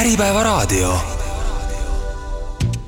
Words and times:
Äripäevaraadio. 0.00 0.94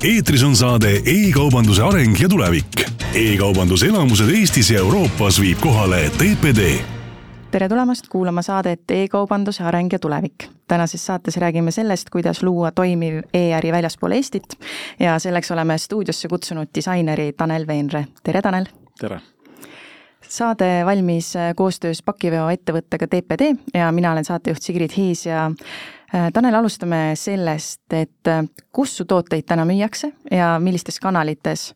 eetris 0.03 0.43
on 0.43 0.55
saade 0.55 0.91
E-kaubanduse 1.05 1.83
areng 1.83 2.15
ja 2.21 2.29
tulevik 2.29 2.81
e. 2.81 3.33
e-kaubanduse 3.33 3.85
elamused 3.85 4.29
Eestis 4.29 4.69
ja 4.71 4.79
Euroopas 4.79 5.41
viib 5.41 5.57
kohale 5.59 6.09
TPD 6.09 6.67
tere 7.51 7.69
tulemast 7.69 8.07
kuulama 8.07 8.41
saadet 8.41 8.91
E-kaubanduse 8.91 9.63
areng 9.63 9.89
ja 9.91 9.99
tulevik. 9.99 10.47
tänases 10.67 11.05
saates 11.05 11.37
räägime 11.37 11.71
sellest, 11.71 12.09
kuidas 12.09 12.43
luua 12.43 12.71
toimiv 12.71 13.23
e-äri 13.33 13.71
väljaspool 13.71 14.11
Eestit 14.11 14.59
ja 14.99 15.19
selleks 15.19 15.51
oleme 15.51 15.77
stuudiosse 15.77 16.27
kutsunud 16.27 16.67
disaineri 16.75 17.33
Tanel 17.33 17.67
Veenre. 17.67 18.05
tere, 18.23 18.41
Tanel! 18.41 18.65
tere! 18.99 19.21
saade 20.29 20.85
valmis 20.85 21.33
koostöös 21.55 22.03
pakiveoettevõttega 22.03 23.07
TPD 23.07 23.55
ja 23.73 23.91
mina 23.91 24.11
olen 24.11 24.25
saatejuht 24.25 24.61
Sigrid 24.61 24.93
Hiis 24.97 25.25
ja 25.25 25.51
Tanel, 26.09 26.55
alustame 26.57 27.13
sellest, 27.19 27.83
et 27.93 28.29
äh, 28.31 28.41
kus 28.73 28.95
su 28.97 29.05
tooteid 29.05 29.45
täna 29.45 29.61
müüakse 29.69 30.09
ja 30.33 30.55
millistes 30.61 30.97
kanalites 31.01 31.67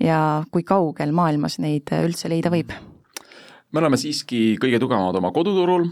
ja 0.00 0.42
kui 0.50 0.64
kaugel 0.64 1.12
maailmas 1.12 1.58
neid 1.60 1.92
äh, 1.92 2.06
üldse 2.06 2.30
leida 2.32 2.52
võib? 2.52 2.72
me 3.72 3.80
oleme 3.80 3.96
siiski 3.96 4.56
kõige 4.60 4.80
tugevamad 4.80 5.16
oma 5.16 5.30
koduturul 5.32 5.86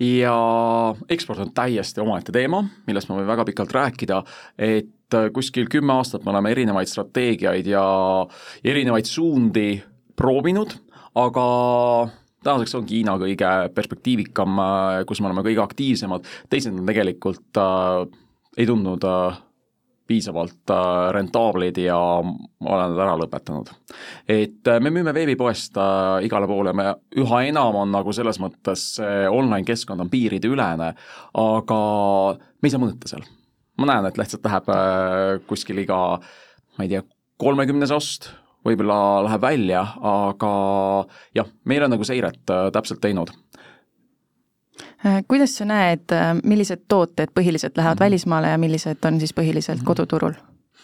ja 0.00 0.34
eksport 1.12 1.42
on 1.44 1.54
täiesti 1.56 2.00
omaette 2.00 2.32
teema, 2.32 2.62
millest 2.88 3.08
ma 3.10 3.18
võin 3.18 3.28
väga 3.28 3.44
pikalt 3.48 3.74
rääkida, 3.76 4.22
et 4.56 5.16
kuskil 5.36 5.68
kümme 5.72 5.96
aastat 5.96 6.24
me 6.24 6.32
oleme 6.32 6.52
erinevaid 6.52 6.88
strateegiaid 6.88 7.68
ja 7.68 7.84
erinevaid 8.64 9.08
suundi 9.08 9.68
proovinud, 10.16 10.72
aga 11.20 11.46
tänaseks 12.46 12.76
on 12.78 12.86
Hiina 12.90 13.16
kõige 13.20 13.50
perspektiivikam, 13.74 14.60
äh, 14.62 15.00
kus 15.08 15.20
me 15.20 15.30
oleme 15.30 15.44
kõige 15.46 15.64
aktiivsemad, 15.64 16.28
teised 16.52 16.74
on 16.74 16.86
tegelikult 16.88 17.60
äh, 17.62 18.06
ei 18.56 18.68
tundnud 18.68 19.04
äh, 19.04 19.42
piisavalt 20.06 20.70
äh, 20.70 21.12
rentaablid 21.12 21.78
ja 21.82 21.96
olen 21.98 22.92
nad 22.92 23.00
ära 23.02 23.16
lõpetanud. 23.18 23.72
et 24.28 24.68
äh, 24.68 24.80
me 24.80 24.92
müüme 24.94 25.14
veebipoest 25.14 25.78
äh, 25.82 26.26
igale 26.26 26.46
poole, 26.46 26.72
me 26.72 26.92
üha 27.18 27.42
enam 27.48 27.80
on 27.82 27.92
nagu 27.94 28.14
selles 28.14 28.38
mõttes 28.42 28.86
see 29.00 29.26
online 29.28 29.66
keskkond 29.66 30.04
on 30.04 30.12
piirideülene, 30.12 30.92
aga 31.42 31.80
me 32.38 32.68
ei 32.68 32.74
saa 32.74 32.82
mõõta 32.82 33.10
seal. 33.10 33.26
ma 33.78 33.90
näen, 33.90 34.06
et 34.08 34.18
lihtsalt 34.20 34.46
läheb 34.46 34.72
äh, 34.72 35.36
kuskil 35.50 35.82
iga, 35.82 36.00
ma 36.78 36.86
ei 36.86 36.94
tea, 36.94 37.02
kolmekümnes 37.42 37.92
ost 37.92 38.30
võib-olla 38.66 38.98
läheb 39.26 39.44
välja, 39.44 39.84
aga 40.10 40.50
jah, 41.36 41.48
meil 41.64 41.86
on 41.86 41.96
nagu 41.96 42.06
seiret 42.06 42.52
äh, 42.52 42.66
täpselt 42.74 43.00
teinud 43.04 43.32
äh, 45.04 45.22
kuidas 45.28 45.56
sa 45.58 45.68
näed, 45.68 46.06
äh, 46.14 46.34
millised 46.42 46.86
tooted 46.90 47.32
põhiliselt 47.36 47.76
lähevad 47.76 47.96
mm 47.96 47.98
-hmm. 47.98 48.04
välismaale 48.10 48.52
ja 48.52 48.58
millised 48.58 49.04
on 49.04 49.20
siis 49.20 49.34
põhiliselt 49.34 49.78
mm 49.78 49.82
-hmm. 49.82 49.86
koduturul? 49.86 50.36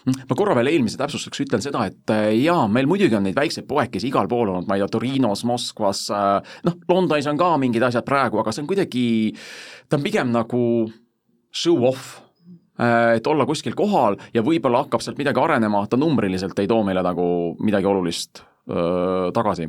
Mhm. 0.07 0.27
ma 0.29 0.37
korra 0.37 0.55
veel 0.55 0.67
eelmise 0.67 0.99
täpsustuseks 0.99 1.41
ütlen 1.41 1.63
seda, 1.63 1.85
et 1.87 2.11
jaa, 2.43 2.69
meil 2.69 2.87
muidugi 2.87 3.15
on 3.15 3.23
neid 3.23 3.37
väikseid 3.37 3.67
poekesi 3.67 4.09
igal 4.09 4.29
pool 4.29 4.49
olnud, 4.49 4.67
ma 4.67 4.75
ei 4.75 4.81
tea, 4.81 4.89
Torinos, 4.89 5.45
Moskvas, 5.45 6.09
noh, 6.65 6.75
Londonis 6.89 7.27
on 7.27 7.39
ka 7.39 7.57
mingid 7.59 7.83
asjad 7.83 8.05
praegu, 8.05 8.39
aga 8.39 8.53
see 8.53 8.63
on 8.63 8.67
kuidagi, 8.67 9.33
ta 9.89 9.97
on 9.97 10.03
pigem 10.03 10.33
nagu 10.33 10.91
show-off 11.55 12.22
et 13.17 13.27
olla 13.27 13.47
kuskil 13.49 13.77
kohal 13.79 14.17
ja 14.35 14.45
võib-olla 14.45 14.85
hakkab 14.85 15.05
sealt 15.05 15.21
midagi 15.21 15.41
arenema, 15.43 15.85
ta 15.87 15.99
numbriliselt 16.01 16.59
ei 16.59 16.71
too 16.71 16.83
meile 16.87 17.05
nagu 17.05 17.27
midagi 17.63 17.89
olulist 17.89 18.43
öö, 18.71 19.31
tagasi. 19.35 19.69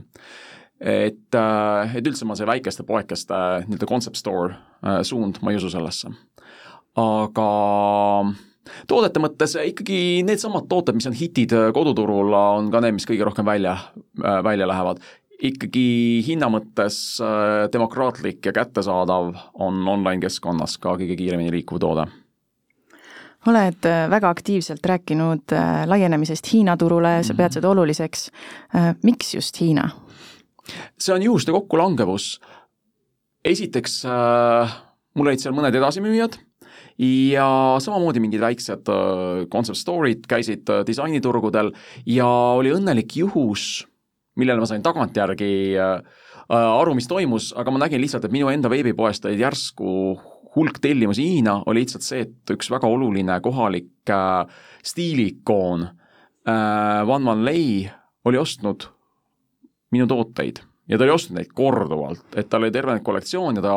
et, 0.80 1.36
äh, 1.36 1.96
et 1.98 2.08
üldse 2.08 2.26
ma 2.28 2.36
see 2.36 2.48
väikeste 2.48 2.86
poekeste 2.88 3.40
nii-öelda 3.68 3.90
concept 3.90 4.20
store 4.20 4.56
suund, 5.04 5.40
ma 5.42 5.52
ei 5.52 5.60
usu 5.60 5.72
sellesse. 5.72 6.12
aga 7.00 7.50
toodete 8.88 9.20
mõttes 9.24 9.58
ikkagi 9.60 10.24
needsamad 10.28 10.68
tooted, 10.70 10.96
mis 10.96 11.08
on 11.08 11.18
hitid 11.18 11.56
koduturul, 11.76 12.34
on 12.34 12.72
ka 12.72 12.82
need, 12.84 12.98
mis 13.00 13.08
kõige 13.10 13.28
rohkem 13.28 13.46
välja, 13.48 13.78
välja 14.18 14.68
lähevad 14.70 15.04
ikkagi 15.44 16.24
hinna 16.24 16.48
mõttes 16.52 17.20
demokraatlik 17.74 18.46
ja 18.46 18.54
kättesaadav 18.56 19.34
on 19.60 19.82
online 19.88 20.22
keskkonnas 20.24 20.78
ka 20.80 20.96
kõige 21.00 21.18
kiiremini 21.20 21.52
liikuv 21.52 21.82
toode 21.84 22.06
oled 23.48 23.86
äh, 23.90 24.06
väga 24.10 24.30
aktiivselt 24.30 24.86
rääkinud 24.86 25.52
äh, 25.52 25.84
laienemisest 25.90 26.54
Hiina 26.54 26.78
turule, 26.78 27.18
sa 27.24 27.34
pead 27.34 27.50
mhm. 27.50 27.58
seda 27.60 27.70
oluliseks. 27.70 28.30
Äh, 28.76 28.94
miks 29.04 29.34
just 29.36 29.62
Hiina? 29.62 29.90
see 31.00 31.12
on 31.12 31.24
juhuste 31.24 31.52
kokkulangevus. 31.52 32.40
esiteks 33.44 34.06
äh, 34.06 34.76
mul 35.16 35.28
olid 35.28 35.42
seal 35.44 35.56
mõned 35.56 35.76
edasimüüjad 35.76 36.38
ja 37.36 37.48
samamoodi 37.82 38.22
mingid 38.24 38.42
väiksed 38.44 38.90
äh, 38.92 39.46
concept 39.52 39.80
store'id 39.80 40.28
käisid 40.30 40.70
äh, 40.70 40.84
disainiturgudel 40.88 41.74
ja 42.06 42.28
oli 42.58 42.74
õnnelik 42.74 43.18
juhus, 43.18 43.86
millele 44.40 44.62
ma 44.62 44.70
sain 44.70 44.86
tagantjärgi 44.86 45.54
äh, 45.78 46.22
aru, 46.54 46.94
mis 46.98 47.10
toimus, 47.10 47.52
aga 47.58 47.74
ma 47.74 47.84
nägin 47.86 48.02
lihtsalt, 48.04 48.28
et 48.28 48.36
minu 48.36 48.52
enda 48.52 48.70
veebipoest 48.70 49.26
olid 49.26 49.42
järsku 49.42 49.90
hulk 50.56 50.80
tellimusi 50.82 51.26
Hiina, 51.30 51.60
oli 51.66 51.84
lihtsalt 51.84 52.06
see, 52.06 52.26
et 52.28 52.54
üks 52.56 52.70
väga 52.72 52.90
oluline 52.90 53.40
kohalik 53.44 54.12
äh, 54.12 54.44
stiiliikoon 54.86 55.88
äh, 55.88 57.08
Van 57.08 57.26
Van 57.26 57.46
Lei 57.46 57.90
oli 58.26 58.38
ostnud 58.38 58.88
minu 59.94 60.08
tooteid 60.10 60.64
ja 60.90 60.98
ta 60.98 61.06
oli 61.06 61.16
ostnud 61.16 61.40
neid 61.40 61.52
korduvalt, 61.56 62.26
et 62.36 62.50
tal 62.50 62.66
oli 62.66 62.74
terve 62.74 63.00
kollektsioon 63.04 63.60
ja 63.60 63.66
ta 63.66 63.76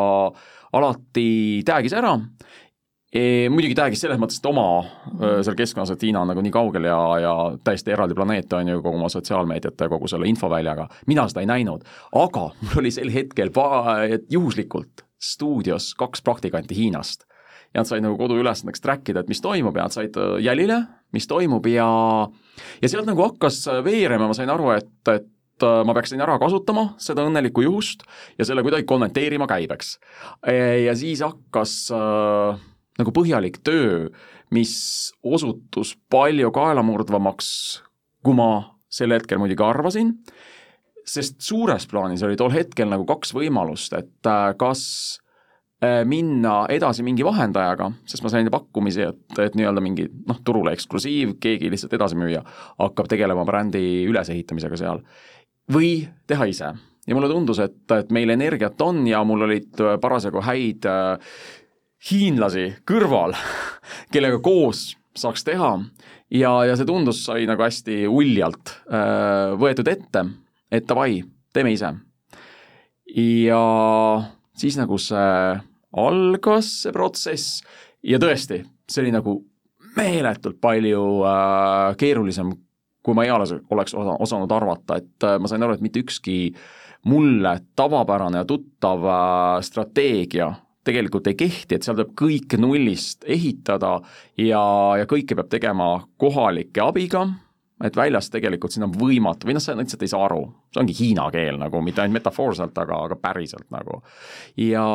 alati 0.76 1.28
tag'is 1.66 1.94
ära. 1.97 2.16
E,. 3.16 3.47
muidugi 3.48 3.76
tag'is 3.78 4.00
selles 4.03 4.19
mõttes, 4.20 4.41
et 4.42 4.48
oma 4.50 4.66
äh, 4.82 5.38
seal 5.47 5.56
keskkonnas, 5.56 5.94
et 5.94 6.03
Hiina 6.04 6.25
on 6.25 6.32
nagu 6.32 6.42
nii 6.44 6.53
kaugel 6.53 6.88
ja, 6.91 6.98
ja 7.22 7.34
täiesti 7.65 7.94
eraldi 7.94 8.19
planeet 8.19 8.53
on 8.59 8.75
ju 8.75 8.82
kogu 8.82 8.98
oma 8.98 9.09
sotsiaalmeediate 9.12 9.86
ja 9.86 9.92
kogu 9.92 10.10
selle 10.10 10.28
infoväljaga, 10.28 10.88
mina 11.09 11.25
seda 11.31 11.47
ei 11.47 11.50
näinud, 11.54 11.86
aga 12.19 12.48
mul 12.60 12.82
oli 12.82 12.92
sel 12.92 13.12
hetkel 13.15 13.54
pa-, 13.54 14.03
juhuslikult 14.32 15.06
stuudios 15.22 15.94
kaks 15.99 16.22
praktikanti 16.22 16.77
Hiinast. 16.77 17.25
ja 17.75 17.82
nad 17.82 17.88
said 17.88 18.04
nagu 18.04 18.16
koduülesandeks 18.16 18.81
track 18.81 19.09
ida, 19.10 19.21
et 19.21 19.28
mis 19.28 19.43
toimub 19.44 19.77
ja 19.77 19.87
nad 19.88 19.94
said 19.94 20.16
äh, 20.16 20.37
jälile, 20.44 20.82
mis 21.12 21.27
toimub 21.28 21.66
ja 21.66 21.88
ja 22.82 22.88
sealt 22.88 23.09
nagu 23.09 23.25
hakkas 23.27 23.65
äh, 23.69 23.82
veerema, 23.84 24.28
ma 24.28 24.37
sain 24.37 24.50
aru, 24.53 24.71
et, 24.77 24.93
et 25.12 25.66
äh, 25.66 25.82
ma 25.84 25.97
peaksin 25.97 26.22
ära 26.25 26.38
kasutama 26.43 26.88
seda 27.03 27.27
õnnelikku 27.27 27.66
juhust 27.66 28.06
ja 28.38 28.47
selle 28.49 28.65
kuidagi 28.66 28.87
kommenteerima 28.88 29.49
käibeks. 29.50 29.99
ja 30.84 30.97
siis 30.97 31.25
hakkas 31.25 31.77
äh, 31.94 32.65
nagu 33.00 33.12
põhjalik 33.12 33.60
töö, 33.66 34.09
mis 34.54 35.12
osutus 35.27 35.97
palju 36.10 36.53
kaelamurdvamaks, 36.54 37.48
kui 38.25 38.37
ma 38.38 38.50
sel 38.88 39.12
hetkel 39.12 39.41
muidugi 39.43 39.65
arvasin 39.66 40.15
sest 41.06 41.39
suures 41.44 41.87
plaanis 41.91 42.25
oli 42.27 42.37
tol 42.39 42.53
hetkel 42.55 42.91
nagu 42.91 43.06
kaks 43.09 43.33
võimalust, 43.37 43.94
et 43.97 44.28
äh, 44.28 44.49
kas 44.59 44.83
äh, 45.84 46.03
minna 46.09 46.65
edasi 46.72 47.05
mingi 47.06 47.25
vahendajaga, 47.27 47.93
sest 48.09 48.25
ma 48.25 48.33
sain 48.33 48.50
pakkumisi, 48.53 49.06
et, 49.06 49.39
et 49.43 49.56
nii-öelda 49.59 49.83
mingi 49.84 50.09
noh, 50.27 50.41
turule 50.45 50.75
eksklusiiv, 50.77 51.37
keegi 51.43 51.71
lihtsalt 51.72 51.95
edasimüüja 51.99 52.43
hakkab 52.83 53.11
tegelema 53.12 53.47
brändi 53.49 53.84
ülesehitamisega 54.11 54.81
seal, 54.81 55.03
või 55.72 55.93
teha 56.27 56.49
ise. 56.50 56.72
ja 57.06 57.15
mulle 57.15 57.31
tundus, 57.31 57.62
et, 57.62 57.84
et 57.95 58.11
meil 58.11 58.34
energiat 58.34 58.81
on 58.83 59.05
ja 59.06 59.22
mul 59.25 59.47
olid 59.47 59.83
äh, 59.83 59.97
parasjagu 60.03 60.43
häid 60.43 60.91
hiinlasi 62.11 62.72
kõrval, 62.87 63.37
kellega 64.15 64.43
koos 64.43 64.91
saaks 65.16 65.47
teha. 65.47 65.78
Ja, 66.34 66.50
ja 66.66 66.75
see 66.77 66.84
tundus, 66.84 67.22
sai 67.25 67.47
nagu 67.47 67.62
hästi 67.62 68.03
uljalt 68.11 68.72
võetud 69.62 69.87
ette 69.89 70.25
et 70.71 70.87
davai, 70.88 71.22
teeme 71.54 71.72
ise. 71.72 71.93
ja 73.16 73.62
siis 74.56 74.77
nagu 74.81 74.99
see 74.99 75.60
algas, 75.97 76.71
see 76.82 76.93
protsess, 76.94 77.60
ja 78.04 78.21
tõesti, 78.22 78.62
see 78.91 79.04
oli 79.04 79.15
nagu 79.15 79.39
meeletult 79.97 80.60
palju 80.60 81.04
äh, 81.24 81.95
keerulisem, 82.01 82.53
kui 83.04 83.16
ma 83.16 83.24
eales 83.24 83.54
oleks 83.72 83.95
osa, 83.95 84.18
osanud 84.21 84.53
arvata, 84.53 85.01
et 85.01 85.24
äh, 85.24 85.39
ma 85.41 85.48
sain 85.48 85.65
aru, 85.65 85.77
et 85.77 85.84
mitte 85.84 86.03
ükski 86.03 86.53
mulle 87.07 87.54
tavapärane 87.78 88.42
ja 88.42 88.48
tuttav 88.48 89.07
äh, 89.07 89.65
strateegia 89.65 90.51
tegelikult 90.86 91.27
ei 91.30 91.39
kehti, 91.39 91.77
et 91.77 91.86
seal 91.86 91.97
tuleb 91.98 92.13
kõike 92.18 92.59
nullist 92.60 93.24
ehitada 93.27 93.97
ja, 94.39 94.63
ja 95.01 95.07
kõike 95.10 95.34
peab 95.39 95.48
tegema 95.51 95.89
kohalike 96.21 96.84
abiga, 96.84 97.24
et 97.84 97.97
väljas 97.97 98.31
tegelikult 98.33 98.73
siin 98.73 98.87
on 98.87 98.95
võimatu 98.97 99.49
või 99.49 99.57
noh, 99.57 99.63
sa 99.63 99.75
lihtsalt 99.77 100.05
ei 100.07 100.11
saa 100.11 100.25
aru, 100.25 100.41
see 100.73 100.81
ongi 100.81 100.97
hiina 100.97 101.27
keel 101.33 101.59
nagu, 101.61 101.83
mitte 101.84 102.01
ainult 102.03 102.17
metafoorselt, 102.21 102.77
aga, 102.81 103.03
aga 103.09 103.19
päriselt 103.21 103.69
nagu. 103.75 104.01
ja, 104.57 104.87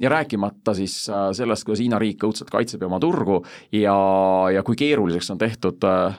ja 0.00 0.12
rääkimata 0.12 0.74
siis 0.76 1.00
äh, 1.08 1.30
sellest, 1.36 1.64
kuidas 1.64 1.80
Hiina 1.80 2.00
riik 2.00 2.24
õudselt 2.28 2.50
kaitseb 2.52 2.84
oma 2.84 3.00
turgu 3.00 3.40
ja, 3.72 3.96
ja 4.52 4.64
kui 4.66 4.76
keeruliseks 4.76 5.30
on 5.32 5.40
tehtud 5.40 5.84
äh, 5.88 6.18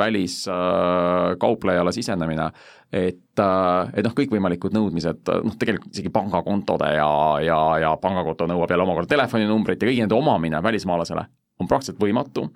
väliskauplejale 0.00 1.92
äh, 1.92 1.96
sisenemine, 1.98 2.46
et, 2.92 3.20
et 3.36 4.06
noh, 4.06 4.14
kõikvõimalikud 4.16 4.72
nõudmised, 4.72 5.28
noh 5.44 5.58
tegelikult 5.60 5.92
isegi 5.92 6.12
pangakontode 6.14 6.88
ja, 6.96 7.10
ja, 7.44 7.60
ja 7.84 7.92
pangakonto 8.00 8.48
nõuab 8.48 8.72
jälle 8.72 8.88
omakorda 8.88 9.12
telefoninumbrit 9.12 9.82
ja 9.82 9.90
kõigi 9.90 10.06
nende 10.06 10.16
omamine 10.16 10.62
välismaalasele 10.64 11.26
on 11.60 11.68
praktiliselt 11.68 12.00
võimatu, 12.00 12.46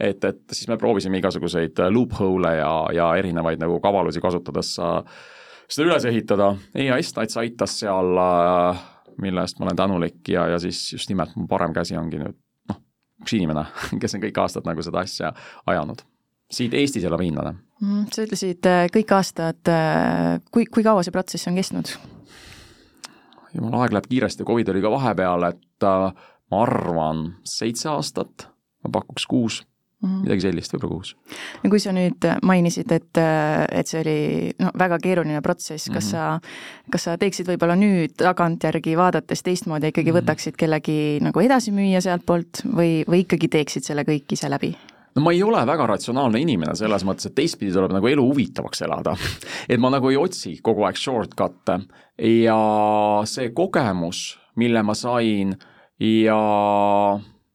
et, 0.00 0.24
et 0.24 0.42
siis 0.52 0.68
me 0.70 0.78
proovisime 0.80 1.18
igasuguseid 1.20 1.84
loophole'e 1.92 2.56
ja, 2.58 2.72
ja 2.96 3.10
erinevaid 3.20 3.60
nagu 3.62 3.78
kavalusi 3.84 4.22
kasutades 4.24 4.74
seda 4.78 5.86
üles 5.88 6.06
ehitada, 6.08 6.54
EAS 6.74 7.14
Nats 7.16 7.38
aitas 7.40 7.78
seal, 7.82 8.16
mille 9.20 9.44
eest 9.44 9.60
ma 9.60 9.68
olen 9.68 9.78
tänulik 9.78 10.32
ja, 10.32 10.48
ja 10.54 10.58
siis 10.62 10.80
just 10.92 11.12
nimelt 11.12 11.36
mu 11.38 11.46
parem 11.50 11.74
käsi 11.76 11.96
ongi 11.98 12.20
nüüd 12.20 12.36
noh, 12.70 12.80
üks 13.22 13.36
inimene, 13.36 13.66
kes 14.02 14.16
on 14.16 14.24
kõik 14.24 14.42
aastad 14.42 14.66
nagu 14.68 14.82
seda 14.84 15.04
asja 15.04 15.32
ajanud. 15.70 16.02
siit 16.50 16.74
Eestis 16.74 17.04
elab 17.04 17.22
hiinlane 17.24 17.54
mm,. 17.80 18.10
sa 18.12 18.26
ütlesid 18.26 18.72
kõik 18.96 19.14
aastad, 19.16 19.72
kui, 20.50 20.66
kui 20.66 20.82
kaua 20.82 21.04
see 21.04 21.14
protsess 21.14 21.48
on 21.50 21.60
kestnud? 21.60 21.94
jumala, 23.54 23.84
aeg 23.84 23.94
läheb 23.94 24.08
kiiresti, 24.10 24.46
Covid 24.46 24.72
oli 24.72 24.82
ka 24.82 24.90
vahepeal, 24.92 25.48
et 25.52 25.86
äh, 25.86 26.24
ma 26.50 26.62
arvan, 26.64 27.24
seitse 27.48 27.88
aastat, 27.92 28.48
ma 28.84 28.90
pakuks 28.92 29.26
kuus 29.26 29.62
mm, 30.04 30.08
-hmm. 30.08 30.22
midagi 30.22 30.40
sellist, 30.40 30.74
võib-olla 30.74 30.94
kuus. 30.94 31.16
no 31.62 31.70
kui 31.70 31.80
sa 31.80 31.92
nüüd 31.96 32.28
mainisid, 32.42 32.92
et, 32.92 33.20
et 33.72 33.90
see 33.90 34.00
oli 34.00 34.16
no 34.60 34.70
väga 34.78 34.98
keeruline 35.02 35.42
protsess, 35.42 35.88
kas 35.88 36.12
mm 36.12 36.18
-hmm. 36.18 36.40
sa, 36.40 36.88
kas 36.90 37.04
sa 37.08 37.18
teeksid 37.18 37.48
võib-olla 37.48 37.76
nüüd 37.76 38.16
tagantjärgi 38.20 38.96
vaadates 38.96 39.42
teistmoodi, 39.42 39.92
ikkagi 39.92 40.10
mm 40.10 40.16
-hmm. 40.16 40.22
võtaksid 40.22 40.56
kellegi 40.56 41.20
nagu 41.20 41.40
edasi 41.40 41.72
müüa 41.72 42.00
sealtpoolt 42.00 42.64
või, 42.66 43.04
või 43.08 43.24
ikkagi 43.24 43.48
teeksid 43.48 43.82
selle 43.82 44.02
kõik 44.02 44.32
ise 44.32 44.50
läbi? 44.50 44.76
no 45.14 45.22
ma 45.22 45.32
ei 45.32 45.42
ole 45.42 45.66
väga 45.66 45.86
ratsionaalne 45.86 46.40
inimene 46.40 46.74
selles 46.74 47.04
mõttes, 47.04 47.26
et 47.26 47.34
teistpidi 47.34 47.72
tuleb 47.72 47.92
nagu 47.92 48.06
elu 48.06 48.24
huvitavaks 48.28 48.82
elada. 48.82 49.16
et 49.70 49.80
ma 49.80 49.90
nagu 49.90 50.10
ei 50.10 50.16
otsi 50.16 50.58
kogu 50.62 50.84
aeg 50.84 50.96
shortcut'e 50.96 51.80
ja 52.18 52.58
see 53.24 53.50
kogemus, 53.50 54.38
mille 54.56 54.82
ma 54.82 54.94
sain 54.94 55.54
ja 56.00 56.40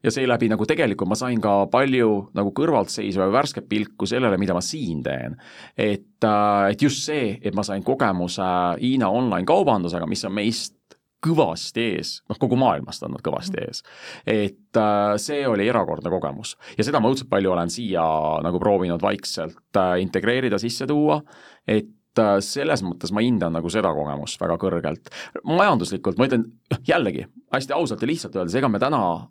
ja 0.04 0.12
seeläbi 0.12 0.50
nagu 0.50 0.66
tegelikult 0.68 1.10
ma 1.12 1.18
sain 1.19 1.42
ka 1.44 1.66
palju 1.72 2.10
nagu 2.38 2.54
kõrvaltseisva 2.56 3.28
ja 3.28 3.34
värsket 3.34 3.68
pilku 3.69 4.07
sellele, 4.10 4.38
mida 4.40 4.56
ma 4.56 4.63
siin 4.63 5.04
teen. 5.04 5.36
et, 5.78 6.24
äh, 6.24 6.72
et 6.72 6.81
just 6.81 7.04
see, 7.06 7.38
et 7.42 7.56
ma 7.56 7.63
sain 7.63 7.84
kogemuse 7.84 8.50
Hiina 8.80 9.10
online 9.10 9.46
kaubandusega, 9.46 10.07
mis 10.07 10.25
on 10.25 10.34
meist 10.34 10.75
kõvasti 11.25 11.84
ees, 11.98 12.12
noh 12.31 12.40
kogu 12.40 12.56
maailmast 12.56 13.04
on 13.04 13.12
nad 13.18 13.24
kõvasti 13.24 13.60
ees. 13.66 13.84
et 14.25 14.78
äh, 14.78 15.16
see 15.18 15.48
oli 15.48 15.68
erakordne 15.68 16.10
kogemus 16.10 16.56
ja 16.78 16.84
seda 16.88 17.01
ma 17.04 17.12
õudselt 17.12 17.30
palju 17.30 17.51
olen 17.51 17.69
siia 17.69 18.04
nagu 18.44 18.60
proovinud 18.60 19.01
vaikselt 19.04 19.78
äh, 19.78 19.98
integreerida, 20.04 20.60
sisse 20.60 20.88
tuua, 20.88 21.22
et 21.68 21.96
selles 22.44 22.81
mõttes 22.84 23.13
ma 23.16 23.22
hindan 23.24 23.54
nagu 23.56 23.69
seda 23.72 23.94
kogemust 23.96 24.42
väga 24.42 24.57
kõrgelt. 24.60 25.12
majanduslikult 25.48 26.18
ma 26.18 26.25
ütlen 26.28 26.48
jällegi 26.88 27.28
hästi 27.54 27.75
ausalt 27.75 28.01
ja 28.01 28.10
lihtsalt 28.10 28.36
öeldes, 28.36 28.56
ega 28.60 28.68
me 28.68 28.80
täna, 28.81 29.30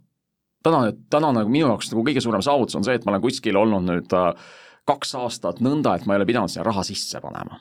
täna, 0.68 0.92
täna 1.10 1.32
nagu 1.40 1.50
minu 1.52 1.72
jaoks 1.72 1.92
nagu 1.92 2.04
kõige 2.06 2.22
suurem 2.24 2.44
saavutus 2.44 2.78
on 2.78 2.86
see, 2.86 2.98
et 2.98 3.06
ma 3.06 3.14
olen 3.14 3.24
kuskil 3.24 3.56
olnud 3.58 3.88
nüüd 3.88 4.14
kaks 4.88 5.16
aastat 5.20 5.64
nõnda, 5.64 5.96
et 5.96 6.06
ma 6.06 6.14
ei 6.14 6.22
ole 6.22 6.28
pidanud 6.28 6.52
sinna 6.52 6.66
raha 6.68 6.84
sisse 6.86 7.20
panema. 7.24 7.58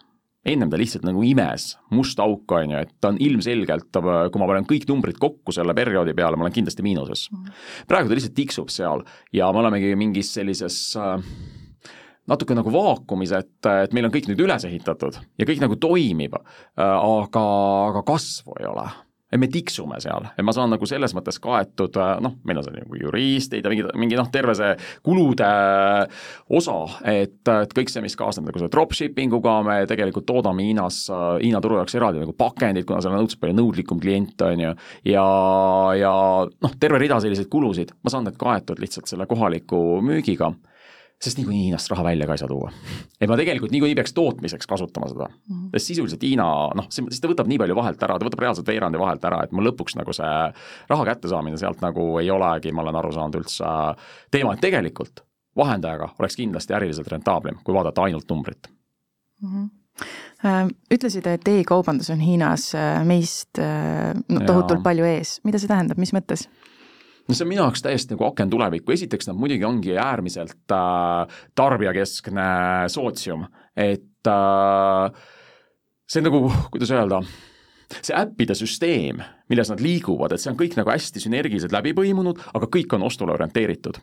Ennem 0.48 0.70
ta 0.72 0.78
lihtsalt 0.80 1.04
nagu 1.04 1.20
imes 1.28 1.74
musta 1.92 2.24
auku, 2.24 2.56
on 2.56 2.72
ju, 2.72 2.82
et 2.86 2.94
ta 3.04 3.12
on 3.12 3.18
ilmselgelt, 3.20 3.90
kui 3.92 4.40
ma 4.40 4.48
panen 4.48 4.68
kõik 4.70 4.86
numbrid 4.88 5.18
kokku 5.20 5.52
selle 5.56 5.76
perioodi 5.76 6.14
peale, 6.16 6.40
ma 6.40 6.48
olen 6.48 6.56
kindlasti 6.56 6.86
miinuses. 6.86 7.26
praegu 7.90 8.08
ta 8.08 8.16
lihtsalt 8.16 8.38
tiksub 8.38 8.72
seal 8.72 9.04
ja 9.36 9.50
me 9.52 9.60
olemegi 9.60 9.92
mingis 10.00 10.32
sellises 10.38 10.78
äh, 10.96 11.18
natuke 12.32 12.56
nagu 12.56 12.72
vaakumis, 12.72 13.34
et, 13.36 13.60
et 13.84 13.98
meil 13.98 14.08
on 14.08 14.14
kõik 14.14 14.32
nüüd 14.32 14.46
üles 14.46 14.64
ehitatud 14.70 15.20
ja 15.20 15.50
kõik 15.50 15.66
nagu 15.66 15.76
toimib, 15.76 16.40
äh, 16.40 16.96
aga, 16.96 17.44
aga 17.90 18.06
kasvu 18.08 18.56
ei 18.62 18.72
ole 18.72 18.88
et 19.28 19.40
me 19.42 19.50
tiksume 19.52 20.00
seal, 20.00 20.30
et 20.38 20.46
ma 20.46 20.54
saan 20.56 20.72
nagu 20.72 20.88
selles 20.88 21.12
mõttes 21.16 21.40
kaetud, 21.44 21.98
äh, 22.00 22.14
noh, 22.24 22.38
meil 22.48 22.62
on 22.62 22.68
seal 22.68 22.78
nagu 22.80 23.00
juristid 23.00 23.66
ja 23.66 23.72
mingi, 23.72 23.84
mingi 24.00 24.20
noh, 24.20 24.30
terve 24.32 24.56
see 24.56 24.70
kulude 25.04 25.50
osa, 26.60 26.78
et, 27.12 27.42
et 27.52 27.76
kõik 27.76 27.92
see, 27.92 28.04
mis 28.06 28.16
kaasneb 28.20 28.48
nagu 28.48 28.62
selle 28.62 28.72
dropshipping 28.72 29.36
uga, 29.36 29.58
me 29.68 29.82
tegelikult 29.90 30.28
toodame 30.30 30.68
Hiinas, 30.68 31.02
Hiina 31.44 31.62
turu 31.64 31.82
jaoks 31.82 31.98
eraldi 32.00 32.24
nagu 32.24 32.36
pakendid, 32.38 32.88
kuna 32.88 33.02
seal 33.04 33.18
on 33.18 33.26
õudselt 33.26 33.44
palju 33.44 33.58
nõudlikum 33.58 34.00
klient, 34.04 34.40
on 34.48 34.64
ju, 34.64 34.74
ja, 35.12 35.28
ja 36.00 36.16
noh, 36.48 36.80
terve 36.80 37.04
rida 37.04 37.20
selliseid 37.24 37.52
kulusid, 37.52 37.92
ma 38.04 38.14
saan 38.14 38.28
need 38.30 38.40
kaetud 38.40 38.80
lihtsalt 38.80 39.12
selle 39.12 39.28
kohaliku 39.30 40.00
müügiga 40.06 40.54
sest 41.22 41.40
niikuinii 41.40 41.64
Hiinast 41.66 41.90
raha 41.90 42.04
välja 42.04 42.28
ka 42.28 42.36
ei 42.36 42.42
saa 42.42 42.50
tuua. 42.50 42.72
et 43.22 43.30
ma 43.30 43.38
tegelikult 43.40 43.72
niikuinii 43.74 43.96
peaks 43.98 44.14
tootmiseks 44.14 44.68
kasutama 44.68 45.10
seda 45.10 45.28
mm, 45.30 45.56
-hmm. 45.56 45.70
sest 45.74 45.94
sisuliselt 45.94 46.24
Hiina 46.24 46.48
noh, 46.78 46.90
siis 46.90 47.22
ta 47.22 47.32
võtab 47.32 47.50
nii 47.50 47.58
palju 47.64 47.76
vahelt 47.76 48.04
ära, 48.04 48.20
ta 48.20 48.28
võtab 48.28 48.44
reaalselt 48.46 48.68
veerandi 48.68 49.00
vahelt 49.02 49.26
ära, 49.26 49.44
et 49.44 49.52
mul 49.52 49.66
lõpuks 49.70 49.98
nagu 49.98 50.14
see 50.14 50.36
raha 50.90 51.08
kättesaamine 51.12 51.58
sealt 51.58 51.82
nagu 51.82 52.10
ei 52.22 52.30
olegi, 52.32 52.72
ma 52.72 52.86
olen 52.86 53.02
aru 53.02 53.16
saanud, 53.16 53.40
üldse 53.42 53.72
teema, 54.32 54.54
et 54.54 54.62
tegelikult 54.62 55.24
vahendajaga 55.58 56.14
oleks 56.20 56.36
kindlasti 56.36 56.74
äriliselt 56.74 57.10
rentaablim, 57.12 57.58
kui 57.64 57.74
vaadata 57.74 58.06
ainult 58.06 58.30
numbrit 58.30 58.70
mm. 59.42 59.50
-hmm 59.50 59.78
ütlesid, 60.94 61.26
et 61.26 61.48
e-kaubandus 61.48 62.12
on 62.14 62.20
Hiinas 62.22 62.76
äh, 62.76 63.06
meist 63.06 63.58
äh, 63.58 64.14
no, 64.30 64.42
tohutult 64.46 64.80
ja. 64.80 64.84
palju 64.84 65.08
ees, 65.10 65.40
mida 65.44 65.58
see 65.58 65.68
tähendab, 65.68 65.98
mis 65.98 66.14
mõttes? 66.14 66.46
No 67.28 67.36
see 67.36 67.46
on 67.46 67.52
minu 67.52 67.64
jaoks 67.64 67.84
täiesti 67.86 68.16
nagu 68.16 68.28
aken 68.30 68.52
tulevikku, 68.52 68.94
esiteks 68.96 69.30
nad 69.30 69.40
muidugi 69.40 69.68
ongi 69.68 69.98
äärmiselt 70.00 70.74
äh, 70.74 71.42
tarbijakeskne 71.56 72.48
sootsium, 72.92 73.46
et 73.76 74.32
äh, 74.32 75.22
see 76.08 76.24
on 76.24 76.30
nagu, 76.30 76.42
kuidas 76.74 76.94
öelda, 76.96 77.22
see 78.00 78.16
äppide 78.18 78.56
süsteem, 78.58 79.22
milles 79.52 79.72
nad 79.72 79.84
liiguvad, 79.84 80.36
et 80.36 80.44
see 80.44 80.52
on 80.52 80.60
kõik 80.60 80.78
nagu 80.80 80.92
hästi 80.92 81.24
sünergiliselt 81.24 81.76
läbi 81.76 81.96
põimunud, 81.98 82.40
aga 82.58 82.70
kõik 82.72 82.96
on 82.98 83.08
ostule 83.08 83.36
orienteeritud. 83.36 84.00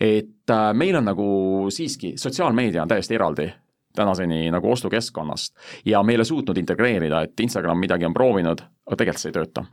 et 0.00 0.54
äh, 0.54 0.70
meil 0.74 0.96
on 0.98 1.10
nagu 1.10 1.26
siiski, 1.74 2.14
sotsiaalmeedia 2.18 2.82
on 2.84 2.94
täiesti 2.94 3.18
eraldi 3.18 3.50
tänaseni 3.96 4.50
nagu 4.54 4.70
ostukeskkonnast 4.72 5.54
ja 5.84 6.02
me 6.02 6.12
ei 6.12 6.20
ole 6.20 6.24
suutnud 6.24 6.58
integreerida, 6.58 7.22
et 7.26 7.40
Instagram 7.40 7.80
midagi 7.82 8.06
on 8.06 8.14
proovinud, 8.14 8.62
aga 8.86 8.98
tegelikult 8.98 9.22
see 9.22 9.30
ei 9.32 9.38
tööta. 9.38 9.64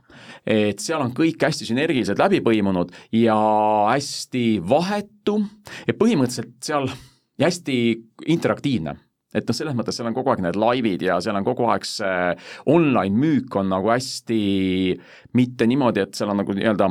et 0.46 0.82
seal 0.82 1.02
on 1.04 1.12
kõik 1.16 1.42
hästi 1.46 1.68
sünergiliselt 1.68 2.18
läbi 2.18 2.40
põimunud 2.44 2.94
ja 3.14 3.36
hästi 3.92 4.46
vahetu 4.68 5.40
ja 5.86 5.94
põhimõtteliselt 5.94 6.56
seal 6.64 6.88
ja 7.38 7.46
hästi 7.46 7.78
interaktiivne 8.34 8.96
et 9.34 9.44
noh, 9.44 9.54
selles 9.54 9.76
mõttes 9.76 9.98
seal 9.98 10.08
on 10.08 10.16
kogu 10.16 10.32
aeg 10.32 10.42
need 10.42 10.58
laivid 10.58 11.04
ja 11.04 11.20
seal 11.22 11.36
on 11.38 11.46
kogu 11.46 11.68
aeg 11.70 11.86
see 11.86 12.34
online 12.72 13.14
müük 13.14 13.56
on 13.60 13.70
nagu 13.70 13.92
hästi 13.92 14.40
mitte 15.36 15.68
niimoodi, 15.68 16.06
et 16.06 16.18
seal 16.18 16.32
on 16.32 16.40
nagu 16.42 16.56
nii-öelda 16.56 16.90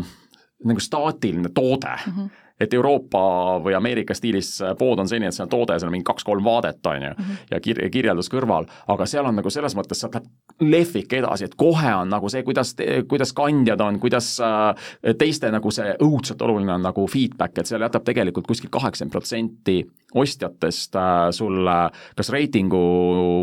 nagu 0.67 0.81
staatiline 0.81 1.53
toode 1.53 1.95
mm. 2.05 2.13
-hmm 2.13 2.43
et 2.59 2.73
Euroopa 2.73 3.21
või 3.63 3.75
Ameerika 3.77 4.15
stiilis 4.17 4.57
pood 4.79 4.99
on 4.99 5.09
selline, 5.09 5.29
et 5.29 5.43
on 5.43 5.51
toode, 5.51 5.77
seal 5.77 5.91
on 5.91 5.95
mingi 5.97 6.07
kaks-kolm 6.07 6.43
vaadet, 6.45 6.79
on 6.89 7.07
ju, 7.09 7.13
mhm. 7.13 7.39
ja 7.51 7.61
kir-, 7.63 7.83
kirjeldus 7.93 8.31
kõrval, 8.33 8.67
aga 8.93 9.09
seal 9.09 9.29
on 9.29 9.37
nagu 9.37 9.51
selles 9.53 9.77
mõttes, 9.77 10.01
sealt 10.01 10.17
läheb 10.17 10.71
lehvik 10.71 11.13
edasi, 11.19 11.45
et 11.45 11.55
kohe 11.59 11.93
on 11.93 12.09
nagu 12.09 12.29
see, 12.33 12.41
kuidas, 12.47 12.73
kuidas 13.09 13.33
kandjad 13.37 13.81
on, 13.85 13.99
kuidas 14.01 14.31
äh, 14.41 14.89
teiste 15.19 15.51
nagu 15.53 15.71
see 15.73 15.93
õudselt 16.03 16.41
oluline 16.41 16.73
on 16.73 16.87
nagu 16.87 17.05
feedback, 17.11 17.59
et 17.59 17.69
seal 17.69 17.85
jätab 17.85 18.05
tegelikult 18.07 18.49
kuskil 18.49 18.73
kaheksakümmend 18.73 19.13
protsenti 19.13 19.79
ostjatest 20.15 20.95
äh, 20.95 21.29
sulle 21.35 21.75
kas 22.15 22.29
reitingu 22.31 22.79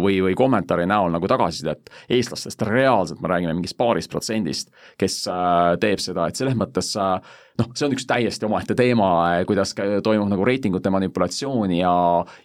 või, 0.03 0.17
või 0.25 0.35
kommentaari 0.39 0.87
näol 0.89 1.13
nagu 1.13 1.29
tagasisidet, 1.29 1.91
eestlastest 2.09 2.63
reaalselt 2.65 3.21
me 3.21 3.29
räägime 3.29 3.53
mingist 3.59 3.77
paarist 3.77 4.11
protsendist, 4.13 4.71
kes 5.01 5.19
äh, 5.29 5.75
teeb 5.81 6.01
seda, 6.01 6.29
et 6.29 6.41
selles 6.41 6.57
mõttes 6.57 6.89
äh, 6.97 7.19
noh, 7.61 7.69
see 7.77 7.89
on 7.89 7.97
üks 7.97 8.07
täiesti 8.09 8.49
omaette 8.49 8.77
teema, 8.79 9.09
kuidas 9.49 9.75
toimub 9.77 10.31
nagu 10.33 10.47
reitingute 10.49 10.93
manipulatsiooni 10.95 11.83
ja, 11.83 11.95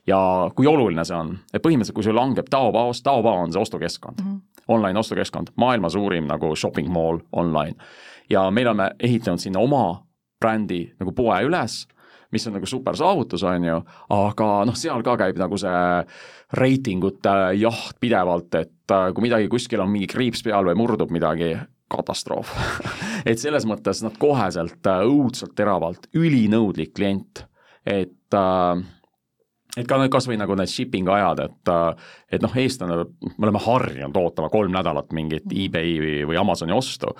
ja 0.08 0.20
kui 0.56 0.68
oluline 0.68 1.06
see 1.08 1.16
on. 1.16 1.38
et 1.54 1.64
põhimõtteliselt, 1.64 1.96
kui 1.96 2.10
sul 2.10 2.20
langeb 2.20 2.50
Taobaost, 2.52 3.06
Taobao 3.08 3.46
on 3.46 3.56
see 3.56 3.62
ostukeskkond 3.62 4.20
mm, 4.20 4.34
-hmm. 4.34 4.66
online 4.76 5.00
ostukeskkond, 5.00 5.54
maailma 5.56 5.90
suurim 5.90 6.28
nagu 6.28 6.56
shopping 6.56 6.92
mall 6.92 7.24
online. 7.32 7.76
ja 8.30 8.52
meil 8.52 8.68
oleme 8.68 8.92
ehitanud 9.00 9.40
sinna 9.40 9.60
oma 9.60 10.04
brändi 10.40 10.92
nagu 11.00 11.12
poe 11.12 11.40
üles 11.44 11.86
mis 12.32 12.46
on 12.48 12.56
nagu 12.58 12.68
super 12.70 12.98
saavutus, 13.00 13.44
on 13.48 13.66
ju, 13.66 13.80
aga 14.16 14.52
noh, 14.70 14.78
seal 14.78 15.04
ka 15.06 15.16
käib 15.18 15.40
nagu 15.42 15.58
see 15.58 15.82
reitingute 16.60 17.36
jaht 17.58 17.98
pidevalt, 18.02 18.56
et 18.60 18.96
kui 19.14 19.26
midagi 19.26 19.50
kuskil 19.52 19.82
on 19.84 19.92
mingi 19.94 20.10
kriips 20.10 20.44
peal 20.46 20.66
või 20.70 20.78
murdub 20.78 21.14
midagi, 21.14 21.56
katastroof. 21.90 22.54
Et 23.30 23.40
selles 23.42 23.66
mõttes 23.70 24.04
nad 24.06 24.16
koheselt 24.22 24.88
äh, 24.88 25.04
õudselt 25.08 25.56
teravalt, 25.58 26.08
ülinõudlik 26.18 26.94
klient, 26.96 27.44
et 27.88 28.38
äh, 28.38 28.86
et 29.78 29.86
ka 29.88 30.00
need, 30.02 30.10
kas 30.12 30.26
või 30.28 30.40
nagu 30.40 30.56
need 30.58 30.72
shipping 30.72 31.10
ajad, 31.14 31.44
et 31.46 31.72
äh, 31.74 32.10
et 32.38 32.46
noh, 32.46 32.56
eestlane, 32.62 33.04
me 33.36 33.48
oleme 33.48 33.62
harjunud 33.64 34.18
ootama 34.22 34.50
kolm 34.54 34.74
nädalat 34.76 35.14
mingit 35.16 35.48
mm. 35.50 35.62
eBay 35.66 36.26
või, 36.30 36.40
Amazoni 36.40 36.76
ostu, 36.76 37.14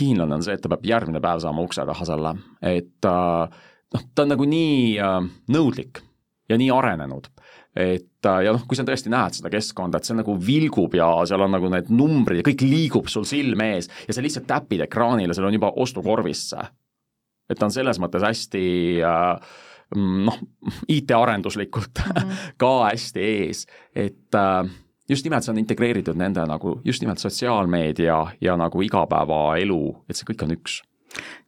hiinlane 0.00 0.38
on 0.38 0.44
see, 0.44 0.56
et 0.58 0.62
ta 0.64 0.70
peab 0.72 0.86
järgmine 0.86 1.22
päev 1.22 1.42
saama 1.44 1.64
ukse 1.64 1.86
taha 1.86 2.08
selle, 2.08 2.34
et 2.66 3.08
noh, 3.94 4.04
ta 4.14 4.24
on 4.24 4.34
nagu 4.34 4.44
nii 4.48 4.98
nõudlik 5.54 6.02
ja 6.48 6.58
nii 6.60 6.70
arenenud 6.72 7.30
et 7.78 8.26
äh, 8.26 8.40
ja 8.42 8.52
noh, 8.54 8.64
kui 8.66 8.78
sa 8.78 8.84
tõesti 8.86 9.10
näed 9.12 9.36
seda 9.38 9.50
keskkonda, 9.52 10.00
et 10.00 10.08
see 10.08 10.16
nagu 10.18 10.34
vilgub 10.42 10.96
ja 10.98 11.06
seal 11.28 11.44
on 11.44 11.52
nagu 11.54 11.70
need 11.70 11.92
numbrid 11.94 12.40
ja 12.40 12.46
kõik 12.48 12.64
liigub 12.66 13.10
sul 13.12 13.26
silme 13.28 13.74
ees 13.76 13.90
ja 14.08 14.16
sa 14.16 14.24
lihtsalt 14.24 14.48
täpid 14.50 14.82
ekraanile, 14.88 15.36
seal 15.36 15.46
on 15.46 15.56
juba 15.58 15.70
ostukorvis 15.84 16.48
see 16.50 16.66
et 17.48 17.56
ta 17.56 17.68
on 17.68 17.72
selles 17.72 18.00
mõttes 18.02 18.24
hästi 18.24 18.64
äh, 19.06 19.54
noh, 19.96 20.42
IT-arenduslikult 20.90 22.02
mm 22.02 22.20
-hmm. 22.20 22.52
ka 22.62 22.72
hästi 22.90 23.20
ees, 23.20 23.66
et 23.94 24.34
äh, 24.34 24.70
just 25.08 25.24
nimelt 25.24 25.44
see 25.44 25.52
on 25.52 25.62
integreeritud 25.62 26.16
nende 26.16 26.44
nagu 26.46 26.80
just 26.84 27.02
nimelt 27.02 27.18
sotsiaalmeedia 27.18 28.26
ja 28.40 28.56
nagu 28.56 28.82
igapäevaelu, 28.82 30.04
et 30.08 30.16
see 30.16 30.32
kõik 30.32 30.44
on 30.44 30.56
üks 30.58 30.82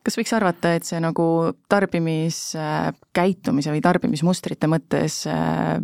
kas 0.04 0.18
võiks 0.18 0.32
arvata, 0.36 0.74
et 0.74 0.84
see 0.88 1.00
nagu 1.02 1.26
tarbimiskäitumise 1.68 3.74
või 3.74 3.82
tarbimismustrite 3.84 4.66
mõttes 4.70 5.14
äh, 5.30 5.78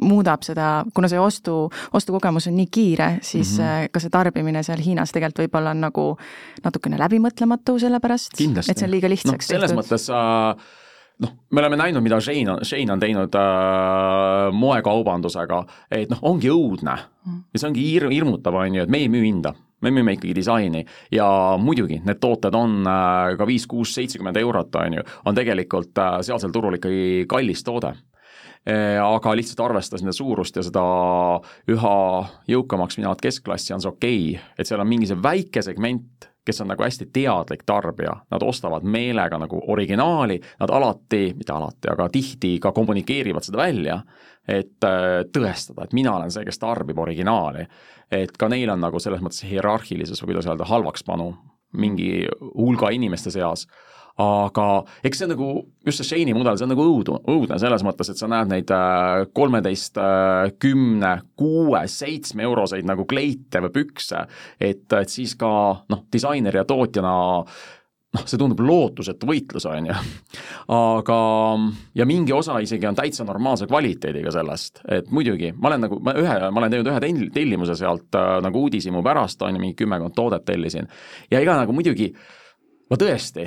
muudab 0.00 0.44
seda, 0.46 0.84
kuna 0.94 1.08
see 1.12 1.20
ostu, 1.20 1.54
ostukogemus 1.96 2.48
on 2.50 2.56
nii 2.56 2.68
kiire, 2.72 3.08
siis 3.22 3.58
mm 3.58 3.64
-hmm. 3.64 3.88
ka 3.92 4.00
see 4.00 4.10
tarbimine 4.10 4.62
seal 4.62 4.80
Hiinas 4.84 5.12
tegelikult 5.12 5.44
võib-olla 5.44 5.74
on 5.74 5.80
nagu 5.80 6.18
natukene 6.64 6.98
läbimõtlematu 6.98 7.78
selle 7.78 8.00
pärast, 8.00 8.40
et 8.40 8.78
see 8.78 8.86
on 8.86 8.90
liiga 8.90 9.08
lihtsaks 9.08 9.46
no, 9.46 9.54
selles 9.54 9.70
tehtud. 9.70 9.82
mõttes 9.82 10.10
äh, 10.10 10.56
noh, 11.18 11.34
me 11.50 11.60
oleme 11.60 11.76
näinud, 11.76 12.02
mida 12.02 12.20
Shane 12.20 12.50
on, 12.50 12.64
Shane 12.64 12.92
on 12.92 13.00
teinud 13.00 13.34
äh, 13.34 14.52
moekaubandusega, 14.52 15.64
et 15.90 16.10
noh, 16.10 16.18
ongi 16.22 16.48
õudne 16.48 16.96
mm. 17.24 17.42
ja 17.52 17.60
see 17.60 17.68
ongi 17.68 17.88
hir-, 17.92 18.10
hirmutav, 18.10 18.54
on 18.54 18.74
ju, 18.74 18.82
et 18.82 18.90
me 18.90 19.04
ei 19.04 19.08
müü 19.08 19.26
hinda 19.26 19.54
me 19.80 19.92
müüme 19.94 20.14
ikkagi 20.16 20.34
disaini 20.36 20.84
ja 21.12 21.26
muidugi, 21.60 22.00
need 22.04 22.20
tooted 22.20 22.54
on 22.56 22.80
äh, 22.86 23.34
ka 23.38 23.48
viis, 23.48 23.66
kuus, 23.70 23.94
seitsekümmend 23.96 24.40
eurot, 24.40 24.74
on 24.82 25.00
ju, 25.00 25.08
on 25.24 25.36
tegelikult 25.36 25.98
äh, 25.98 26.20
sealsel 26.26 26.52
turul 26.54 26.78
ikkagi 26.78 27.26
kallis 27.30 27.64
toode. 27.66 27.94
Eh, 28.68 28.98
aga 29.00 29.32
lihtsalt 29.38 29.62
arvestades 29.64 30.02
nende 30.04 30.12
suurust 30.12 30.58
ja 30.58 30.62
seda 30.66 30.82
üha 31.72 31.94
jõukamaks 32.52 32.98
minevat 32.98 33.22
keskklassi 33.24 33.72
on 33.72 33.80
see 33.80 33.88
okei 33.88 34.18
okay,, 34.34 34.50
et 34.60 34.68
seal 34.68 34.82
on 34.82 34.90
mingi 34.90 35.08
see 35.08 35.16
väike 35.16 35.62
segment, 35.64 36.28
kes 36.50 36.60
on 36.64 36.72
nagu 36.72 36.84
hästi 36.84 37.08
teadlik 37.14 37.62
tarbija, 37.66 38.16
nad 38.30 38.42
ostavad 38.46 38.84
meelega 38.84 39.38
nagu 39.38 39.62
originaali, 39.72 40.40
nad 40.60 40.72
alati, 40.74 41.30
mitte 41.38 41.54
alati, 41.54 41.90
aga 41.92 42.08
tihti 42.12 42.56
ka 42.62 42.74
kommunikeerivad 42.76 43.46
seda 43.46 43.62
välja, 43.62 44.00
et 44.50 44.86
äh, 44.86 45.22
tõestada, 45.30 45.86
et 45.86 45.94
mina 45.96 46.16
olen 46.16 46.32
see, 46.34 46.44
kes 46.48 46.58
tarbib 46.58 46.98
originaali. 46.98 47.66
et 48.10 48.32
ka 48.34 48.48
neil 48.50 48.70
on 48.72 48.80
nagu 48.82 48.98
selles 48.98 49.20
mõttes 49.22 49.44
hierarhilises 49.46 50.18
või 50.22 50.32
kuidas 50.32 50.48
öelda, 50.50 50.66
halvakspanu 50.66 51.28
mingi 51.78 52.26
hulga 52.40 52.90
inimeste 52.90 53.30
seas 53.30 53.68
aga 54.20 54.66
eks 55.06 55.20
see 55.20 55.28
on 55.28 55.34
nagu, 55.34 55.48
just 55.86 56.02
see 56.02 56.08
Shane'i 56.08 56.34
mudel, 56.36 56.58
see 56.58 56.66
on 56.66 56.72
nagu 56.74 56.84
õudu, 56.84 57.18
õudne 57.30 57.58
selles 57.62 57.84
mõttes, 57.86 58.12
et 58.12 58.20
sa 58.20 58.28
näed 58.30 58.52
neid 58.52 58.72
äh, 58.74 59.24
kolmeteist, 59.36 60.00
äh, 60.00 60.52
kümne, 60.60 61.16
kuue, 61.38 61.82
seitsme 61.90 62.46
euroseid 62.48 62.88
nagu 62.88 63.06
kleite 63.10 63.62
või 63.66 63.74
pükse, 63.80 64.24
et, 64.60 64.86
et 64.92 65.12
siis 65.12 65.36
ka 65.40 65.50
noh, 65.90 66.06
disaineri 66.12 66.60
ja 66.60 66.66
tootjana 66.68 67.14
noh, 68.10 68.26
see 68.26 68.40
tundub 68.40 68.60
lootusetu 68.66 69.28
võitlus, 69.28 69.66
on 69.70 69.88
ju. 69.90 69.96
aga, 70.80 71.20
ja 71.98 72.06
mingi 72.08 72.34
osa 72.34 72.58
isegi 72.62 72.88
on 72.90 72.98
täitsa 72.98 73.26
normaalse 73.28 73.68
kvaliteediga 73.70 74.34
sellest, 74.34 74.82
et 74.90 75.10
muidugi, 75.14 75.52
ma 75.56 75.70
olen 75.70 75.86
nagu, 75.86 76.00
ma 76.04 76.16
ühe, 76.18 76.36
ma 76.50 76.62
olen 76.62 76.74
teinud 76.74 76.92
ühe 76.92 77.30
tellimuse 77.34 77.78
sealt 77.78 78.18
äh, 78.18 78.36
nagu 78.44 78.66
uudishimu 78.66 79.04
pärast, 79.06 79.42
on 79.46 79.56
ju, 79.56 79.64
mingi 79.64 79.78
kümmekond 79.78 80.16
toodet 80.16 80.46
tellisin. 80.48 80.90
ja 81.30 81.42
ega 81.42 81.56
nagu 81.62 81.74
muidugi, 81.76 82.10
ma 82.90 82.98
tõesti 83.00 83.46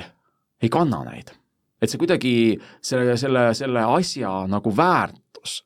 ei 0.64 0.72
kanna 0.72 1.02
neid. 1.06 1.34
et 1.82 1.90
see 1.90 2.00
kuidagi, 2.00 2.34
selle, 2.84 3.18
selle, 3.20 3.50
selle 3.56 3.84
asja 3.98 4.44
nagu 4.48 4.72
väärtus 4.74 5.60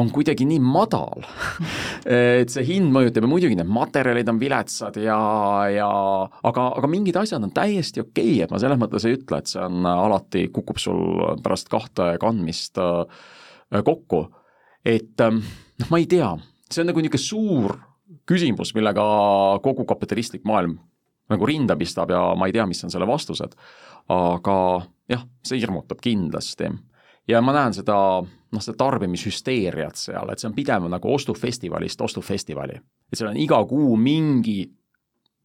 on 0.00 0.08
kuidagi 0.12 0.46
nii 0.48 0.60
madal 0.64 1.24
et 2.40 2.52
see 2.52 2.64
hind 2.66 2.92
mõjutab 2.94 3.26
ja 3.26 3.30
muidugi 3.30 3.58
need 3.58 3.70
materjalid 3.70 4.30
on 4.32 4.40
viletsad 4.40 4.96
ja, 5.02 5.18
ja 5.68 5.88
aga, 6.48 6.66
aga 6.80 6.90
mingid 6.90 7.18
asjad 7.20 7.44
on 7.44 7.52
täiesti 7.54 8.02
okei 8.02 8.38
okay,, 8.38 8.46
et 8.46 8.54
ma 8.54 8.60
selles 8.62 8.80
mõttes 8.80 9.06
ei 9.06 9.18
ütle, 9.18 9.42
et 9.42 9.52
see 9.52 9.62
on 9.62 9.86
alati, 9.88 10.46
kukub 10.54 10.80
sul 10.80 11.02
pärast 11.44 11.68
kahte 11.72 12.14
kandmist 12.22 12.80
äh, 12.80 13.26
kokku. 13.84 14.26
et 14.84 15.20
ähm, 15.24 15.42
noh, 15.80 15.92
ma 15.92 16.00
ei 16.00 16.08
tea, 16.10 16.32
see 16.72 16.82
on 16.82 16.90
nagu 16.90 17.04
niisugune 17.04 17.26
suur 17.28 17.76
küsimus, 18.28 18.72
millega 18.76 19.04
kogu 19.64 19.84
kapitalistlik 19.88 20.46
maailm 20.48 20.78
nagu 21.32 21.48
rinda 21.48 21.76
pistab 21.78 22.10
ja 22.12 22.20
ma 22.38 22.48
ei 22.48 22.54
tea, 22.54 22.64
mis 22.68 22.82
on 22.84 22.92
selle 22.92 23.06
vastused 23.08 23.54
aga 24.08 24.56
jah, 25.10 25.26
see 25.44 25.60
hirmutab 25.60 26.00
kindlasti. 26.02 26.70
ja 27.28 27.40
ma 27.40 27.54
näen 27.54 27.74
seda, 27.74 27.96
noh, 28.22 28.62
seda 28.62 28.76
tarbimishüsteeriat 28.78 29.96
seal, 29.96 30.32
et 30.32 30.42
see 30.42 30.48
on 30.50 30.54
pigem 30.56 30.88
nagu 30.90 31.14
ostufestivalist 31.14 32.00
ostufestivali. 32.00 32.78
et 33.12 33.18
seal 33.18 33.30
on 33.30 33.40
iga 33.40 33.64
kuu 33.64 33.96
mingi 33.96 34.62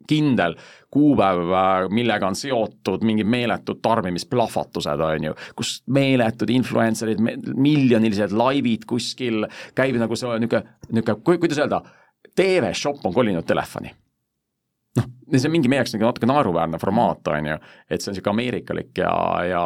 kindel 0.08 0.54
kuupäev, 0.94 1.90
millega 1.92 2.28
on 2.28 2.36
seotud 2.38 3.04
mingid 3.04 3.28
meeletud 3.28 3.82
tarbimisplahvatused, 3.82 5.02
on 5.04 5.24
ju, 5.30 5.34
kus 5.58 5.82
meeletud 5.92 6.50
influencer'id, 6.54 7.20
miljonilised 7.58 8.32
laivid 8.32 8.86
kuskil, 8.88 9.48
käib 9.76 9.98
nagu 10.00 10.16
see 10.16 10.38
niisugune, 10.40 10.78
niisugune, 10.92 11.40
kuidas 11.42 11.64
öelda, 11.64 11.82
TV-shop 12.38 13.04
on 13.10 13.16
kolinud 13.18 13.48
telefoni 13.50 13.92
noh, 14.98 15.08
see 15.34 15.48
on 15.48 15.54
mingi 15.54 15.70
meie 15.72 15.82
jaoks 15.82 15.96
nagu 15.96 16.08
natuke 16.08 16.30
naeruväärne 16.30 16.80
formaat, 16.82 17.28
on 17.34 17.50
ju, 17.52 17.58
et 17.90 18.02
see 18.02 18.12
on 18.12 18.16
niisugune 18.16 18.34
ameerikalik 18.36 19.02
ja, 19.02 19.12
ja 19.48 19.64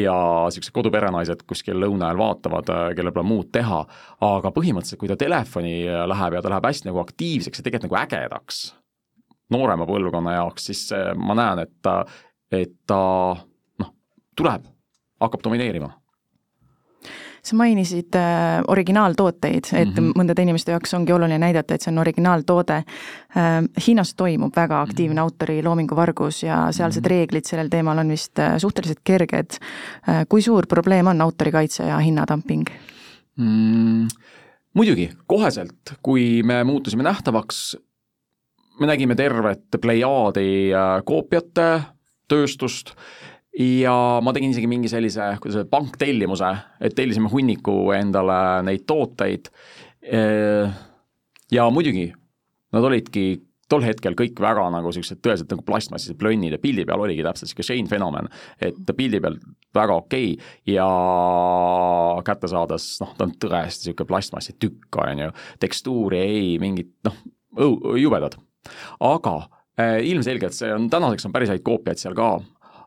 ja 0.00 0.16
niisugused 0.46 0.74
koduperenaised 0.76 1.44
kuskil 1.48 1.78
lõuna 1.82 2.10
ajal 2.10 2.22
vaatavad, 2.22 2.72
kellel 2.98 3.14
pole 3.16 3.28
muud 3.28 3.50
teha, 3.54 3.82
aga 4.28 4.52
põhimõtteliselt, 4.56 5.00
kui 5.02 5.10
ta 5.12 5.18
telefoni 5.20 5.76
läheb 5.86 6.38
ja 6.38 6.42
ta 6.44 6.52
läheb 6.52 6.70
hästi 6.70 6.90
nagu 6.90 7.02
aktiivseks 7.04 7.62
ja 7.62 7.66
tegelikult 7.66 7.90
nagu 7.90 8.00
ägedaks 8.04 8.64
noorema 9.54 9.86
põlvkonna 9.86 10.38
jaoks, 10.40 10.70
siis 10.72 10.88
ma 11.20 11.36
näen, 11.38 11.62
et 11.66 11.76
ta, 11.84 12.00
et 12.50 12.74
ta 12.88 12.98
noh, 13.82 13.92
tuleb, 14.38 14.66
hakkab 15.22 15.44
domineerima 15.46 15.92
sa 17.46 17.56
mainisid 17.56 18.16
äh, 18.18 18.64
originaaltooteid, 18.68 19.64
et 19.72 19.88
mm 19.88 19.94
-hmm. 19.94 20.12
mõndade 20.18 20.42
inimeste 20.42 20.72
jaoks 20.72 20.94
ongi 20.94 21.12
oluline 21.12 21.38
näidata, 21.38 21.74
et 21.74 21.82
see 21.82 21.92
on 21.92 21.98
originaaltoode 21.98 22.76
äh,. 22.76 23.64
Hiinas 23.86 24.14
toimub 24.14 24.56
väga 24.56 24.80
aktiivne 24.80 25.14
mm 25.14 25.18
-hmm. 25.18 25.22
autori 25.22 25.62
loominguvargus 25.62 26.42
ja 26.42 26.72
sealsed 26.72 27.02
mm 27.02 27.06
-hmm. 27.06 27.10
reeglid 27.10 27.44
sellel 27.44 27.68
teemal 27.68 27.98
on 27.98 28.08
vist 28.08 28.38
äh, 28.38 28.58
suhteliselt 28.58 29.00
kerged 29.04 29.50
äh,. 30.08 30.26
kui 30.28 30.42
suur 30.42 30.66
probleem 30.66 31.06
on 31.06 31.20
autorikaitse 31.20 31.82
ja 31.82 31.98
hinnadamping 31.98 32.64
mm,? 33.36 34.08
muidugi, 34.74 35.10
koheselt, 35.26 35.94
kui 36.02 36.42
me 36.42 36.64
muutusime 36.64 37.02
nähtavaks, 37.02 37.76
me 38.80 38.86
nägime 38.86 39.14
tervet 39.14 39.80
plejaadi 39.80 40.72
äh, 40.74 41.02
koopiate 41.04 41.82
tööstust 42.28 42.94
ja 43.56 43.94
ma 44.24 44.34
tegin 44.36 44.52
isegi 44.52 44.68
mingi 44.68 44.90
sellise, 44.92 45.30
kuidas 45.40 45.60
öelda, 45.60 45.70
panktellimuse, 45.72 46.52
et 46.84 46.96
tellisime 46.96 47.30
hunniku 47.32 47.78
endale 47.96 48.62
neid 48.66 48.84
tooteid. 48.88 49.50
ja 51.52 51.70
muidugi, 51.72 52.10
nad 52.76 52.84
olidki 52.84 53.26
tol 53.70 53.82
hetkel 53.82 54.14
kõik 54.18 54.38
väga 54.42 54.68
nagu 54.70 54.92
siuksed 54.94 55.20
tõeliselt 55.24 55.50
nagu 55.52 55.64
plastmassised 55.66 56.18
plönnid 56.20 56.54
ja 56.54 56.60
pildi 56.62 56.84
peal 56.86 57.02
oligi 57.02 57.24
täpselt 57.26 57.50
sihuke 57.50 57.66
Shane 57.66 57.90
fenomen, 57.90 58.28
et 58.62 58.78
pildi 58.96 59.20
peal 59.22 59.38
väga 59.74 59.96
okei 60.02 60.32
okay 60.36 60.74
ja 60.76 60.86
kätte 62.26 62.50
saades 62.50 62.88
noh, 63.02 63.12
ta 63.18 63.26
on 63.26 63.34
tõesti 63.42 63.88
sihuke 63.88 64.06
plastmassi 64.08 64.56
tükk, 64.62 65.00
on 65.02 65.24
ju, 65.26 65.32
tekstuuri 65.62 66.22
ei, 66.22 66.54
mingit 66.62 66.92
noh, 67.08 67.18
jubedad. 67.98 68.38
aga 69.00 69.34
äh, 69.80 69.98
ilmselgelt 70.12 70.54
see 70.54 70.70
on, 70.74 70.86
tänaseks 70.92 71.26
on 71.26 71.34
päris 71.34 71.50
häid 71.50 71.66
koopiaid 71.66 72.02
seal 72.02 72.14
ka, 72.18 72.36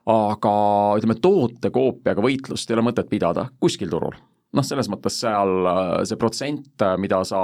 aga 0.09 0.55
ütleme, 0.97 1.19
tootekoopiaga 1.21 2.23
võitlust 2.23 2.69
ei 2.69 2.77
ole 2.77 2.89
mõtet 2.89 3.09
pidada 3.11 3.49
kuskil 3.61 3.91
turul 3.91 4.17
noh, 4.55 4.65
selles 4.65 4.89
mõttes 4.91 5.19
seal 5.21 5.67
äh, 5.69 5.91
see 6.09 6.19
protsent, 6.19 6.71
äh, 6.85 6.95
mida 7.01 7.21
sa 7.27 7.41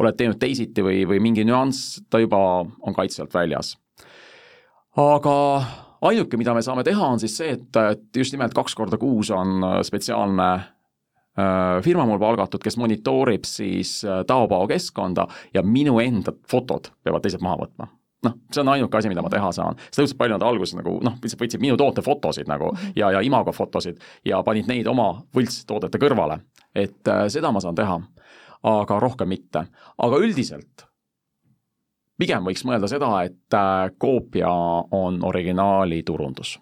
oled 0.00 0.18
teinud 0.18 0.40
teisiti 0.40 0.84
või, 0.84 1.02
või 1.08 1.22
mingi 1.24 1.46
nüanss, 1.48 2.02
ta 2.12 2.20
juba 2.22 2.40
on 2.64 2.96
kaitse 2.96 3.24
alt 3.24 3.34
väljas. 3.36 3.76
aga 4.98 5.36
ainuke, 6.10 6.36
mida 6.36 6.54
me 6.54 6.64
saame 6.64 6.84
teha, 6.84 7.08
on 7.14 7.22
siis 7.22 7.36
see, 7.38 7.56
et, 7.56 7.80
et 7.94 8.20
just 8.22 8.36
nimelt 8.36 8.54
kaks 8.56 8.76
korda 8.76 9.00
kuus 9.00 9.32
on 9.34 9.62
äh, 9.64 9.80
spetsiaalne 9.86 10.52
firma 11.80 12.04
mul 12.04 12.18
palgatud, 12.20 12.60
kes 12.60 12.74
monitoorib 12.76 13.46
siis 13.48 14.02
Taobao 14.28 14.66
keskkonda 14.68 15.24
ja 15.54 15.62
minu 15.64 15.94
enda 16.02 16.34
fotod 16.44 16.90
peavad 17.00 17.24
teised 17.24 17.40
maha 17.40 17.62
võtma 17.62 17.86
noh, 18.22 18.36
see 18.52 18.60
on 18.62 18.68
ainuke 18.68 18.98
asi, 18.98 19.10
mida 19.10 19.22
ma 19.22 19.30
teha 19.32 19.50
saan. 19.52 19.78
seda 19.90 20.06
õudselt 20.06 20.18
palju 20.20 20.36
nad 20.36 20.46
alguses 20.46 20.76
nagu 20.78 20.96
noh, 21.04 21.18
lihtsalt 21.22 21.42
võtsid 21.42 21.62
minu 21.62 21.76
toote 21.80 22.04
fotosid 22.04 22.50
nagu 22.50 22.70
-hmm. 22.72 22.94
ja, 22.96 23.10
ja 23.16 23.20
imago 23.20 23.52
fotosid 23.52 24.00
ja 24.24 24.42
panid 24.42 24.70
neid 24.70 24.86
oma 24.86 25.22
võltstoodete 25.36 25.98
kõrvale. 25.98 26.40
et 26.74 27.08
äh, 27.08 27.26
seda 27.28 27.52
ma 27.52 27.60
saan 27.60 27.74
teha, 27.74 28.00
aga 28.62 29.00
rohkem 29.00 29.28
mitte. 29.28 29.66
aga 29.98 30.16
üldiselt 30.16 30.86
pigem 32.18 32.44
võiks 32.44 32.64
mõelda 32.64 32.88
seda, 32.88 33.22
et 33.22 33.54
äh, 33.54 33.90
koopia 33.98 34.50
on 34.90 35.24
originaali 35.24 36.02
turundus. 36.02 36.60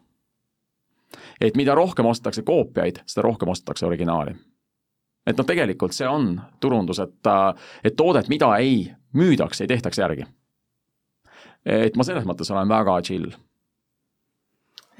et 1.40 1.56
mida 1.56 1.74
rohkem 1.74 2.06
ostetakse 2.06 2.42
koopiaid, 2.42 3.02
seda 3.06 3.22
rohkem 3.22 3.48
ostetakse 3.48 3.86
originaali. 3.86 4.34
et 5.26 5.36
noh, 5.36 5.46
tegelikult 5.46 5.92
see 5.92 6.08
on 6.08 6.40
turundus, 6.60 6.98
et, 6.98 7.26
äh, 7.26 7.54
et 7.84 7.96
toodet, 7.96 8.28
mida 8.28 8.56
ei 8.56 8.92
müüdaks, 9.12 9.60
ei 9.60 9.66
tehtaks 9.66 9.98
järgi 9.98 10.24
et 11.66 11.96
ma 11.96 12.06
selles 12.06 12.26
mõttes 12.28 12.50
olen 12.52 12.68
väga 12.70 12.96
chill. 13.06 13.30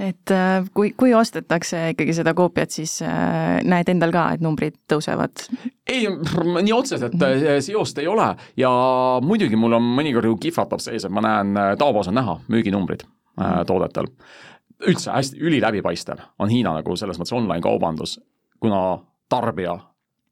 et 0.00 0.33
äh, 0.33 0.64
kui, 0.75 0.93
kui 0.97 1.14
ostetakse 1.14 1.90
ikkagi 1.95 2.14
seda 2.17 2.35
koopiat, 2.37 2.73
siis 2.73 2.99
äh, 3.05 3.61
näed 3.64 3.88
endal 3.93 4.12
ka, 4.14 4.26
et 4.35 4.45
numbrid 4.45 4.79
tõusevad? 4.90 5.47
ei, 5.87 6.07
nii 6.09 6.76
otseselt 6.76 7.17
mm. 7.17 7.61
seost 7.64 7.99
ei 8.00 8.09
ole 8.09 8.33
ja 8.61 8.73
muidugi 9.25 9.59
mul 9.61 9.79
on 9.79 9.90
mõnikord 9.99 10.31
ju 10.31 10.38
kihvatab 10.49 10.83
sees, 10.85 11.05
et 11.05 11.12
ma 11.14 11.25
näen, 11.25 11.52
taobas 11.81 12.09
on 12.12 12.19
näha 12.21 12.38
müüginumbrid 12.49 13.05
mm. 13.05 13.67
toodetel. 13.69 14.11
üldse 14.88 15.12
hästi 15.12 15.40
üliläbipaistev 15.40 16.25
on 16.38 16.52
Hiina 16.52 16.75
nagu 16.81 16.97
selles 16.97 17.21
mõttes 17.21 17.37
online 17.37 17.64
kaubandus, 17.64 18.19
kuna 18.61 19.00
tarbija 19.29 19.79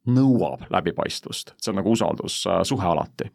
nõuab 0.09 0.69
läbipaistvust, 0.73 1.53
see 1.61 1.73
on 1.73 1.83
nagu 1.83 1.93
usaldussuhe 1.93 2.87
alati 2.89 3.29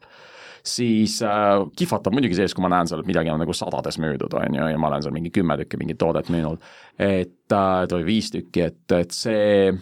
siis 0.65 1.17
äh, 1.21 1.59
kihvatab 1.77 2.15
muidugi 2.15 2.37
sees, 2.37 2.53
kui 2.55 2.63
ma 2.63 2.71
näen 2.71 2.87
seal, 2.87 3.03
et 3.03 3.09
midagi 3.09 3.31
on 3.33 3.41
nagu 3.43 3.53
sadades 3.55 3.97
müüdud, 3.99 4.33
on 4.39 4.57
ju, 4.57 4.67
ja 4.71 4.79
ma 4.79 4.89
olen 4.89 5.03
seal 5.03 5.15
mingi 5.15 5.31
kümme 5.35 5.57
tükki 5.59 5.79
mingit 5.81 5.99
toodet 5.99 6.29
müünud. 6.33 6.63
et 6.99 7.51
äh, 7.51 7.87
või 7.91 8.05
viis 8.07 8.31
tükki, 8.31 8.67
et, 8.69 8.83
et 8.95 9.15
see 9.15 9.73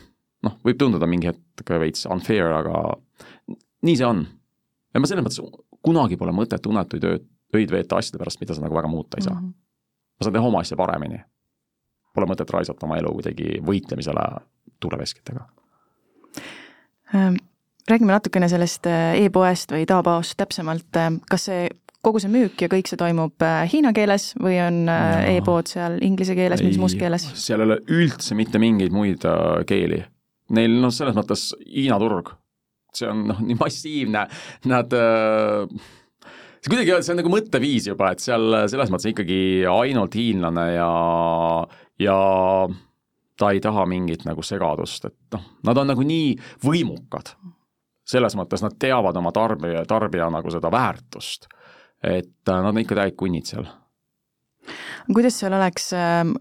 noh, 0.45 0.57
võib 0.65 0.79
tunduda 0.81 1.09
mingi 1.09 1.29
hetk 1.29 1.73
veits 1.81 2.07
unfair, 2.09 2.49
aga 2.57 2.81
nii 3.85 3.97
see 3.97 4.07
on. 4.07 4.25
ja 4.93 5.01
ma 5.01 5.09
selles 5.09 5.25
mõttes 5.27 5.41
kunagi 5.85 6.17
pole 6.17 6.33
mõtet 6.35 6.65
unetuid 6.69 7.05
ööd, 7.09 7.27
öid 7.57 7.73
veeta 7.73 7.99
asjade 7.99 8.21
pärast, 8.21 8.41
mida 8.41 8.55
sa 8.55 8.63
nagu 8.63 8.77
väga 8.77 8.89
muuta 8.89 9.19
ei 9.19 9.27
saa 9.27 9.35
mm. 9.35 9.47
-hmm. 9.47 9.53
ma 10.17 10.25
saan 10.25 10.33
teha 10.33 10.47
oma 10.47 10.59
asja 10.65 10.77
paremini. 10.77 11.21
Pole 12.11 12.27
mõtet 12.27 12.49
raisata 12.51 12.85
oma 12.85 12.97
elu 12.99 13.13
kuidagi 13.13 13.61
võitlemisele 13.63 14.23
tuuleveskitega 14.83 15.45
ähm, 17.15 17.37
räägime 17.91 18.13
natukene 18.15 18.49
sellest 18.51 18.87
äh, 18.89 19.17
e-poest 19.25 19.71
või 19.73 19.85
Taobaost 19.89 20.37
täpsemalt, 20.39 20.89
äh, 20.99 21.11
kas 21.29 21.47
see 21.49 21.69
kogu 22.01 22.21
see 22.21 22.31
müük 22.33 22.61
ja 22.63 22.69
kõik 22.71 22.89
see 22.89 22.99
toimub 22.99 23.43
äh, 23.45 23.65
hiina 23.69 23.91
keeles 23.93 24.31
või 24.41 24.57
on 24.63 24.83
no. 24.87 24.97
e-pood 25.29 25.69
seal 25.69 25.99
inglise 26.05 26.35
keeles, 26.37 26.63
mingis 26.63 26.81
muus 26.81 26.95
keeles? 26.97 27.27
seal 27.37 27.61
ei 27.61 27.69
ole 27.69 27.79
üldse 27.93 28.37
mitte 28.37 28.61
mingeid 28.61 28.95
muid 28.95 29.27
keeli. 29.69 30.01
Neil 30.55 30.79
noh, 30.83 30.91
selles 30.91 31.15
mõttes 31.15 31.51
Hiina 31.63 31.99
turg, 32.01 32.33
see 32.95 33.07
on 33.07 33.21
noh, 33.29 33.39
nii 33.45 33.55
massiivne, 33.59 34.25
nad 34.67 34.95
see 34.97 36.73
kuidagi, 36.73 36.97
see 36.97 37.13
on 37.13 37.21
nagu 37.21 37.31
mõtteviis 37.31 37.87
juba, 37.87 38.11
et 38.11 38.23
seal 38.23 38.57
selles 38.71 38.91
mõttes 38.91 39.11
ikkagi 39.13 39.39
ainult 39.71 40.17
hiinlane 40.17 40.65
ja, 40.73 40.89
ja 42.03 42.17
ta 43.39 43.53
ei 43.55 43.63
taha 43.63 43.87
mingit 43.87 44.25
nagu 44.27 44.43
segadust, 44.43 45.07
et 45.07 45.37
noh, 45.37 45.47
nad 45.69 45.79
on 45.79 45.93
nagu 45.93 46.03
nii 46.03 46.35
võimukad 46.65 47.31
selles 48.11 48.35
mõttes 48.37 48.63
nad 48.65 48.77
teavad 48.79 49.17
oma 49.17 49.33
tarbija, 49.35 49.85
tarbija 49.89 50.29
nagu 50.33 50.53
seda 50.53 50.71
väärtust. 50.73 51.47
et 52.03 52.49
äh, 52.49 52.57
nad 52.57 52.73
on 52.73 52.81
ikka 52.81 52.97
täid 52.97 53.15
kunnid 53.17 53.45
seal. 53.45 53.67
kuidas 55.13 55.37
seal 55.39 55.53
oleks, 55.53 55.91
ähm, 55.97 56.33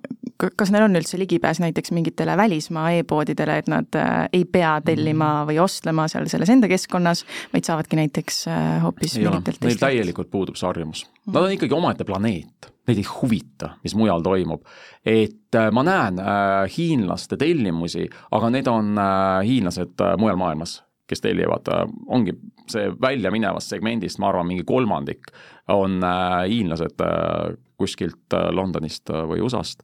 kas 0.57 0.71
neil 0.73 0.87
on 0.87 0.97
üldse 0.97 1.19
ligipääs 1.21 1.61
näiteks 1.61 1.93
mingitele 1.97 2.37
välismaa 2.37 2.91
e-poodidele, 2.99 3.59
et 3.59 3.69
nad 3.69 3.97
äh, 3.97 4.27
ei 4.33 4.45
pea 4.45 4.79
tellima 4.85 5.31
mm. 5.31 5.51
või 5.51 5.61
ostlema 5.63 6.09
seal 6.09 6.29
selles 6.33 6.53
enda 6.53 6.69
keskkonnas, 6.69 7.25
vaid 7.55 7.69
saavadki 7.69 8.01
näiteks 8.01 8.43
äh, 8.49 8.83
hoopis 8.85 9.19
mingitelt 9.21 9.65
Neil 9.65 9.81
täielikult 9.81 10.31
puudub 10.31 10.61
see 10.61 10.69
harjumus. 10.69 11.07
Nad 11.27 11.43
on 11.45 11.57
ikkagi 11.57 11.77
omaette 11.77 12.09
planeet, 12.09 12.73
neid 12.89 13.01
ei 13.01 13.09
huvita, 13.09 13.75
mis 13.85 13.97
mujal 13.97 14.25
toimub. 14.25 14.65
et 15.05 15.57
ma 15.73 15.85
näen 15.85 16.21
äh, 16.21 16.69
hiinlaste 16.77 17.37
tellimusi, 17.41 18.09
aga 18.31 18.51
need 18.51 18.69
on 18.69 18.95
äh, 18.99 19.41
hiinlased 19.47 20.01
äh, 20.01 20.17
mujal 20.21 20.41
maailmas 20.41 20.81
kes 21.11 21.25
tellivad, 21.25 21.69
äh, 21.73 21.87
ongi 22.07 22.37
see 22.71 22.91
välja 23.03 23.33
minevast 23.35 23.73
segmendist, 23.73 24.21
ma 24.23 24.31
arvan, 24.31 24.49
mingi 24.51 24.67
kolmandik 24.67 25.33
on 25.71 25.99
äh, 26.07 26.45
hiinlased 26.51 27.03
äh, 27.05 27.57
kuskilt 27.81 28.39
Londonist 28.53 29.09
või 29.09 29.41
USA-st. 29.41 29.83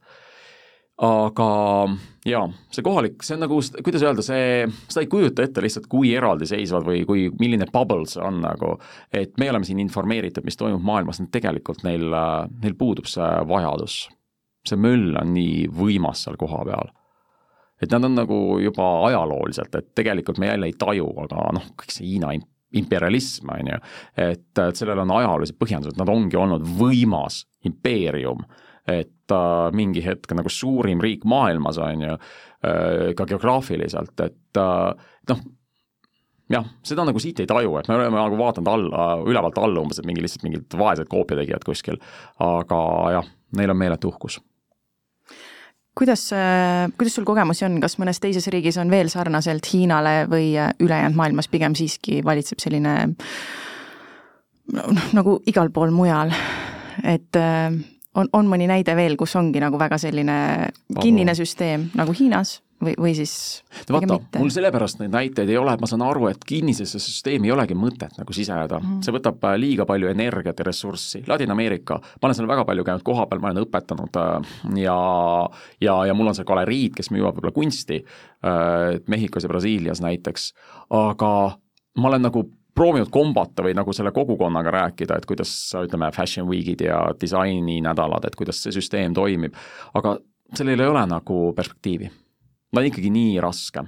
aga 1.02 1.46
jaa, 2.28 2.44
see 2.72 2.84
kohalik, 2.84 3.22
see 3.24 3.36
on 3.36 3.42
nagu, 3.44 3.60
kuidas 3.84 4.04
öelda, 4.04 4.24
see, 4.24 4.66
seda 4.88 5.04
ei 5.04 5.08
kujuta 5.12 5.44
ette 5.44 5.64
lihtsalt, 5.64 5.88
kui 5.92 6.12
eraldiseisvad 6.16 6.84
või 6.88 7.02
kui, 7.08 7.26
milline 7.40 7.68
bubble 7.72 8.08
see 8.08 8.22
on 8.24 8.42
nagu, 8.44 8.74
et 9.12 9.36
me 9.40 9.48
oleme 9.52 9.68
siin 9.68 9.80
informeeritud, 9.80 10.44
mis 10.44 10.60
toimub 10.60 10.84
maailmas, 10.84 11.20
tegelikult 11.32 11.84
neil, 11.88 12.12
neil 12.60 12.76
puudub 12.78 13.08
see 13.08 13.32
vajadus. 13.48 14.06
see 14.66 14.76
möll 14.76 15.16
on 15.20 15.32
nii 15.32 15.68
võimas 15.72 16.24
seal 16.26 16.36
kohapeal 16.36 16.92
et 17.82 17.92
nad 17.92 18.04
on 18.08 18.14
nagu 18.16 18.36
juba 18.62 18.86
ajalooliselt, 19.08 19.74
et 19.74 19.88
tegelikult 19.98 20.40
me 20.40 20.50
jälle 20.50 20.70
ei 20.70 20.76
taju, 20.78 21.08
aga 21.26 21.48
noh, 21.56 21.72
kõik 21.76 21.92
see 21.92 22.06
Hiina 22.08 22.32
imperialism, 22.76 23.50
on 23.52 23.72
ju, 23.72 23.80
et, 24.26 24.46
et 24.58 24.78
sellel 24.78 25.02
on 25.04 25.12
ajaloolised 25.18 25.58
põhjendused, 25.60 25.98
nad 26.00 26.10
ongi 26.12 26.38
olnud 26.40 26.64
võimas 26.78 27.44
impeerium, 27.68 28.42
et 28.86 29.34
äh, 29.34 29.68
mingi 29.76 30.02
hetk 30.04 30.34
nagu 30.38 30.50
suurim 30.52 31.02
riik 31.02 31.26
maailmas, 31.28 31.78
on 31.82 32.06
ju 32.06 32.16
äh,, 32.16 33.12
ka 33.18 33.28
geograafiliselt, 33.28 34.14
et 34.24 34.60
äh, 34.62 35.06
noh, 35.30 35.44
jah, 36.52 36.66
seda 36.86 37.06
nagu 37.06 37.22
siit 37.22 37.40
ei 37.42 37.50
taju, 37.50 37.78
et 37.80 37.88
me 37.90 37.98
oleme 38.00 38.18
nagu 38.18 38.40
vaadanud 38.40 38.72
alla, 38.72 39.06
ülevalt 39.26 39.62
alla 39.62 39.82
umbes, 39.82 40.00
et 40.00 40.08
mingi 40.08 40.24
lihtsalt 40.24 40.46
mingid 40.46 40.76
vaesed 40.78 41.10
koopiategijad 41.12 41.66
kuskil, 41.66 42.00
aga 42.42 42.82
jah, 43.18 43.32
neil 43.58 43.74
on 43.74 43.82
meeletu 43.84 44.12
uhkus 44.14 44.40
kuidas, 45.96 46.28
kuidas 46.98 47.16
sul 47.16 47.26
kogemusi 47.28 47.64
on, 47.66 47.80
kas 47.80 47.96
mõnes 48.00 48.20
teises 48.22 48.46
riigis 48.52 48.76
on 48.80 48.92
veel 48.92 49.08
sarnaselt 49.12 49.66
Hiinale 49.72 50.26
või 50.30 50.52
ülejäänud 50.56 51.16
maailmas 51.16 51.48
pigem 51.48 51.76
siiski 51.78 52.20
valitseb 52.24 52.60
selline 52.62 52.96
noh, 54.76 55.08
nagu 55.16 55.38
igal 55.48 55.72
pool 55.72 55.94
mujal, 55.94 56.34
et 57.04 57.40
on, 57.40 58.28
on 58.32 58.50
mõni 58.50 58.68
näide 58.68 58.96
veel, 58.98 59.16
kus 59.16 59.36
ongi 59.40 59.62
nagu 59.62 59.78
väga 59.80 59.98
selline 60.00 60.38
kinnine 61.00 61.34
süsteem 61.38 61.90
nagu 61.96 62.14
Hiinas 62.16 62.58
või, 62.82 62.94
või 63.00 63.12
siis 63.16 63.32
no 63.88 63.96
vaata, 63.96 64.18
mul 64.40 64.50
sellepärast 64.52 65.00
neid 65.00 65.14
näiteid 65.14 65.50
ei 65.50 65.58
ole, 65.60 65.74
et 65.74 65.82
ma 65.82 65.88
saan 65.90 66.04
aru, 66.06 66.28
et 66.30 66.42
kinnisesse 66.46 67.00
süsteemi 67.02 67.48
ei 67.48 67.54
olegi 67.54 67.76
mõtet 67.78 68.18
nagu 68.18 68.36
siseneda 68.36 68.80
mm., 68.80 69.00
see 69.06 69.14
võtab 69.16 69.44
äh, 69.48 69.56
liiga 69.60 69.86
palju 69.88 70.10
energiat 70.10 70.60
ja 70.60 70.66
ressurssi. 70.68 71.22
Ladina-Ameerika, 71.28 71.98
ma 72.00 72.28
olen 72.28 72.38
seal 72.38 72.50
väga 72.50 72.66
palju 72.68 72.84
käinud 72.86 73.06
kohapeal, 73.06 73.40
ma 73.42 73.52
olen 73.52 73.64
õpetanud 73.64 74.20
äh, 74.20 74.52
ja 74.82 74.98
ja, 75.80 75.96
ja 76.10 76.16
mul 76.16 76.32
on 76.32 76.36
seal 76.36 76.48
galeriid, 76.48 76.94
kes 76.96 77.10
müüvad 77.14 77.38
võib-olla 77.38 77.56
kunsti, 77.56 78.02
äh, 78.44 79.00
Mehhikos 79.08 79.46
ja 79.46 79.52
Brasiilias 79.52 80.04
näiteks, 80.04 80.52
aga 80.96 81.32
ma 81.96 82.12
olen 82.12 82.28
nagu 82.28 82.44
proovinud 82.76 83.08
kombata 83.08 83.64
või 83.64 83.72
nagu 83.76 83.92
selle 83.96 84.12
kogukonnaga 84.12 84.74
rääkida, 84.74 85.16
et 85.16 85.24
kuidas 85.28 85.50
ütleme, 85.80 86.10
fashion 86.12 86.48
week'id 86.50 86.84
ja 86.84 87.00
disaininädalad, 87.16 88.28
et 88.28 88.36
kuidas 88.36 88.60
see 88.60 88.74
süsteem 88.76 89.16
toimib, 89.16 89.56
aga 89.96 90.18
sellel 90.52 90.84
ei 90.84 90.92
ole 90.92 91.06
nagu 91.08 91.40
perspektiivi 91.56 92.12
ta 92.72 92.82
on 92.82 92.88
ikkagi 92.90 93.12
nii 93.14 93.38
raske, 93.42 93.86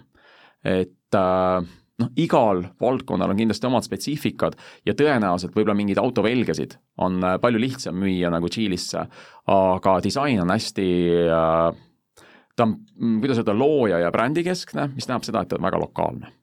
et 0.65 1.19
äh, 1.19 1.67
noh, 2.03 2.13
igal 2.21 2.63
valdkonnal 2.81 3.33
on 3.33 3.41
kindlasti 3.41 3.69
omad 3.69 3.87
spetsiifikad 3.87 4.57
ja 4.87 4.95
tõenäoliselt 4.99 5.57
võib-olla 5.57 5.77
mingeid 5.79 6.01
autovelgesid 6.03 6.79
on 7.05 7.21
äh, 7.25 7.37
palju 7.43 7.63
lihtsam 7.63 7.99
müüa 7.99 8.31
nagu 8.35 8.51
Tšiilisse, 8.51 9.05
aga 9.55 9.99
disain 10.05 10.41
on 10.45 10.55
hästi 10.55 10.89
äh, 11.27 11.85
ta 12.59 12.67
on, 12.67 12.77
mm, 13.01 13.21
kuidas 13.23 13.39
öelda, 13.39 13.55
looja 13.59 13.99
ja 14.03 14.11
brändikeskne, 14.15 14.91
mis 14.95 15.07
tähendab 15.07 15.27
seda, 15.27 15.43
et 15.43 15.51
ta 15.51 15.59
on 15.59 15.69
väga 15.69 15.81
lokaalne. 15.85 16.35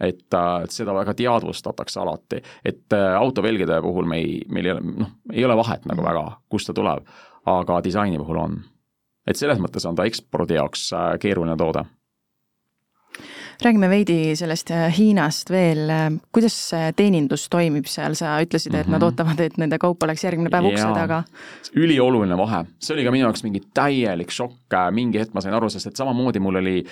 et, 0.00 0.26
et 0.28 0.72
seda 0.74 0.92
väga 0.92 1.14
teadvustatakse 1.16 2.00
alati, 2.02 2.42
et 2.68 2.92
autovelgede 2.92 3.78
puhul 3.80 4.04
me 4.04 4.18
ei, 4.20 4.34
meil 4.52 4.66
ei 4.66 4.72
ole, 4.74 4.82
noh, 5.00 5.12
ei 5.32 5.44
ole 5.44 5.56
vahet 5.56 5.86
nagu 5.88 6.04
väga, 6.04 6.24
kust 6.52 6.68
ta 6.68 6.74
tuleb, 6.76 7.06
aga 7.48 7.78
disaini 7.80 8.18
puhul 8.20 8.42
on 8.42 8.58
et 9.26 9.38
selles 9.38 9.60
mõttes 9.62 9.86
on 9.88 9.96
ta 9.96 10.06
ekspordi 10.08 10.58
jaoks 10.58 10.90
äh, 10.96 11.12
keeruline 11.22 11.56
toode. 11.58 11.84
räägime 13.64 13.88
veidi 13.88 14.36
sellest 14.36 14.70
äh, 14.70 14.90
Hiinast 14.98 15.50
veel, 15.50 15.88
kuidas 16.32 16.56
see 16.70 16.90
teenindus 16.96 17.46
toimib 17.48 17.88
seal, 17.88 18.14
sa 18.14 18.34
ütlesid, 18.44 18.74
et 18.74 18.86
mm 18.86 18.92
-hmm. 18.92 18.92
nad 18.92 19.00
mhm. 19.00 19.06
ootavad, 19.06 19.40
et 19.40 19.56
nende 19.56 19.78
kaup 19.78 20.02
oleks 20.02 20.24
järgmine 20.24 20.50
päev 20.50 20.68
ukse 20.72 20.88
taga. 20.94 21.22
ülioluline 21.74 22.36
vahe, 22.36 22.64
see 22.78 22.94
oli 22.94 23.04
ka 23.04 23.10
minu 23.10 23.24
jaoks 23.24 23.42
mingi 23.42 23.62
täielik 23.74 24.30
šokk, 24.30 24.72
äh, 24.74 24.90
mingi 24.92 25.18
hetk 25.18 25.34
ma 25.34 25.40
sain 25.40 25.54
aru, 25.54 25.70
sest 25.70 25.86
et 25.86 25.96
samamoodi 25.96 26.40
mul 26.40 26.56
oli, 26.56 26.84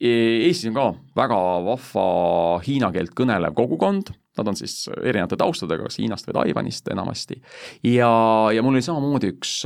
Eestis 0.00 0.68
on 0.68 0.74
ka 0.74 0.94
väga 1.16 1.38
vahva 1.64 2.60
hiina 2.66 2.92
keelt 2.92 3.14
kõnelev 3.14 3.54
kogukond, 3.54 4.12
Nad 4.38 4.48
on 4.48 4.56
siis 4.56 4.86
erinevate 5.02 5.36
taustadega, 5.36 5.88
kas 5.88 5.98
Hiinast 5.98 6.28
või 6.28 6.36
Taiwanist 6.38 6.88
enamasti. 6.88 7.40
ja, 7.82 8.10
ja 8.54 8.62
mul 8.62 8.78
oli 8.78 8.82
samamoodi 8.82 9.32
üks, 9.34 9.56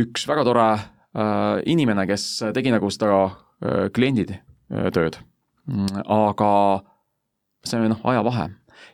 üks 0.00 0.28
väga 0.30 0.44
tore 0.46 0.68
inimene, 1.66 2.06
kes 2.10 2.26
tegi 2.54 2.72
nagu 2.74 2.90
seda 2.90 3.20
äh, 3.24 3.86
kliendid 3.94 4.34
äh, 4.34 4.90
tööd. 4.94 5.20
Mm, 5.70 6.02
aga 6.10 6.50
see 7.64 7.80
on 7.80 7.94
noh, 7.94 8.02
ajavahe. 8.04 8.50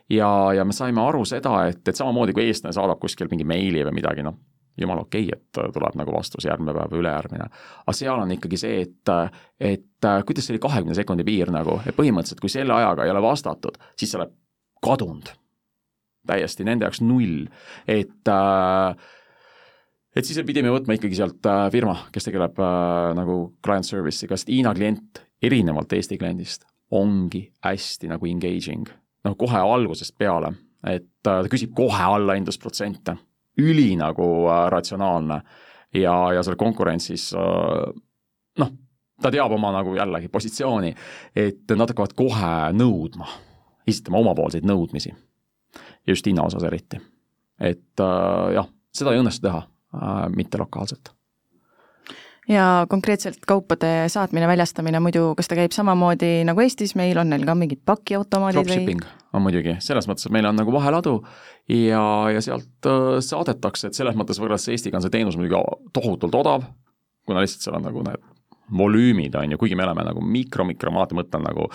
ja, 0.09 0.29
ja 0.55 0.65
me 0.65 0.73
saime 0.73 1.01
aru 1.03 1.25
seda, 1.25 1.65
et, 1.67 1.81
et 1.87 1.97
samamoodi 1.97 2.35
kui 2.37 2.45
eestlane 2.47 2.75
saadab 2.75 3.01
kuskil 3.01 3.27
mingi 3.31 3.47
meili 3.47 3.83
või 3.83 3.97
midagi, 3.97 4.23
noh, 4.23 4.37
jumala 4.79 5.03
okei 5.03 5.25
okay,, 5.27 5.39
et 5.39 5.73
tuleb 5.73 5.97
nagu 5.99 6.13
vastus 6.15 6.45
järgmine 6.47 6.73
päev 6.77 6.93
või 6.93 7.01
ülejärgmine. 7.03 7.49
aga 7.83 7.95
seal 7.97 8.21
on 8.21 8.31
ikkagi 8.37 8.59
see, 8.61 8.85
et, 8.85 9.11
et 9.59 10.07
kuidas 10.25 10.47
see 10.47 10.55
oli 10.55 10.63
kahekümne 10.63 10.95
sekundi 10.95 11.25
piir 11.27 11.51
nagu, 11.51 11.81
et 11.85 11.97
põhimõtteliselt 11.97 12.39
kui 12.43 12.53
selle 12.53 12.77
ajaga 12.77 13.05
ei 13.05 13.11
ole 13.11 13.23
vastatud, 13.25 13.81
siis 13.99 14.13
sa 14.13 14.21
oled 14.21 14.31
kadunud. 14.81 15.33
täiesti 16.27 16.63
nende 16.63 16.85
jaoks 16.85 17.01
null, 17.01 17.47
et 17.89 18.29
äh, 18.29 18.95
et 20.15 20.27
siis 20.27 20.41
pidime 20.47 20.71
võtma 20.73 20.97
ikkagi 20.97 21.17
sealt 21.17 21.45
äh, 21.49 21.65
firma, 21.73 21.95
kes 22.11 22.27
tegeleb 22.27 22.59
äh, 22.59 23.11
nagu 23.17 23.37
client 23.63 23.87
service'iga, 23.87 24.37
sest 24.37 24.51
Hiina 24.51 24.73
klient 24.77 25.23
erinevalt 25.41 25.93
Eesti 25.93 26.17
kliendist 26.21 26.67
ongi 26.91 27.45
hästi 27.63 28.11
nagu 28.11 28.27
engaging, 28.27 28.89
noh 29.25 29.37
kohe 29.39 29.59
algusest 29.63 30.17
peale, 30.19 30.53
et 30.83 31.07
äh, 31.07 31.41
ta 31.43 31.51
küsib 31.51 31.73
kohe 31.77 32.03
allahindlusprotsente, 32.17 33.15
üli 33.61 33.93
nagu 33.99 34.27
äh, 34.49 34.67
ratsionaalne. 34.73 35.41
Ja, 35.91 36.13
ja 36.31 36.39
seal 36.39 36.55
konkurentsis 36.55 37.33
äh, 37.35 37.89
noh, 38.59 38.69
ta 39.19 39.31
teab 39.31 39.51
oma 39.51 39.73
nagu 39.75 39.91
jällegi 39.97 40.29
positsiooni, 40.31 40.93
et 41.35 41.73
nad 41.75 41.91
hakkavad 41.91 42.13
kohe 42.15 42.51
nõudma, 42.71 43.27
esitama 43.87 44.21
omapoolseid 44.23 44.67
nõudmisi. 44.67 45.11
just 46.07 46.25
hinna 46.25 46.43
osas 46.43 46.63
eriti. 46.63 46.99
et 47.59 47.99
äh, 47.99 48.53
jah, 48.55 48.67
seda 48.95 49.11
ei 49.11 49.19
õnnestu 49.19 49.47
teha 49.47 49.65
mitte 50.35 50.59
lokaalselt. 50.61 51.11
Ja 52.49 52.85
konkreetselt 52.89 53.45
kaupade 53.47 54.09
saatmine, 54.09 54.47
väljastamine 54.49 54.99
muidu, 54.99 55.31
kas 55.37 55.47
ta 55.47 55.55
käib 55.55 55.75
samamoodi 55.75 56.41
nagu 56.47 56.63
Eestis, 56.63 56.95
meil 56.99 57.19
on 57.21 57.29
neil 57.31 57.45
ka 57.47 57.55
mingid 57.55 57.83
pakiautomaadid 57.85 58.63
või? 58.63 58.65
Dropshipping 58.65 59.05
on 59.37 59.45
muidugi, 59.45 59.77
selles 59.83 60.09
mõttes, 60.09 60.25
et 60.27 60.33
meil 60.35 60.49
on 60.49 60.57
nagu 60.57 60.73
vaheladu 60.73 61.19
ja, 61.69 62.03
ja 62.33 62.41
sealt 62.43 62.89
äh, 62.89 63.19
saadetakse, 63.23 63.91
et 63.91 63.99
selles 63.99 64.17
mõttes 64.19 64.41
võrreldes 64.41 64.67
Eestiga 64.73 64.99
on 64.99 65.05
see 65.05 65.13
teenus 65.13 65.37
muidugi 65.39 65.61
tohutult 65.95 66.35
odav, 66.41 66.65
kuna 67.29 67.45
lihtsalt 67.45 67.67
seal 67.67 67.77
on 67.77 67.87
nagu 67.87 68.03
need 68.09 68.30
volüümid, 68.77 69.35
on 69.35 69.51
ju, 69.51 69.59
kuigi 69.61 69.75
me 69.75 69.85
oleme 69.85 70.05
nagu 70.07 70.23
mikro-mikro, 70.23 70.93
ma 70.93 71.03
alati 71.03 71.17
mõtlen 71.17 71.43
nagu 71.47 71.67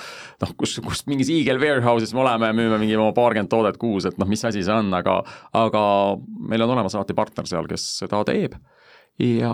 noh, 0.42 0.54
kus, 0.58 0.76
kus 0.84 1.04
mingis 1.10 1.30
Eagle 1.32 1.60
warehouse'is 1.62 2.14
me 2.16 2.22
oleme, 2.24 2.52
müüme 2.56 2.80
mingi 2.82 2.96
oma 2.96 3.12
paarkümmend 3.16 3.52
toodet 3.52 3.80
kuus, 3.80 4.08
et 4.08 4.18
noh, 4.20 4.28
mis 4.30 4.44
asi 4.48 4.64
see 4.64 4.74
on, 4.74 4.92
aga 4.96 5.18
aga 5.56 5.82
meil 6.50 6.64
on 6.66 6.74
olemas 6.76 6.96
alati 6.96 7.16
partner 7.16 7.48
seal, 7.48 7.68
kes 7.70 7.84
seda 8.00 8.22
teeb 8.28 8.56
ja 9.22 9.52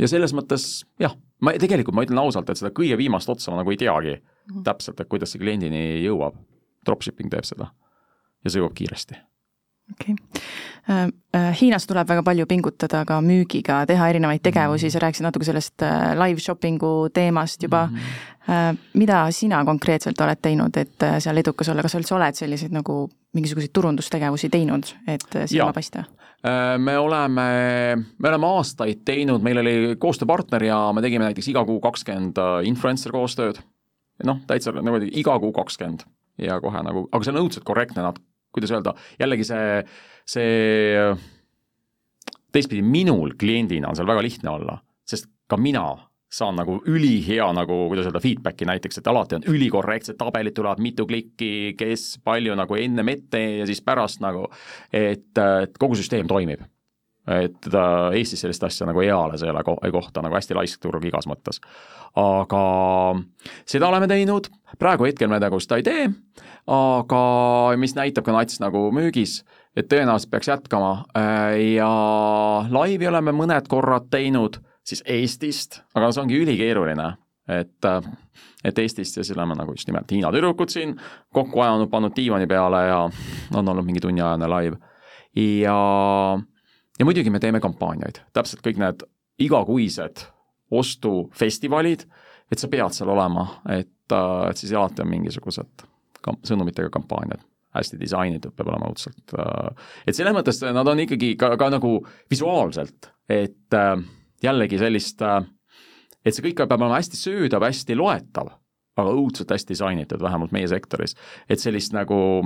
ja 0.00 0.10
selles 0.10 0.34
mõttes 0.36 0.84
jah, 1.02 1.16
ma 1.42 1.54
tegelikult 1.60 1.96
ma 1.96 2.06
ütlen 2.06 2.22
ausalt, 2.22 2.50
et 2.50 2.60
seda 2.60 2.72
kõige 2.74 2.98
viimast 3.00 3.30
otsa 3.32 3.52
ma 3.52 3.60
nagu 3.62 3.74
ei 3.74 3.80
teagi 3.80 4.16
mm 4.16 4.22
-hmm. 4.22 4.64
täpselt, 4.68 5.00
et 5.00 5.08
kuidas 5.08 5.32
see 5.32 5.42
kliendini 5.42 6.02
jõuab. 6.04 6.38
Dropshipping 6.86 7.30
teeb 7.30 7.44
seda 7.46 7.70
ja 8.44 8.50
see 8.50 8.58
jõuab 8.58 8.74
kiiresti 8.74 9.14
okei 9.92 10.14
okay. 10.14 10.42
Äh, 10.90 11.02
äh,. 11.36 11.60
Hiinas 11.60 11.86
tuleb 11.86 12.08
väga 12.08 12.22
palju 12.26 12.46
pingutada 12.50 13.04
ka 13.06 13.20
müügiga, 13.22 13.82
teha 13.86 14.08
erinevaid 14.10 14.42
tegevusi, 14.42 14.90
sa 14.90 15.02
rääkisid 15.04 15.26
natuke 15.28 15.46
sellest 15.46 15.82
äh, 15.86 16.12
live 16.18 16.42
shopping'u 16.42 17.08
teemast 17.14 17.62
juba 17.62 17.86
mm. 17.86 17.98
-hmm. 18.46 18.78
mida 18.98 19.26
sina 19.30 19.64
konkreetselt 19.64 20.20
oled 20.20 20.40
teinud, 20.42 20.76
et 20.76 21.04
seal 21.18 21.36
edukas 21.36 21.68
olla, 21.68 21.82
kas 21.82 21.92
sa 21.92 21.98
üldse 21.98 22.14
oled 22.14 22.34
selliseid 22.34 22.72
nagu 22.72 23.08
mingisuguseid 23.34 23.70
turundustegevusi 23.72 24.48
teinud, 24.48 24.90
et 25.06 25.46
silma 25.46 25.72
paista? 25.72 26.04
me 26.78 26.98
oleme, 26.98 27.42
me 28.18 28.28
oleme 28.28 28.46
aastaid 28.46 29.04
teinud, 29.04 29.42
meil 29.42 29.58
oli 29.58 29.96
koostööpartner 29.98 30.64
ja 30.64 30.92
me 30.92 31.02
tegime 31.02 31.24
näiteks 31.24 31.48
iga 31.48 31.64
kuu 31.64 31.80
kakskümmend 31.80 32.36
influencer 32.66 33.12
koostööd. 33.12 33.62
noh, 34.24 34.40
täitsa 34.46 34.72
niimoodi 34.72 35.10
iga 35.12 35.38
kuu 35.38 35.52
kakskümmend 35.52 36.02
ja 36.38 36.60
kohe 36.60 36.82
nagu, 36.82 37.06
aga 37.12 37.24
see 37.24 37.34
on 37.34 37.40
õudselt 37.44 37.64
korrektne, 37.64 38.02
nad 38.02 38.18
kuidas 38.52 38.72
öelda, 38.74 38.94
jällegi 39.20 39.46
see, 39.48 39.82
see 40.28 41.10
teistpidi 42.52 42.84
minul 42.84 43.36
kliendina 43.40 43.90
on 43.90 43.98
seal 43.98 44.08
väga 44.08 44.24
lihtne 44.24 44.50
olla, 44.52 44.78
sest 45.08 45.30
ka 45.48 45.58
mina 45.60 45.86
saan 46.32 46.56
nagu 46.56 46.78
ülihea 46.88 47.50
nagu, 47.52 47.76
kuidas 47.90 48.08
öelda, 48.08 48.20
feedback'i 48.24 48.68
näiteks, 48.68 49.00
et 49.00 49.08
alati 49.10 49.36
on 49.36 49.48
ülikorrektsed 49.52 50.16
tabelid 50.20 50.56
tulevad, 50.56 50.80
mitu 50.80 51.04
klikki, 51.08 51.74
kes 51.76 52.22
palju 52.24 52.56
nagu 52.56 52.78
ennem 52.80 53.12
ette 53.12 53.42
ja 53.58 53.66
siis 53.68 53.82
pärast 53.84 54.22
nagu, 54.24 54.46
et, 54.88 55.28
et 55.36 55.76
kogu 55.80 55.98
süsteem 56.00 56.30
toimib 56.30 56.64
et 57.30 57.68
Eestis 58.16 58.40
sellist 58.42 58.64
asja 58.66 58.86
nagu 58.88 59.02
eales 59.04 59.44
ei 59.44 59.50
ole 59.52 59.62
ko 59.62 59.76
ei 59.86 59.92
kohta, 59.94 60.22
nagu 60.24 60.34
hästi 60.34 60.56
laisk 60.58 60.82
turg 60.82 61.04
igas 61.06 61.28
mõttes. 61.30 61.60
aga 62.18 62.62
seda 63.68 63.88
oleme 63.88 64.08
teinud, 64.10 64.48
praegu 64.78 65.06
hetkel 65.06 65.30
me 65.30 65.38
nagu 65.42 65.60
seda 65.62 65.78
ei 65.78 65.86
tee, 65.86 66.08
aga 66.66 67.22
mis 67.80 67.96
näitab 67.98 68.26
ka 68.26 68.34
nats 68.34 68.60
nagu 68.62 68.86
müügis, 68.94 69.40
et 69.76 69.88
tõenäoliselt 69.90 70.30
peaks 70.30 70.50
jätkama. 70.50 70.92
Ja 71.58 71.88
laivi 72.70 73.08
oleme 73.10 73.34
mõned 73.34 73.66
korrad 73.70 74.10
teinud 74.12 74.60
siis 74.86 75.02
Eestist, 75.06 75.80
aga 75.94 76.12
see 76.12 76.22
ongi 76.22 76.38
ülikeeruline, 76.42 77.08
et 77.50 77.90
et 78.62 78.78
Eestist 78.78 79.16
ja 79.18 79.24
siis 79.24 79.36
oleme 79.36 79.56
nagu 79.58 79.74
just 79.74 79.88
nimelt 79.90 80.10
Hiina 80.14 80.30
tüdrukud 80.30 80.70
siin 80.70 80.94
kokku 81.34 81.60
ajanud, 81.60 81.90
pannud 81.90 82.14
diivani 82.14 82.46
peale 82.46 82.84
ja 82.86 82.98
on 83.58 83.68
olnud 83.68 83.86
mingi 83.86 84.00
tunniajane 84.00 84.46
live 84.50 84.78
ja 85.34 85.78
ja 86.98 87.04
muidugi 87.04 87.30
me 87.30 87.40
teeme 87.42 87.60
kampaaniaid, 87.60 88.22
täpselt 88.32 88.62
kõik 88.62 88.78
need 88.78 89.02
igakuised 89.42 90.22
ostufestivalid, 90.72 92.04
et 92.52 92.60
sa 92.60 92.68
pead 92.70 92.94
seal 92.94 93.10
olema, 93.12 93.46
et, 93.74 94.12
äh, 94.12 94.50
et 94.50 94.60
siis 94.60 94.72
alati 94.72 95.02
on 95.02 95.10
mingisugused 95.10 95.88
kam-, 96.24 96.40
sõnumitega 96.46 96.90
kampaaniad, 96.92 97.42
hästi 97.76 97.98
disainitud 98.00 98.54
peab 98.56 98.72
olema 98.72 98.90
õudselt, 98.92 99.34
äh, 99.38 99.92
et 100.06 100.18
selles 100.18 100.36
mõttes 100.36 100.60
nad 100.64 100.88
on 100.88 101.04
ikkagi 101.04 101.34
ka, 101.40 101.54
ka 101.60 101.70
nagu 101.74 101.94
visuaalselt, 102.32 103.10
et 103.32 103.78
äh, 103.78 103.94
jällegi 104.42 104.80
sellist, 104.80 105.22
et 105.22 106.34
see 106.34 106.44
kõik 106.48 106.64
peab 106.64 106.78
olema 106.80 107.00
hästi 107.00 107.18
söödav, 107.20 107.64
hästi 107.68 107.96
loetav, 107.98 108.52
aga 108.98 109.16
õudselt 109.16 109.52
hästi 109.54 109.74
disainitud, 109.74 110.20
vähemalt 110.22 110.52
meie 110.52 110.68
sektoris. 110.68 111.16
et 111.48 111.60
sellist 111.60 111.94
nagu 111.96 112.42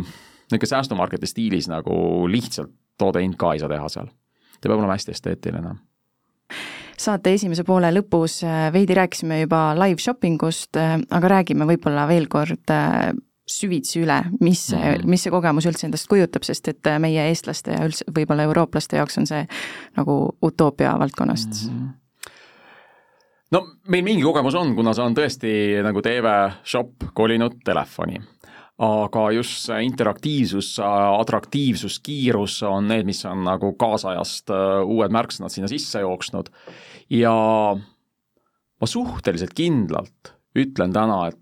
niisugune 0.46 0.70
säästumarketi 0.70 1.26
stiilis 1.26 1.66
nagu 1.68 2.28
lihtsalt 2.30 2.70
toode 2.98 3.22
hind 3.24 3.34
ka 3.36 3.52
ei 3.52 3.58
saa 3.58 3.68
teha 3.68 3.88
seal. 3.90 4.06
Ta 4.60 4.68
peab 4.68 4.78
olema 4.78 4.94
hästi 4.94 5.12
esteetiline 5.16 5.74
saate 7.00 7.34
esimese 7.36 7.64
poole 7.66 7.90
lõpus 7.92 8.40
äh, 8.46 8.68
veidi 8.72 8.96
rääkisime 8.96 9.42
juba 9.42 9.70
live 9.76 10.00
shopping 10.02 10.40
ust, 10.46 10.76
äh, 10.80 10.96
aga 10.96 11.32
räägime 11.36 11.68
võib-olla 11.68 12.06
veel 12.08 12.28
kord 12.32 12.72
äh, 12.72 13.10
süvitsi 13.46 14.00
üle, 14.02 14.24
mis 14.40 14.66
see 14.72 14.78
mm, 14.78 14.94
-hmm. 14.94 15.10
mis 15.10 15.22
see 15.22 15.30
kogemus 15.30 15.66
üldse 15.66 15.86
endast 15.86 16.08
kujutab, 16.10 16.42
sest 16.42 16.68
et 16.68 16.88
meie 16.98 17.28
eestlaste 17.30 17.76
ja 17.76 17.84
üldse 17.86 18.04
võib-olla 18.10 18.42
eurooplaste 18.48 18.98
jaoks 18.98 19.18
on 19.18 19.26
see 19.26 19.46
nagu 19.96 20.36
utoopia 20.42 20.98
valdkonnast 20.98 21.62
mm. 21.70 21.78
-hmm 21.78 21.94
no 23.50 23.62
meil 23.88 24.02
mingi 24.02 24.22
kogemus 24.22 24.54
on, 24.54 24.74
kuna 24.74 24.94
see 24.94 25.04
on 25.04 25.14
tõesti 25.14 25.50
nagu 25.82 26.02
TV 26.02 26.32
Shop 26.64 27.12
kolinud 27.14 27.60
telefoni 27.64 28.18
aga 28.82 29.30
just 29.32 29.62
see 29.64 29.84
interaktiivsus, 29.86 30.74
atraktiivsus, 30.82 31.98
kiirus 32.04 32.58
on 32.68 32.90
need, 32.90 33.06
mis 33.08 33.22
on 33.28 33.44
nagu 33.46 33.72
kaasajast 33.80 34.52
äh, 34.52 34.82
uued 34.84 35.14
märksõnad 35.16 35.52
sinna 35.52 35.70
sisse 35.70 36.02
jooksnud. 36.04 36.50
ja 37.10 37.32
ma 38.80 38.86
suhteliselt 38.86 39.54
kindlalt 39.56 40.34
ütlen 40.56 40.92
täna, 40.92 41.28
et 41.30 41.40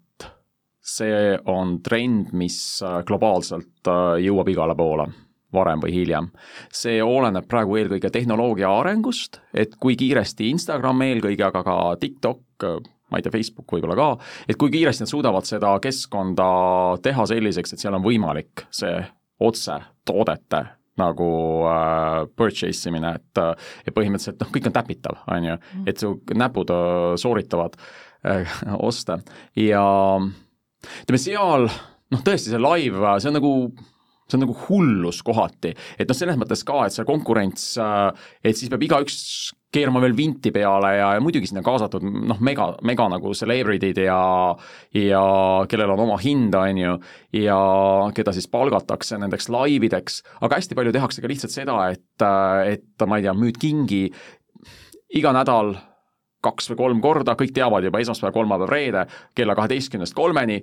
see 0.85 1.37
on 1.49 1.79
trend, 1.83 2.33
mis 2.37 2.59
äh, 2.85 3.01
globaalselt 3.09 3.89
äh, 3.89 4.19
jõuab 4.25 4.51
igale 4.53 4.77
poole 4.79 5.09
varem 5.55 5.81
või 5.85 5.93
hiljem. 5.95 6.29
see 6.75 6.99
oleneb 7.03 7.47
praegu 7.47 7.79
eelkõige 7.79 8.11
tehnoloogia 8.11 8.73
arengust, 8.81 9.39
et 9.55 9.77
kui 9.81 9.95
kiiresti 9.97 10.51
Instagram 10.51 11.05
eelkõige, 11.07 11.47
aga 11.47 11.63
ka 11.63 11.77
TikTok 12.01 12.65
ma 13.11 13.21
ei 13.21 13.25
tea, 13.25 13.33
Facebook 13.33 13.71
võib-olla 13.71 13.97
ka, 13.99 14.09
et 14.49 14.59
kui 14.59 14.73
kiiresti 14.75 15.05
nad 15.05 15.13
suudavad 15.13 15.47
seda 15.47 15.77
keskkonda 15.83 16.47
teha 17.05 17.27
selliseks, 17.31 17.75
et 17.75 17.85
seal 17.85 17.95
on 17.95 18.03
võimalik 18.03 18.67
see 18.75 18.97
otse 19.45 19.79
toodete 20.09 20.65
nagu 21.01 21.29
äh, 21.67 22.21
purchase 22.39 22.91
imine, 22.91 23.17
et 23.19 23.43
et 23.87 23.95
põhimõtteliselt 23.95 24.43
noh, 24.43 24.51
kõik 24.55 24.69
on 24.71 24.75
täpitav, 24.77 25.21
on 25.31 25.49
ju, 25.49 25.59
et 25.91 26.01
su 26.01 26.13
näpud 26.35 26.71
äh, 26.71 27.15
sooritavad 27.21 27.79
äh, 27.79 28.59
oste 28.89 29.19
ja 29.59 29.85
ütleme 31.05 31.21
seal 31.21 31.69
noh, 31.69 32.23
tõesti 32.23 32.53
see 32.53 32.63
live, 32.63 33.19
see 33.19 33.33
on 33.33 33.39
nagu 33.41 33.53
see 34.25 34.39
on 34.39 34.47
nagu 34.47 34.55
hullus 34.69 35.19
kohati, 35.25 35.75
et 36.01 36.09
noh, 36.09 36.17
selles 36.17 36.39
mõttes 36.41 36.63
ka, 36.65 36.87
et 36.87 36.95
see 36.95 37.05
konkurents, 37.09 37.75
äh, 37.83 38.31
et 38.41 38.57
siis 38.57 38.71
peab 38.73 38.87
igaüks 38.87 39.19
keerama 39.75 40.01
veel 40.05 40.15
vinti 40.17 40.53
peale 40.55 40.93
ja, 40.97 41.09
ja 41.17 41.23
muidugi 41.23 41.51
sinna 41.51 41.65
kaasatud 41.67 42.05
noh, 42.05 42.39
mega, 42.47 42.71
mega 42.87 43.09
nagu 43.11 43.35
celebrity'd 43.37 44.01
ja 44.05 44.19
ja 44.97 45.25
kellel 45.69 45.93
on 45.97 46.05
oma 46.07 46.19
hind, 46.23 46.55
on 46.57 46.81
ju, 46.81 46.95
ja 47.43 47.59
keda 48.17 48.33
siis 48.37 48.49
palgatakse 48.53 49.19
nendeks 49.21 49.51
laivideks, 49.53 50.23
aga 50.47 50.61
hästi 50.61 50.79
palju 50.79 50.95
tehakse 50.95 51.25
ka 51.25 51.31
lihtsalt 51.31 51.55
seda, 51.55 51.81
et, 51.93 52.29
et 52.71 53.09
ma 53.09 53.19
ei 53.19 53.27
tea, 53.27 53.35
müüd 53.37 53.61
kingi 53.61 54.07
iga 55.15 55.35
nädal 55.37 55.75
kaks 56.45 56.73
või 56.73 56.81
kolm 56.81 57.03
korda, 57.05 57.37
kõik 57.39 57.55
teavad 57.57 57.85
juba 57.87 58.03
esmaspäev, 58.05 58.35
kolmapäev, 58.37 58.71
reede 58.71 59.07
kella 59.35 59.57
kaheteistkümnest 59.59 60.17
kolmeni, 60.17 60.63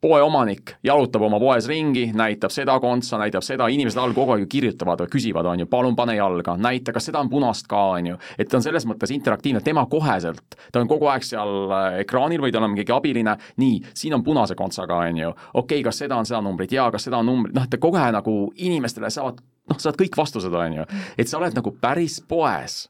poeomanik 0.00 0.76
jalutab 0.84 1.22
oma 1.26 1.40
poes 1.42 1.66
ringi, 1.66 2.04
näitab 2.14 2.52
seda 2.54 2.76
kontsa, 2.80 3.18
näitab 3.18 3.42
seda, 3.42 3.66
inimesed 3.72 3.98
all 3.98 4.14
kogu 4.14 4.34
aeg 4.34 4.44
ju 4.44 4.50
kirjutavad 4.52 5.02
või 5.02 5.10
küsivad, 5.10 5.46
on 5.50 5.64
ju, 5.64 5.66
palun 5.70 5.96
pane 5.98 6.14
jalga, 6.14 6.54
näita, 6.60 6.94
kas 6.94 7.08
seda 7.10 7.22
on 7.24 7.30
punast 7.30 7.66
ka, 7.70 7.80
on 7.96 8.12
ju. 8.12 8.18
et 8.38 8.48
ta 8.48 8.60
on 8.60 8.66
selles 8.66 8.86
mõttes 8.86 9.10
interaktiivne, 9.14 9.62
tema 9.64 9.86
koheselt, 9.90 10.54
ta 10.72 10.82
on 10.82 10.90
kogu 10.90 11.10
aeg 11.10 11.26
seal 11.26 11.54
äh, 11.66 11.98
ekraanil 12.04 12.44
või 12.44 12.54
tal 12.54 12.68
on 12.68 12.74
mingi 12.76 12.86
abiline, 12.94 13.34
nii, 13.58 13.80
siin 13.94 14.14
on 14.14 14.22
punase 14.26 14.54
kontsaga, 14.58 15.00
on 15.08 15.18
ju, 15.24 15.32
okei 15.32 15.80
okay,, 15.80 15.86
kas 15.88 15.98
seda 16.04 16.20
on 16.20 16.30
seda 16.30 16.42
numbrit, 16.46 16.76
jaa, 16.78 16.92
kas 16.94 17.08
seda 17.08 17.18
on 17.18 17.32
numbrit, 17.32 17.56
noh, 17.58 17.66
et 17.66 17.74
ta 17.74 17.82
kohe 17.82 18.06
nagu 18.14 18.36
inimestele 18.54 19.10
saavad, 19.10 19.42
noh, 19.42 19.82
saad 19.82 19.98
kõik 19.98 20.20
vastused, 20.20 20.54
on 20.54 20.78
ju. 20.78 20.86
et 21.18 21.26
sa 21.26 21.42
oled 21.42 21.58
nagu 21.58 21.74
päris 21.82 22.20
poes 22.22 22.84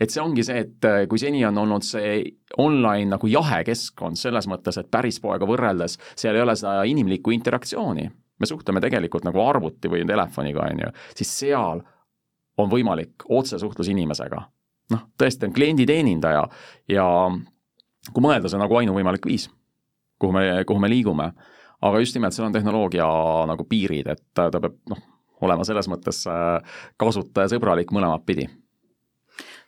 et 0.00 0.12
see 0.12 0.22
ongi 0.22 0.44
see, 0.46 0.64
et 0.64 0.88
äh, 0.88 1.02
kui 1.10 1.20
seni 1.20 1.42
on 1.46 1.58
olnud 1.60 1.84
see 1.84 2.22
online 2.58 3.10
nagu 3.12 3.28
jahe 3.30 3.60
keskkond 3.68 4.18
selles 4.18 4.48
mõttes, 4.50 4.78
et 4.80 4.88
päris 4.90 5.20
poega 5.20 5.48
võrreldes 5.48 5.98
seal 6.14 6.38
ei 6.38 6.44
ole 6.44 6.56
seda 6.58 6.86
inimlikku 6.88 7.34
interaktsiooni, 7.36 8.06
me 8.40 8.48
suhtleme 8.48 8.80
tegelikult 8.82 9.26
nagu 9.28 9.42
arvuti 9.44 9.92
või 9.92 10.06
telefoniga, 10.08 10.64
on 10.72 10.84
ju, 10.86 10.92
siis 11.20 11.34
seal 11.42 11.84
on 12.60 12.72
võimalik 12.72 13.28
otsesuhtlus 13.28 13.92
inimesega. 13.92 14.42
noh, 14.90 15.06
tõesti 15.20 15.46
on 15.46 15.54
klienditeenindaja 15.54 16.42
ja 16.90 17.06
kui 18.10 18.24
mõelda, 18.24 18.48
see 18.48 18.58
on 18.58 18.64
nagu 18.64 18.80
ainuvõimalik 18.80 19.28
viis, 19.28 19.46
kuhu 20.18 20.34
me, 20.34 20.64
kuhu 20.66 20.80
me 20.80 20.90
liigume. 20.90 21.30
aga 21.80 22.00
just 22.00 22.16
nimelt, 22.16 22.34
seal 22.36 22.48
on 22.48 22.56
tehnoloogia 22.56 23.06
nagu 23.48 23.64
piirid, 23.68 24.08
et 24.08 24.24
ta 24.34 24.50
peab 24.50 24.80
noh, 24.88 25.04
olema 25.40 25.64
selles 25.64 25.88
mõttes 25.88 26.24
äh, 26.28 26.80
kasutajasõbralik 27.00 27.92
mõlemat 27.92 28.24
pidi 28.26 28.48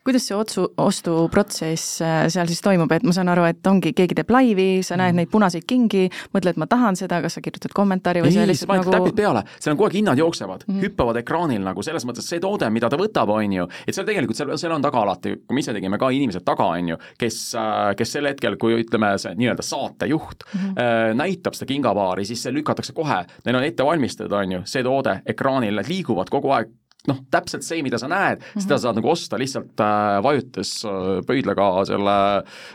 kuidas 0.06 0.24
see 0.26 0.36
otsu, 0.36 0.66
ostuprotsess 0.82 2.00
äh, 2.02 2.24
seal 2.32 2.48
siis 2.50 2.62
toimub, 2.64 2.90
et 2.94 3.04
ma 3.06 3.14
saan 3.14 3.30
aru, 3.32 3.44
et 3.48 3.66
ongi, 3.70 3.92
keegi 3.96 4.16
teeb 4.18 4.32
laivi, 4.34 4.68
sa 4.86 4.98
näed 4.98 5.12
mhm. 5.12 5.22
neid 5.22 5.30
punaseid 5.32 5.66
kingi, 5.68 6.08
mõtled, 6.34 6.58
ma 6.60 6.68
tahan 6.70 6.98
seda, 6.98 7.20
kas 7.24 7.38
sa 7.38 7.44
kirjutad 7.44 7.74
kommentaari 7.76 8.24
või 8.24 8.32
ei, 8.32 8.36
see 8.36 8.48
lihtsalt 8.50 8.74
nagu 8.74 8.94
täpid 8.96 9.16
peale, 9.18 9.44
seal 9.58 9.74
on 9.74 9.78
kogu 9.78 9.88
aeg 9.88 9.98
hinnad 10.00 10.22
jooksevad 10.22 10.66
mm, 10.66 10.74
-hmm. 10.74 10.86
hüppavad 10.88 11.20
ekraanil 11.22 11.62
nagu 11.62 11.86
selles 11.86 12.06
mõttes 12.08 12.26
see 12.28 12.42
toode, 12.42 12.70
mida 12.74 12.90
ta 12.90 12.98
võtab, 12.98 13.30
on 13.34 13.56
ju, 13.58 13.68
et 13.86 13.94
seal 13.94 14.08
tegelikult, 14.08 14.38
seal, 14.38 14.52
seal 14.58 14.74
on 14.74 14.84
taga 14.84 15.02
alati, 15.04 15.36
kui 15.46 15.58
me 15.58 15.64
ise 15.64 15.74
tegime 15.76 16.00
ka 16.02 16.10
inimesed 16.10 16.44
taga, 16.46 16.66
on 16.74 16.92
ju, 16.94 16.98
kes, 17.18 17.38
äh, 17.58 17.94
kes 17.98 18.16
sel 18.18 18.30
hetkel, 18.30 18.58
kui 18.60 18.80
ütleme, 18.82 19.14
see 19.22 19.34
nii-öelda 19.38 19.62
saatejuht 19.66 20.46
mm 20.48 20.60
-hmm. 20.60 21.16
näitab 21.18 21.54
seda 21.54 21.68
kingapaari, 21.70 22.24
siis 22.24 22.42
see 22.42 22.52
lükatakse 22.52 22.92
kohe, 22.92 23.24
neil 23.44 23.56
on 23.56 23.64
ette 23.64 23.84
valmistatud, 23.84 24.32
on 24.32 24.52
ju, 24.58 24.62
see 24.64 24.82
toode 24.82 25.20
ekraanil, 25.26 25.76
need 25.78 25.88
liiguvad 25.88 26.30
kogu 26.30 26.50
aeg 26.50 26.70
noh, 27.10 27.18
täpselt 27.34 27.64
see, 27.66 27.82
mida 27.82 27.98
sa 27.98 28.08
näed 28.10 28.38
mm, 28.38 28.44
-hmm. 28.44 28.64
seda 28.64 28.78
saad 28.78 28.98
nagu 28.98 29.10
osta 29.10 29.38
lihtsalt 29.40 29.80
äh, 29.82 30.18
vajutades 30.22 30.72
äh, 30.86 31.10
pöidlaga 31.26 31.68
selle 31.88 32.16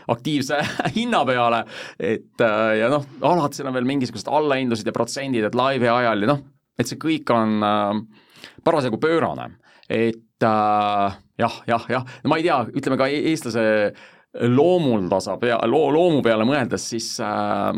aktiivse 0.08 0.60
hinna 0.98 1.24
peale, 1.24 1.64
et 1.98 2.44
äh, 2.44 2.76
ja 2.82 2.90
noh, 2.92 3.06
alati 3.22 3.60
seal 3.60 3.70
on 3.70 3.78
veel 3.78 3.88
mingisugused 3.88 4.28
allahindlused 4.28 4.86
ja 4.86 4.92
protsendid, 4.92 5.48
et 5.48 5.54
laivi 5.56 5.88
ajal 5.88 6.26
ja 6.26 6.32
noh, 6.34 6.44
et 6.78 6.90
see 6.90 7.00
kõik 7.00 7.32
on 7.34 7.62
äh, 7.64 7.94
parasjagu 8.64 9.00
pöörane. 9.00 9.50
et 9.88 10.44
äh, 10.44 11.18
jah, 11.38 11.62
jah, 11.66 11.84
jah, 11.88 12.04
no 12.22 12.28
ma 12.28 12.36
ei 12.36 12.44
tea, 12.44 12.60
ütleme 12.76 12.98
ka 13.00 13.08
e-, 13.08 13.24
eestlase 13.30 13.64
loomuldasa 14.44 15.38
pea, 15.40 15.56
loo, 15.66 15.88
loomu 15.90 16.20
peale 16.22 16.44
mõeldes, 16.44 16.84
siis 16.92 17.14
äh, 17.24 17.72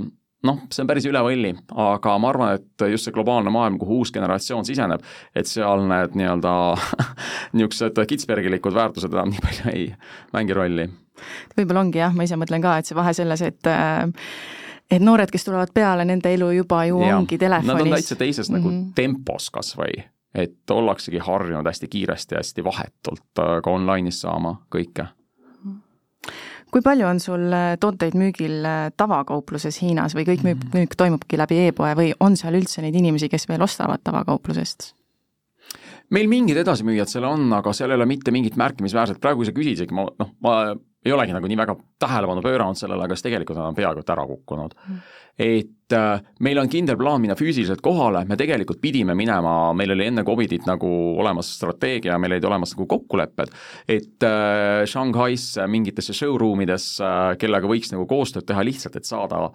noh, 0.46 0.61
see 0.72 0.85
on 0.85 0.88
päris 0.88 1.07
üle 1.09 1.20
võlli, 1.24 1.53
aga 1.85 2.14
ma 2.22 2.31
arvan, 2.33 2.61
et 2.61 2.87
just 2.92 3.09
see 3.09 3.14
globaalne 3.14 3.53
maailm, 3.53 3.79
kuhu 3.81 4.00
uus 4.00 4.12
generatsioon 4.14 4.64
siseneb, 4.68 5.05
et 5.37 5.50
seal 5.50 5.85
need 5.90 6.16
nii-öelda 6.18 6.55
niisugused 7.57 8.00
kitsbergilikud 8.12 8.76
väärtused 8.76 9.12
enam 9.12 9.35
nii 9.35 9.44
palju 9.44 9.74
ei 9.74 9.90
mängi 10.37 10.57
rolli. 10.57 10.88
võib-olla 11.59 11.85
ongi 11.85 12.00
jah, 12.00 12.16
ma 12.16 12.24
ise 12.24 12.40
mõtlen 12.40 12.64
ka, 12.64 12.79
et 12.81 12.88
see 12.88 12.98
vahe 12.98 13.12
selles, 13.16 13.44
et 13.44 13.70
äh, 13.70 14.09
et 14.90 15.05
noored, 15.05 15.31
kes 15.31 15.46
tulevad 15.46 15.74
peale, 15.74 16.07
nende 16.09 16.33
elu 16.35 16.50
juba 16.57 16.83
ju 16.88 17.05
ja, 17.05 17.14
ongi 17.18 17.38
telefonis. 17.38 17.70
Nad 17.70 17.85
on 17.85 17.94
täitsa 17.94 18.16
teises 18.18 18.50
mm 18.50 18.57
-hmm. 18.57 18.59
nagu 18.59 18.70
mhm. 18.70 18.90
tempos 18.94 19.50
kas 19.50 19.76
või, 19.79 20.03
et 20.35 20.70
ollaksegi 20.70 21.18
harjunud 21.18 21.66
hästi 21.66 21.88
kiiresti, 21.88 22.37
hästi 22.40 22.64
vahetult 22.64 23.38
äh, 23.38 23.57
ka 23.64 23.70
online'is 23.70 24.24
saama 24.24 24.57
kõike 24.74 25.11
kui 26.70 26.85
palju 26.85 27.09
on 27.09 27.20
sul 27.22 27.48
äh, 27.54 27.74
tooteid 27.80 28.16
müügil 28.18 28.64
äh, 28.66 28.78
tavakaupluses 28.96 29.80
Hiinas 29.83 30.14
või 30.16 30.26
kõik 30.28 30.46
müük, 30.46 30.62
mhm. 30.62 30.78
müük 30.78 30.96
toimubki 30.98 31.40
läbi 31.40 31.64
e-poe 31.66 31.92
või 31.98 32.12
on 32.20 32.38
seal 32.40 32.59
üldse 32.59 32.85
neid 32.85 32.96
inimesi, 32.96 33.30
kes 33.33 33.48
veel 33.50 33.66
ostavad 33.66 34.02
tavakauplusest? 34.06 34.94
meil 36.11 36.26
mingid 36.26 36.59
edasimüüjad 36.59 37.11
seal 37.11 37.24
on, 37.28 37.44
aga 37.54 37.72
seal 37.76 37.92
ei 37.92 37.98
ole 38.00 38.06
mitte 38.11 38.33
mingit 38.35 38.56
märkimisväärset, 38.59 39.20
praegu 39.22 39.44
kui 39.44 39.46
sa 39.46 39.54
küsisidki, 39.54 39.94
ma 39.94 40.09
noh, 40.18 40.33
ma 40.42 40.54
ei 41.06 41.12
olegi 41.14 41.37
nagu 41.37 41.48
nii 41.48 41.59
väga 41.61 41.76
tähelepanu 42.02 42.42
pööranud 42.44 42.78
sellele, 42.78 43.06
aga 43.06 43.16
siis 43.16 43.28
tegelikult 43.28 43.61
nad 43.61 43.70
on 43.70 43.76
peaaegu 43.78 44.02
et 44.02 44.11
ära 44.12 44.24
kukkunud 44.28 44.74
mm. 44.74 44.98
Et 45.40 45.94
äh, 45.96 46.20
meil 46.44 46.61
on 46.61 46.68
kindel 46.68 46.98
plaan 47.00 47.22
minna 47.22 47.37
füüsiliselt 47.38 47.81
kohale, 47.85 48.22
me 48.29 48.37
tegelikult 48.38 48.81
pidime 48.83 49.14
minema, 49.16 49.72
meil 49.76 49.94
oli 49.94 50.07
enne 50.11 50.24
Covidit 50.26 50.66
nagu 50.68 50.90
olemas 51.22 51.55
strateegia, 51.57 52.18
meil 52.20 52.37
olid 52.37 52.48
olemas 52.50 52.74
nagu 52.76 52.87
kokkulepped, 52.90 53.57
et 53.88 54.29
äh, 54.29 54.85
Shanghai'sse 54.90 55.66
mingitesse 55.70 56.16
showroom 56.16 56.64
idesse 56.66 57.05
äh,, 57.07 57.35
kellega 57.40 57.70
võiks 57.70 57.94
nagu 57.94 58.07
koostööd 58.11 58.48
teha 58.48 58.64
lihtsalt, 58.66 59.00
et 59.00 59.09
saada 59.09 59.46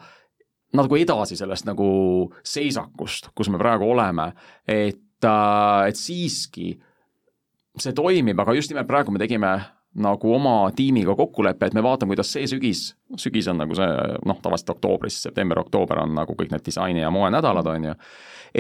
nagu 0.76 0.98
edasi 1.00 1.38
sellest 1.40 1.70
nagu 1.70 1.88
seisakust, 2.44 3.30
kus 3.38 3.50
me 3.54 3.62
praegu 3.62 3.88
oleme, 3.94 4.32
et 4.68 5.02
et 5.26 5.98
siiski 5.98 6.76
see 7.82 7.94
toimib, 7.98 8.38
aga 8.38 8.54
just 8.54 8.70
nimelt 8.70 8.86
praegu 8.86 9.14
me 9.16 9.18
tegime 9.18 9.56
nagu 9.96 10.32
oma 10.36 10.56
tiimiga 10.76 11.16
kokkulepe, 11.16 11.70
et 11.70 11.76
me 11.76 11.84
vaatame, 11.84 12.14
kuidas 12.14 12.34
see 12.36 12.48
sügis, 12.52 12.90
sügis 13.20 13.48
on 13.52 13.62
nagu 13.62 13.76
see 13.78 13.90
noh, 14.28 14.40
tavaliselt 14.44 14.74
oktoobris, 14.76 15.22
september-oktoober 15.28 16.02
on 16.04 16.16
nagu 16.18 16.36
kõik 16.36 16.52
need 16.52 16.66
disaini 16.66 17.04
ja 17.04 17.12
moenädalad, 17.14 17.70
on 17.72 17.90
ju, 17.90 17.94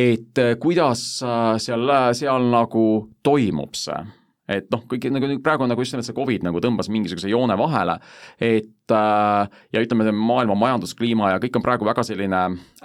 et 0.05 0.43
äh, 0.43 0.53
kuidas 0.61 1.01
äh, 1.25 1.55
seal, 1.61 1.91
seal 2.15 2.47
nagu 2.53 2.85
toimub 3.25 3.75
see 3.79 3.99
et 4.55 4.67
noh, 4.69 4.83
kõik 4.85 5.07
nagu 5.09 5.27
praegu 5.41 5.65
on 5.65 5.71
nagu 5.73 5.81
just 5.81 5.95
nimelt 5.95 6.05
see 6.05 6.15
Covid 6.15 6.43
nagu 6.45 6.59
tõmbas 6.61 6.89
mingisuguse 6.93 7.31
joone 7.31 7.57
vahele, 7.59 7.97
et 8.39 8.93
äh, 8.93 9.61
ja 9.73 9.83
ütleme, 9.83 10.07
see 10.07 10.15
maailma 10.15 10.57
majanduskliima 10.61 11.33
ja 11.33 11.41
kõik 11.43 11.57
on 11.59 11.65
praegu 11.65 11.87
väga 11.87 12.05
selline 12.05 12.43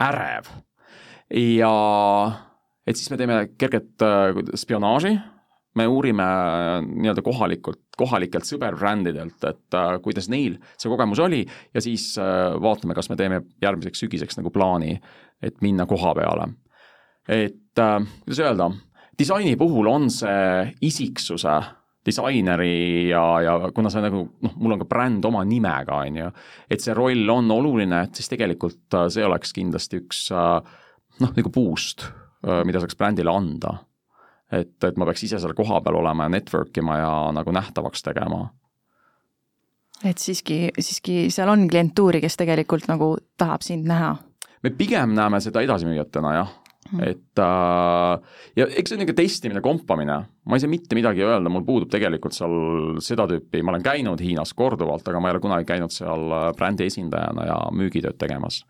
ärev. 0.08 0.48
ja 1.36 1.74
et 2.88 2.96
siis 2.98 3.12
me 3.12 3.20
teeme 3.20 3.44
kerget 3.60 4.08
spionaaži 4.58 5.18
me 5.74 5.87
uurime 5.87 6.22
äh, 6.24 6.83
nii-öelda 6.83 7.22
kohalikult, 7.22 7.80
kohalikelt 7.98 8.48
sõberbrändidelt, 8.48 9.38
et 9.46 9.76
äh, 9.78 9.96
kuidas 10.02 10.30
neil 10.33 10.59
see 10.74 10.90
kogemus 10.90 11.20
oli 11.22 11.44
ja 11.46 11.83
siis 11.85 12.12
äh, 12.18 12.56
vaatame, 12.62 12.96
kas 12.98 13.11
me 13.11 13.18
teeme 13.20 13.42
järgmiseks 13.62 14.04
sügiseks 14.04 14.40
nagu 14.40 14.52
plaani, 14.54 14.96
et 15.42 15.61
minna 15.64 15.87
koha 15.90 16.14
peale. 16.18 16.48
et 17.28 17.78
äh, 17.78 17.98
kuidas 18.24 18.40
öelda, 18.46 18.70
disaini 19.18 19.56
puhul 19.61 19.90
on 19.90 20.11
see 20.11 20.72
isiksuse 20.83 21.61
disaineri 22.06 23.11
ja, 23.11 23.22
ja 23.44 23.54
kuna 23.76 23.90
see 23.92 24.02
nagu 24.02 24.24
noh, 24.42 24.56
mul 24.56 24.74
on 24.74 24.83
ka 24.83 24.88
bränd 24.88 25.26
oma 25.28 25.44
nimega, 25.44 26.00
on 26.00 26.16
ju, 26.22 26.30
et 26.70 26.83
see 26.83 26.96
roll 26.96 27.28
on 27.30 27.50
oluline, 27.52 28.06
et 28.09 28.18
siis 28.18 28.33
tegelikult 28.33 28.98
äh, 28.98 29.06
see 29.12 29.26
oleks 29.26 29.54
kindlasti 29.54 30.02
üks 30.02 30.24
äh, 30.35 30.56
noh, 31.20 31.37
nagu 31.37 31.52
boost, 31.52 32.09
mida 32.64 32.80
saaks 32.80 32.96
brändile 32.96 33.28
anda 33.28 33.74
et, 34.52 34.76
et 34.84 34.96
ma 34.98 35.06
peaks 35.08 35.26
ise 35.26 35.40
seal 35.42 35.54
kohapeal 35.56 36.00
olema 36.00 36.26
ja 36.26 36.34
network 36.36 36.80
ima 36.82 36.98
ja 36.98 37.12
nagu 37.34 37.52
nähtavaks 37.54 38.02
tegema. 38.06 38.48
et 40.04 40.18
siiski, 40.18 40.70
siiski 40.78 41.28
seal 41.30 41.52
on 41.52 41.68
klientuuri, 41.68 42.22
kes 42.24 42.38
tegelikult 42.40 42.88
nagu 42.90 43.16
tahab 43.38 43.66
sind 43.66 43.88
näha? 43.88 44.16
me 44.62 44.72
pigem 44.76 45.14
näeme 45.16 45.40
seda 45.40 45.62
edasimüüjatena 45.66 46.34
jah 46.34 46.52
mm., 46.90 47.02
et 47.06 47.42
äh, 47.44 48.36
ja 48.56 48.66
eks 48.66 48.90
see 48.90 48.96
on 48.96 49.02
niisugune 49.04 49.16
testimine, 49.22 49.62
kompamine, 49.64 50.20
ma 50.44 50.56
ei 50.56 50.62
saa 50.62 50.72
mitte 50.72 50.98
midagi 50.98 51.24
öelda, 51.24 51.52
mul 51.52 51.66
puudub 51.68 51.90
tegelikult 51.92 52.36
seal 52.36 53.00
seda 53.04 53.28
tüüpi, 53.30 53.62
ma 53.62 53.74
olen 53.74 53.84
käinud 53.86 54.22
Hiinas 54.24 54.54
korduvalt, 54.56 55.06
aga 55.08 55.20
ma 55.20 55.30
ei 55.30 55.36
ole 55.36 55.44
kunagi 55.44 55.68
käinud 55.68 55.94
seal 55.94 56.32
äh, 56.36 56.46
brändi 56.58 56.88
esindajana 56.90 57.50
ja 57.52 57.58
müügitööd 57.76 58.18
tegemas. 58.20 58.64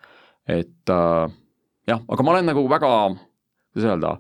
et 0.49 0.93
äh, 0.93 1.38
jah, 1.88 2.03
aga 2.09 2.27
ma 2.27 2.37
olen 2.37 2.51
nagu 2.53 2.66
väga, 2.71 2.90
kuidas 3.73 3.93
öelda 3.95 4.19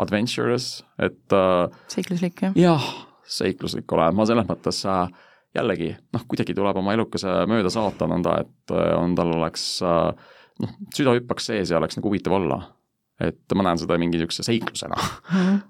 adventurous, 0.00 0.80
et 0.98 1.36
äh, 1.36 1.80
seikluslik, 1.92 2.44
jah? 2.46 2.56
jah, 2.58 2.90
seikluslik 3.28 3.92
olen, 3.96 4.16
ma 4.16 4.26
selles 4.28 4.48
mõttes 4.48 4.82
äh, 4.88 5.06
jällegi 5.56 5.92
noh, 6.14 6.26
kuidagi 6.30 6.54
tuleb 6.56 6.78
oma 6.80 6.94
elukese 6.96 7.40
mööda 7.50 7.72
saata 7.72 8.08
nõnda, 8.10 8.40
et 8.44 8.74
äh, 8.74 8.92
on, 8.98 9.16
tal 9.18 9.34
oleks 9.38 9.66
äh, 9.86 10.36
noh, 10.64 10.76
süda 10.96 11.16
hüppaks 11.18 11.50
sees 11.52 11.72
ja 11.72 11.80
oleks 11.80 11.98
nagu 11.98 12.12
huvitav 12.12 12.38
olla. 12.40 12.62
et 13.20 13.52
ma 13.54 13.66
näen 13.66 13.78
seda 13.78 13.98
mingi 14.00 14.16
niisuguse 14.16 14.46
seiklusena 14.46 14.96
mm. 14.96 15.36
-hmm 15.36 15.60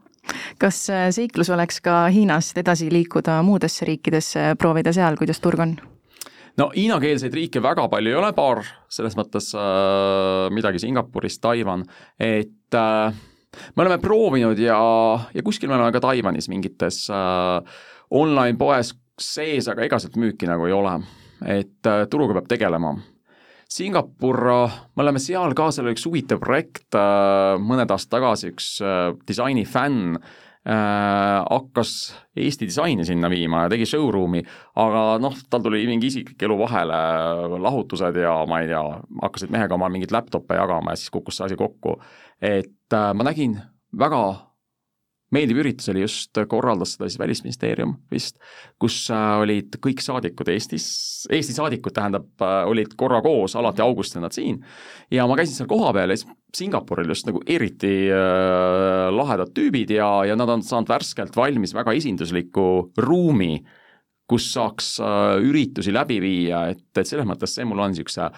kas 0.61 0.91
äh, 0.91 1.09
seiklus 1.11 1.51
oleks 1.51 1.81
ka 1.81 2.07
Hiinast 2.13 2.59
edasi 2.59 2.91
liikuda 2.93 3.43
muudesse 3.43 3.87
riikidesse, 3.89 4.55
proovida 4.59 4.93
seal, 4.93 5.17
kuidas 5.17 5.41
turg 5.41 5.61
on? 5.61 5.77
no 6.59 6.71
hiinakeelseid 6.75 7.35
riike 7.35 7.63
väga 7.63 7.89
palju 7.89 8.13
ei 8.13 8.19
ole, 8.19 8.33
paar 8.37 8.63
selles 8.93 9.17
mõttes 9.19 9.53
äh, 9.57 10.51
midagi 10.55 10.83
Singapurist, 10.83 11.41
Taiwan, 11.45 11.85
et 12.19 12.77
äh, 12.77 13.21
me 13.77 13.85
oleme 13.85 13.99
proovinud 14.03 14.59
ja, 14.59 14.81
ja 15.35 15.45
kuskil 15.47 15.71
me 15.71 15.79
oleme 15.79 15.95
ka 15.95 16.03
Taiwanis 16.05 16.51
mingites 16.53 17.05
äh, 17.13 17.81
online 18.11 18.59
poes 18.59 18.95
sees, 19.21 19.69
aga 19.69 19.85
ega 19.85 19.99
sealt 20.01 20.19
müüki 20.21 20.49
nagu 20.49 20.69
ei 20.69 20.77
ole. 20.77 20.99
et 21.47 21.89
äh, 21.89 22.05
turuga 22.11 22.39
peab 22.39 22.51
tegelema. 22.51 22.95
Singapur, 23.71 24.41
me 24.97 25.05
oleme 25.05 25.21
seal 25.23 25.55
ka, 25.55 25.69
seal 25.71 25.87
oli 25.87 25.95
üks 25.95 26.05
huvitav 26.09 26.41
projekt 26.43 26.97
mõned 27.63 27.93
aastad 27.95 28.17
tagasi, 28.17 28.51
üks 28.51 28.71
disainifänn 29.29 30.17
hakkas 30.61 31.91
Eesti 32.37 32.67
disaini 32.69 33.05
sinna 33.09 33.31
viima 33.33 33.63
ja 33.65 33.71
tegi 33.73 33.87
showroom'i, 33.89 34.43
aga 34.77 35.05
noh, 35.23 35.39
tal 35.51 35.63
tuli 35.65 35.81
mingi 35.89 36.11
isiklik 36.13 36.43
elu 36.45 36.59
vahele, 36.61 36.99
lahutused 37.65 38.19
ja 38.21 38.35
ma 38.49 38.61
ei 38.61 38.69
tea, 38.69 38.83
hakkasid 39.23 39.55
mehega 39.55 39.79
oma 39.79 39.89
mingeid 39.89 40.13
laptop'e 40.13 40.61
jagama 40.61 40.93
ja 40.93 41.01
siis 41.01 41.15
kukkus 41.15 41.41
see 41.41 41.49
asi 41.49 41.57
kokku. 41.57 41.97
et 42.45 42.93
ma 42.93 43.25
nägin 43.25 43.57
väga 43.97 44.50
meeldiv 45.35 45.61
üritus 45.63 45.91
oli 45.93 46.03
just, 46.05 46.37
korraldas 46.51 46.97
seda 46.97 47.09
siis 47.09 47.21
Välisministeerium 47.21 47.95
vist, 48.13 48.39
kus 48.83 48.97
äh, 49.15 49.27
olid 49.43 49.79
kõik 49.83 50.03
saadikud 50.05 50.51
Eestis, 50.53 50.87
Eesti 51.31 51.55
saadikud 51.57 51.95
tähendab, 51.97 52.29
äh, 52.43 52.63
olid 52.71 52.95
korra 52.99 53.21
koos, 53.25 53.57
alati 53.59 53.85
augustis 53.85 54.19
on 54.19 54.27
nad 54.27 54.37
siin, 54.37 54.61
ja 55.13 55.27
ma 55.31 55.39
käisin 55.39 55.59
seal 55.59 55.71
kohapeal 55.71 56.15
ja 56.15 56.21
siis 56.21 56.31
Singapuril 56.57 57.11
just 57.13 57.29
nagu 57.29 57.43
eriti 57.47 57.93
äh, 58.11 59.09
lahedad 59.15 59.53
tüübid 59.55 59.93
ja, 59.95 60.09
ja 60.27 60.39
nad 60.39 60.51
on 60.51 60.65
saanud 60.67 60.91
värskelt 60.91 61.37
valmis 61.39 61.75
väga 61.77 61.95
esindusliku 61.99 62.65
ruumi, 62.99 63.61
kus 64.31 64.51
saaks 64.55 64.97
äh, 65.03 65.37
üritusi 65.47 65.95
läbi 65.95 66.21
viia, 66.23 66.67
et, 66.75 66.87
et 66.99 67.07
selles 67.07 67.29
mõttes 67.29 67.55
see 67.55 67.67
mul 67.69 67.83
on 67.83 67.95
niisuguse 67.95 68.31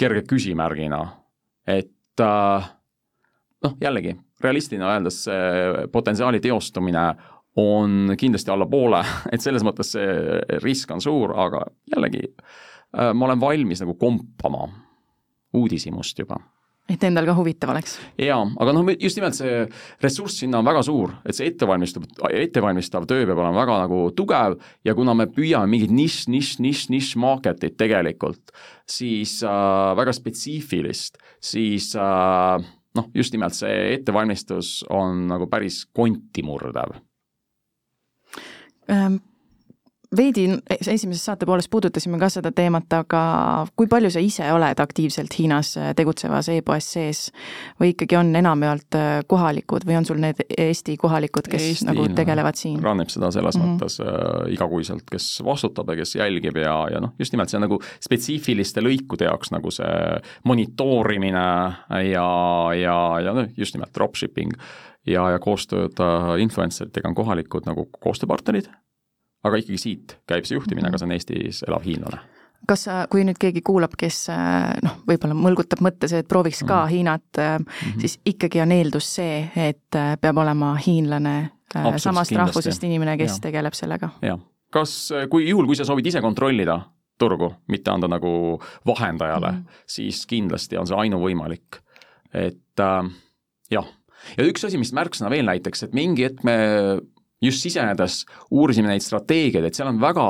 kerge 0.00 0.24
küsimärgina, 0.28 1.02
et 1.68 2.24
äh, 2.24 2.72
noh, 3.64 3.76
jällegi 3.82 4.16
realistina 4.44 4.92
öeldes 4.94 5.24
see 5.26 5.86
potentsiaali 5.92 6.40
teostumine 6.40 7.06
on 7.56 8.14
kindlasti 8.18 8.50
alla 8.52 8.66
poole, 8.66 9.02
et 9.32 9.44
selles 9.44 9.64
mõttes 9.66 9.92
see 9.96 10.40
risk 10.64 10.90
on 10.94 11.02
suur, 11.04 11.34
aga 11.36 11.66
jällegi 11.94 12.24
äh, 12.28 13.12
ma 13.12 13.28
olen 13.28 13.40
valmis 13.40 13.84
nagu 13.84 13.98
kompama 14.00 14.66
uudishimust 15.52 16.24
juba 16.24 16.40
et 16.90 17.04
endal 17.06 17.26
ka 17.28 17.34
huvitav 17.36 17.70
oleks. 17.72 17.94
jaa, 18.20 18.40
aga 18.42 18.74
noh, 18.74 18.90
just 19.00 19.18
nimelt 19.18 19.36
see 19.36 19.62
ressurss 20.02 20.40
sinna 20.42 20.60
on 20.60 20.66
väga 20.66 20.82
suur, 20.86 21.14
et 21.28 21.36
see 21.36 21.48
ettevalmistav, 21.52 22.04
ettevalmistav 22.28 23.06
töö 23.10 23.26
peab 23.28 23.38
olema 23.38 23.62
väga 23.62 23.78
nagu 23.84 24.02
tugev 24.18 24.58
ja 24.86 24.96
kuna 24.98 25.14
me 25.16 25.28
püüame 25.30 25.70
mingit 25.70 25.94
nišš, 25.94 26.26
nišš, 26.32 26.52
nišš, 26.64 26.84
nišš 26.94 27.12
market'it 27.22 27.78
tegelikult, 27.80 28.54
siis 28.88 29.38
äh, 29.46 29.92
väga 29.98 30.14
spetsiifilist, 30.16 31.20
siis 31.52 31.92
äh, 31.94 32.66
noh, 32.98 33.08
just 33.14 33.32
nimelt 33.34 33.56
see 33.56 33.96
ettevalmistus 33.96 34.82
on 34.90 35.26
nagu 35.30 35.48
päris 35.50 35.84
konti 35.94 36.44
murdev 36.46 36.96
ähm 38.90 39.20
veidi 40.16 40.46
esimeses 40.86 41.24
saate 41.24 41.46
pooles 41.48 41.68
puudutasime 41.72 42.18
ka 42.20 42.28
seda 42.32 42.52
teemat, 42.54 42.92
aga 42.96 43.22
kui 43.76 43.88
palju 43.90 44.10
sa 44.12 44.20
ise 44.22 44.48
oled 44.52 44.80
aktiivselt 44.82 45.32
Hiinas 45.38 45.74
tegutsevas 45.96 46.50
e-poes 46.52 46.88
sees 46.96 47.22
või 47.80 47.92
ikkagi 47.94 48.18
on 48.20 48.34
enamjaolt 48.36 48.98
äh, 48.98 49.10
kohalikud 49.28 49.86
või 49.88 49.98
on 50.00 50.08
sul 50.08 50.20
need 50.22 50.42
Eesti 50.58 50.96
kohalikud, 51.00 51.48
kes 51.52 51.68
Eesti 51.70 51.88
nagu 51.88 52.06
tegelevad 52.16 52.60
siin? 52.60 52.78
rannib 52.82 53.12
seda 53.12 53.32
selles 53.34 53.56
mm 53.56 53.64
-hmm. 53.64 53.80
mõttes 53.80 53.98
äh, 54.04 54.52
igakuiselt, 54.52 55.04
kes 55.10 55.30
vastutab 55.44 55.88
ja 55.92 55.96
kes 56.02 56.14
jälgib 56.20 56.56
ja, 56.60 56.76
ja 56.92 57.00
noh, 57.00 57.14
just 57.18 57.32
nimelt 57.32 57.52
see 57.52 57.62
nagu 57.62 57.80
spetsiifiliste 58.00 58.84
lõikude 58.84 59.28
jaoks 59.30 59.52
nagu 59.52 59.70
see 59.70 60.20
monitoorimine 60.44 61.48
ja, 62.12 62.28
ja, 62.76 62.96
ja 63.24 63.34
noh, 63.34 63.48
just 63.56 63.74
nimelt 63.74 63.94
dropshipping 63.94 64.52
ja, 65.06 65.30
ja 65.30 65.38
koostööd 65.38 66.00
äh, 66.00 66.36
influencer 66.42 66.86
itega 66.86 67.08
on 67.08 67.14
kohalikud 67.18 67.66
nagu 67.66 67.88
koostööpartnerid 68.00 68.68
aga 69.44 69.58
ikkagi 69.62 69.78
siit 69.78 70.18
käib 70.26 70.46
see 70.48 70.56
juhtimine, 70.56 70.90
kas 70.90 71.02
on 71.02 71.12
Eestis 71.12 71.64
elav 71.68 71.82
hiinlane 71.86 72.22
kas, 72.68 72.86
kui 73.10 73.24
nüüd 73.26 73.38
keegi 73.40 73.62
kuulab, 73.66 73.96
kes 73.98 74.24
noh, 74.84 75.00
võib-olla 75.08 75.36
mõlgutab 75.36 75.82
mõttes, 75.84 76.14
et 76.16 76.28
prooviks 76.30 76.62
ka 76.62 76.84
mm 76.84 76.86
-hmm. 76.86 76.92
Hiinat 76.92 77.38
mm, 77.38 77.64
-hmm. 77.64 78.00
siis 78.00 78.18
ikkagi 78.26 78.62
on 78.62 78.72
eeldus 78.72 79.14
see, 79.14 79.50
et 79.56 79.96
äh, 79.96 80.16
peab 80.20 80.38
olema 80.38 80.74
hiinlane, 80.86 81.50
äh, 81.76 81.84
samast 81.96 82.30
kindlasti. 82.30 82.34
rahvusest 82.34 82.84
inimene, 82.84 83.16
kes 83.18 83.36
ja. 83.36 83.42
tegeleb 83.42 83.74
sellega. 83.74 84.08
jah, 84.22 84.38
kas, 84.70 85.12
kui 85.30 85.48
juhul, 85.48 85.66
kui 85.66 85.76
sa 85.76 85.84
soovid 85.84 86.06
ise 86.06 86.20
kontrollida 86.20 86.80
turgu, 87.18 87.54
mitte 87.68 87.90
anda 87.90 88.08
nagu 88.08 88.60
vahendajale 88.86 89.52
mm, 89.52 89.58
-hmm. 89.58 89.82
siis 89.86 90.26
kindlasti 90.26 90.78
on 90.78 90.86
see 90.86 90.96
ainuvõimalik. 90.96 91.82
et 92.34 92.80
äh, 92.80 93.10
jah, 93.70 93.86
ja 94.36 94.44
üks 94.44 94.66
asi, 94.66 94.78
mis 94.78 94.92
märksõna 94.92 95.30
veel 95.30 95.46
näiteks, 95.46 95.82
et 95.82 95.92
mingi 95.92 96.24
hetk 96.24 96.44
me 96.44 96.56
just 97.42 97.64
sisenedes 97.64 98.22
uurisime 98.50 98.92
neid 98.92 99.04
strateegiaid, 99.04 99.66
et 99.66 99.78
seal 99.78 99.90
on 99.90 100.00
väga 100.02 100.26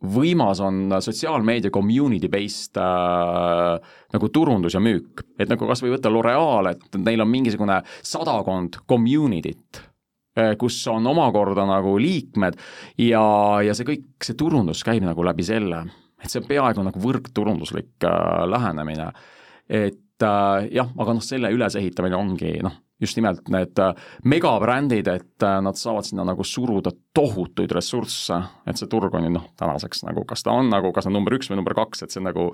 võimas 0.00 0.60
on 0.64 0.88
sotsiaalmeedia 1.04 1.72
community 1.72 2.30
based 2.32 2.78
äh, 2.80 3.92
nagu 4.14 4.30
turundus 4.32 4.74
ja 4.74 4.80
müük. 4.80 5.24
et 5.38 5.48
nagu 5.48 5.68
kas 5.68 5.82
või 5.84 5.94
võtta 5.94 6.12
L'Oreal, 6.12 6.70
et 6.72 6.96
neil 6.96 7.20
on 7.20 7.28
mingisugune 7.28 7.80
sadakond 8.00 8.80
community't 8.88 9.82
äh,, 10.38 10.54
kus 10.60 10.80
on 10.88 11.06
omakorda 11.06 11.66
nagu 11.68 11.98
liikmed 12.00 12.56
ja, 12.98 13.24
ja 13.64 13.76
see 13.76 13.88
kõik, 13.92 14.06
see 14.24 14.38
turundus 14.40 14.84
käib 14.86 15.04
nagu 15.04 15.24
läbi 15.26 15.44
selle, 15.44 15.84
et 16.20 16.32
see 16.32 16.40
on 16.40 16.48
peaaegu 16.48 16.86
nagu 16.86 17.04
võrkturunduslik 17.04 18.08
äh, 18.08 18.46
lähenemine. 18.48 19.12
et 19.68 20.00
jah, 20.22 20.94
aga 20.98 21.16
noh, 21.16 21.24
selle 21.24 21.52
ülesehitamine 21.54 22.18
ongi 22.18 22.58
noh 22.64 22.78
just 23.00 23.16
nimelt 23.16 23.48
need 23.48 23.78
äh, 23.80 23.94
megabrändid, 24.24 25.08
et 25.08 25.42
äh, 25.42 25.56
nad 25.64 25.78
saavad 25.78 26.06
sinna 26.06 26.24
nagu 26.28 26.44
suruda 26.44 26.92
tohutuid 27.16 27.72
ressursse, 27.72 28.36
et 28.68 28.76
see 28.76 28.90
turg 28.92 29.14
on 29.16 29.26
ju 29.26 29.32
noh, 29.32 29.48
tänaseks 29.58 30.04
nagu, 30.04 30.24
kas 30.28 30.44
ta 30.44 30.52
on 30.52 30.70
nagu, 30.72 30.92
kas 30.96 31.08
on 31.08 31.16
number 31.16 31.36
üks 31.38 31.50
või 31.50 31.60
number 31.60 31.76
kaks, 31.78 32.04
et 32.04 32.14
see 32.14 32.24
nagu 32.24 32.50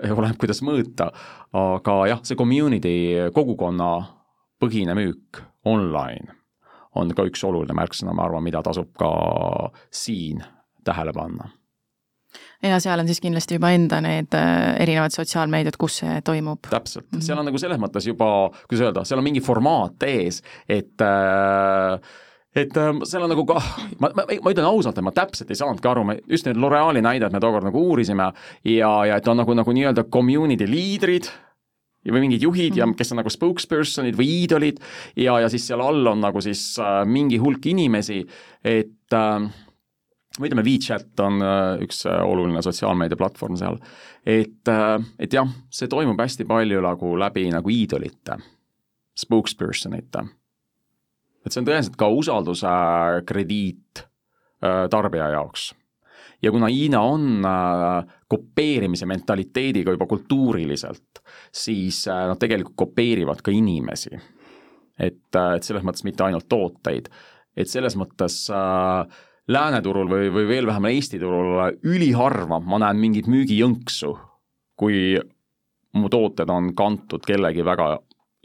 oleneb, 0.00 0.38
kuidas 0.40 0.62
mõõta, 0.66 1.10
aga 1.56 2.00
jah, 2.14 2.24
see 2.24 2.38
community, 2.40 2.96
kogukonna 3.36 3.92
põhine 4.60 4.96
müük 4.96 5.44
online 5.68 6.36
on 6.98 7.12
ka 7.14 7.24
üks 7.28 7.44
oluline 7.46 7.76
märksõna, 7.76 8.16
ma 8.16 8.26
arvan, 8.26 8.42
mida 8.42 8.64
tasub 8.66 8.90
ka 8.98 9.12
siin 9.94 10.42
tähele 10.84 11.12
panna 11.14 11.52
ja 12.62 12.80
seal 12.80 13.00
on 13.00 13.08
siis 13.08 13.20
kindlasti 13.22 13.56
juba 13.56 13.70
enda 13.74 14.00
need 14.04 14.34
äh, 14.36 14.74
erinevad 14.82 15.14
sotsiaalmeediad, 15.14 15.78
kus 15.80 16.00
see 16.02 16.18
toimub. 16.24 16.66
täpselt 16.70 17.06
mm, 17.06 17.18
-hmm. 17.18 17.26
seal 17.26 17.38
on 17.38 17.48
nagu 17.48 17.58
selles 17.58 17.80
mõttes 17.80 18.06
juba, 18.06 18.50
kuidas 18.68 18.88
öelda, 18.88 19.04
seal 19.04 19.22
on 19.22 19.24
mingi 19.24 19.40
formaat 19.44 20.02
ees, 20.08 20.42
et 20.68 21.00
äh, 21.00 22.10
et 22.56 22.76
äh, 22.76 22.90
seal 23.04 23.22
on 23.24 23.30
nagu 23.32 23.44
kah, 23.46 23.68
ma, 23.98 24.10
ma, 24.14 24.24
ma 24.26 24.52
ütlen 24.52 24.66
ausalt, 24.66 24.98
et 24.98 25.06
ma 25.06 25.12
täpselt 25.14 25.50
ei 25.50 25.58
saanudki 25.58 25.88
aru, 25.88 26.04
me 26.04 26.18
just 26.28 26.48
need 26.48 26.58
L'Oreali 26.58 27.02
näidet 27.02 27.32
me 27.32 27.40
tookord 27.40 27.68
nagu 27.68 27.84
uurisime 27.90 28.32
ja, 28.64 28.90
ja 29.06 29.16
et 29.16 29.28
on 29.28 29.40
nagu, 29.40 29.54
nagu 29.54 29.76
nii-öelda 29.76 30.08
community 30.12 30.66
liidrid 30.68 31.30
või 32.08 32.24
mingid 32.24 32.42
juhid 32.42 32.76
ja 32.78 32.86
mhm. 32.86 32.96
kes 32.98 33.12
on 33.12 33.20
nagu 33.20 33.32
spokesperson'id 33.32 34.16
või 34.18 34.28
iidolid 34.40 34.80
ja, 35.20 35.38
ja 35.44 35.48
siis 35.52 35.66
seal 35.68 35.82
all 35.84 36.06
on 36.12 36.22
nagu 36.24 36.42
siis 36.44 36.62
äh, 36.80 37.02
mingi 37.06 37.40
hulk 37.40 37.66
inimesi, 37.70 38.22
et 38.64 39.16
äh, 39.16 39.50
või 40.38 40.50
ütleme, 40.50 40.64
WeChat 40.66 41.20
on 41.24 41.42
äh, 41.42 41.80
üks 41.84 42.04
äh, 42.06 42.20
oluline 42.22 42.62
sotsiaalmeediaplatvorm 42.62 43.56
seal. 43.58 43.80
et, 44.24 44.68
äh, 44.68 44.94
et 45.18 45.34
jah, 45.34 45.48
see 45.72 45.90
toimub 45.90 46.20
hästi 46.20 46.46
palju 46.48 46.82
nagu 46.84 47.16
läbi 47.18 47.48
nagu 47.50 47.72
iidolite, 47.72 48.38
spokesperson 49.18 49.96
ite. 49.98 50.24
et 51.44 51.52
see 51.52 51.62
on 51.62 51.66
tõenäoliselt 51.68 51.98
ka 51.98 52.08
usalduse 52.08 52.78
krediit 53.26 54.06
tarbija 54.60 55.30
jaoks. 55.32 55.70
ja 56.42 56.50
kuna 56.52 56.68
Hiina 56.68 57.00
on 57.00 57.40
kopeerimise 58.28 59.06
mentaliteediga 59.08 59.94
juba 59.96 60.06
kultuuriliselt, 60.06 61.22
siis 61.52 62.04
nad 62.06 62.36
tegelikult 62.38 62.76
kopeerivad 62.76 63.40
ka 63.42 63.50
inimesi. 63.50 64.12
et, 64.98 65.26
et 65.32 65.64
selles 65.64 65.82
mõttes 65.82 66.04
mitte 66.04 66.22
ainult 66.24 66.46
tooteid, 66.48 67.08
et 67.56 67.68
selles 67.68 67.96
mõttes 67.96 68.44
äh, 68.52 69.24
lääneturul 69.50 70.08
või, 70.10 70.30
või 70.32 70.46
veel 70.48 70.68
vähem 70.68 70.90
Eesti 70.92 71.18
turul 71.18 71.58
üliharva 71.86 72.60
ma 72.62 72.78
näen 72.84 73.00
mingit 73.00 73.28
müügijõnksu, 73.30 74.14
kui 74.78 75.18
mu 75.98 76.08
tooted 76.12 76.50
on 76.50 76.70
kantud 76.76 77.24
kellegi 77.26 77.64
väga 77.66 77.96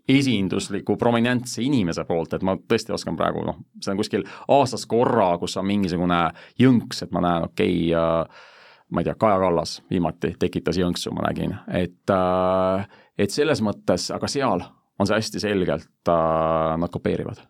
esindusliku 0.09 0.97
prominentse 1.01 1.63
inimese 1.65 2.05
poolt, 2.05 2.35
et 2.35 2.43
ma 2.45 2.55
tõesti 2.57 2.93
oskan 2.93 3.17
praegu 3.17 3.41
noh, 3.45 3.57
see 3.81 3.93
on 3.93 4.01
kuskil 4.01 4.25
aastas 4.53 4.85
korra, 4.89 5.31
kus 5.41 5.57
on 5.57 5.65
mingisugune 5.65 6.19
jõnks, 6.61 7.01
et 7.05 7.15
ma 7.15 7.23
näen, 7.25 7.47
okei 7.49 7.79
okay, 7.89 7.95
äh,, 7.97 8.51
ma 8.93 9.01
ei 9.01 9.07
tea, 9.07 9.17
Kaja 9.17 9.39
Kallas 9.41 9.79
viimati 9.89 10.35
tekitas 10.39 10.77
jõnksu, 10.77 11.13
ma 11.15 11.25
nägin, 11.25 11.57
et 11.73 12.13
äh, 12.13 12.85
et 13.17 13.33
selles 13.33 13.63
mõttes, 13.65 14.11
aga 14.13 14.29
seal 14.29 14.61
on 14.99 15.09
see 15.09 15.17
hästi 15.17 15.41
selgelt 15.47 16.11
äh,, 16.11 16.75
nad 16.77 16.93
kopeerivad 16.93 17.41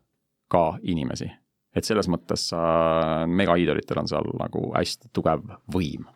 ka 0.52 0.70
inimesi 0.84 1.28
et 1.76 1.88
selles 1.88 2.10
mõttes 2.12 2.50
äh, 2.56 3.24
megaiidolitel 3.28 4.04
on 4.04 4.12
seal 4.12 4.36
nagu 4.40 4.68
hästi 4.76 5.14
tugev 5.16 5.44
võim 5.74 6.08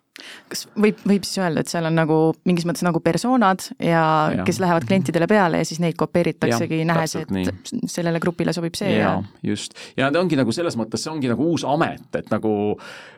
kas 0.50 0.66
võib, 0.80 1.00
võib 1.08 1.26
siis 1.28 1.40
öelda, 1.42 1.64
et 1.64 1.72
seal 1.72 1.88
on 1.90 1.96
nagu 1.96 2.18
mingis 2.48 2.66
mõttes 2.68 2.84
nagu 2.86 3.02
persoonad 3.04 3.66
ja, 3.78 4.04
ja. 4.36 4.46
kes 4.48 4.60
lähevad 4.62 4.88
klientidele 4.90 5.30
peale 5.32 5.62
ja 5.62 5.68
siis 5.68 5.82
neid 5.84 5.98
kopeeritaksegi, 6.00 6.82
nähes, 6.88 7.16
et 7.22 7.32
nii. 7.34 7.54
sellele 7.90 8.22
grupile 8.24 8.54
sobib 8.56 8.78
see 8.80 8.98
ja, 8.98 9.16
ja 9.16 9.52
just. 9.52 9.78
ja 10.00 10.12
ta 10.14 10.22
ongi 10.22 10.40
nagu 10.40 10.54
selles 10.56 10.78
mõttes, 10.80 11.04
see 11.04 11.14
ongi 11.14 11.32
nagu 11.32 11.52
uus 11.52 11.66
amet, 11.68 12.10
et 12.20 12.32
nagu 12.34 12.52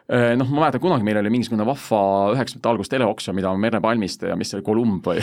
noh, 0.10 0.50
ma 0.50 0.66
mäletan 0.66 0.82
kunagi 0.84 1.06
meil 1.06 1.20
oli 1.22 1.32
mingisugune 1.32 1.66
vahva 1.68 2.02
üheksakümnendate 2.34 2.72
algus 2.72 2.92
teleoksjon, 2.92 3.36
mida 3.38 3.52
Merle 3.58 3.82
Palmiste 3.84 4.32
ja 4.32 4.38
mis 4.40 4.52
see 4.52 4.60
oli, 4.60 4.66
Columb 4.66 5.08
või 5.08 5.22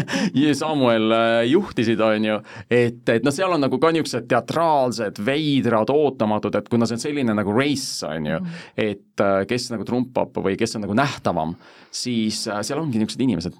Samuel 0.60 1.14
eh, 1.16 1.44
juhtisid, 1.50 2.00
on 2.04 2.28
ju, 2.28 2.36
et, 2.66 3.02
et 3.12 3.26
noh, 3.26 3.34
seal 3.34 3.52
on 3.54 3.64
nagu 3.64 3.80
ka 3.82 3.92
niisugused 3.92 4.28
teatraalsed, 4.30 5.20
veidrad, 5.26 5.92
ootamatud, 5.92 6.56
et 6.56 6.70
kuna 6.72 6.88
see 6.88 6.98
on 6.98 7.02
selline 7.02 7.36
nagu 7.36 7.56
race, 7.56 8.00
on 8.08 8.30
ju, 8.30 8.38
mm. 8.40 8.60
et 8.86 9.24
eh, 9.26 9.40
kes 9.50 9.70
nagu 9.74 9.88
trumpab 9.88 10.40
või 10.44 10.56
kes 10.60 10.78
on 10.78 10.86
nagu 10.86 10.96
nähtavam, 10.96 11.56
siis 11.92 12.46
seal 12.46 12.80
ongi 12.80 13.00
niisugused 13.00 13.26
inimesed, 13.26 13.58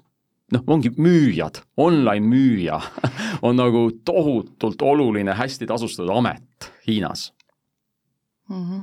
noh, 0.55 0.65
ongi 0.75 0.93
müüjad, 0.97 1.61
online 1.81 2.25
müüja 2.27 2.79
on 3.47 3.59
nagu 3.59 3.87
tohutult 4.05 4.81
oluline, 4.85 5.35
hästi 5.37 5.69
tasustatud 5.69 6.11
amet 6.15 6.71
Hiinas 6.87 7.31
mm. 8.49 8.63
-hmm. 8.63 8.81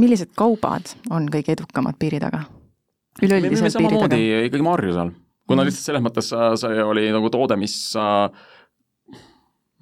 Millised 0.00 0.32
kaubad 0.34 0.94
on 1.14 1.28
kõige 1.30 1.54
edukamad 1.54 1.98
piiri 2.00 2.20
taga? 2.22 2.44
üleüldiselt 3.22 3.78
piiri 3.78 4.00
taga? 4.00 4.18
ikkagi 4.48 4.66
Marju 4.66 4.94
seal, 4.96 5.12
kuna 5.48 5.62
mm 5.62 5.70
lihtsalt 5.70 5.90
selles 5.90 6.04
mõttes 6.04 6.30
äh, 6.34 6.54
see 6.60 6.84
oli 6.84 7.08
nagu 7.14 7.30
toode, 7.32 7.58
mis, 7.60 7.76
äh, 8.00 9.18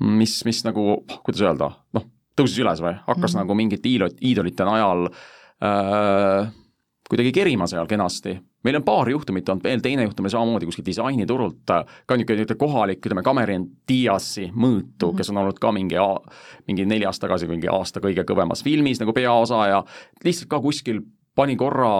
mis, 0.04 0.40
mis 0.48 0.64
nagu, 0.66 0.98
kuidas 1.22 1.44
öelda, 1.44 1.70
noh, 1.96 2.08
tõusis 2.38 2.60
üles 2.64 2.82
või 2.84 2.96
hakkas 3.06 3.32
mm 3.34 3.42
nagu 3.42 3.56
mingite 3.56 3.92
iidolite 3.92 4.68
najal 4.68 5.08
äh, 5.08 6.52
kuidagi 7.12 7.32
kerima 7.32 7.66
seal 7.68 7.86
kenasti. 7.86 8.38
meil 8.64 8.78
on 8.78 8.84
paar 8.86 9.08
juhtumit 9.10 9.48
olnud, 9.48 9.64
veel 9.66 9.80
teine 9.84 10.06
juhtum 10.06 10.24
oli 10.24 10.32
samamoodi 10.32 10.68
kuskil 10.68 10.84
disainiturult, 10.86 11.72
ka 12.06 12.16
niisugune 12.16 12.56
kohalik, 12.58 13.02
ütleme, 13.02 13.24
Cameron 13.26 13.66
Diasi 13.88 14.46
mõõtu 14.48 14.78
mm, 14.78 15.10
-hmm. 15.10 15.16
kes 15.18 15.30
on 15.30 15.40
olnud 15.42 15.58
ka 15.60 15.72
mingi, 15.72 15.98
mingi 16.70 16.86
neli 16.86 17.04
aastat 17.04 17.28
tagasi 17.28 17.50
mingi 17.50 17.68
aasta 17.68 18.00
kõige 18.00 18.24
kõvemas 18.24 18.64
filmis 18.64 19.02
nagu 19.02 19.12
peaosa 19.12 19.66
ja 19.68 19.82
lihtsalt 20.24 20.48
ka 20.48 20.60
kuskil 20.60 21.02
pani 21.34 21.56
korra 21.56 21.92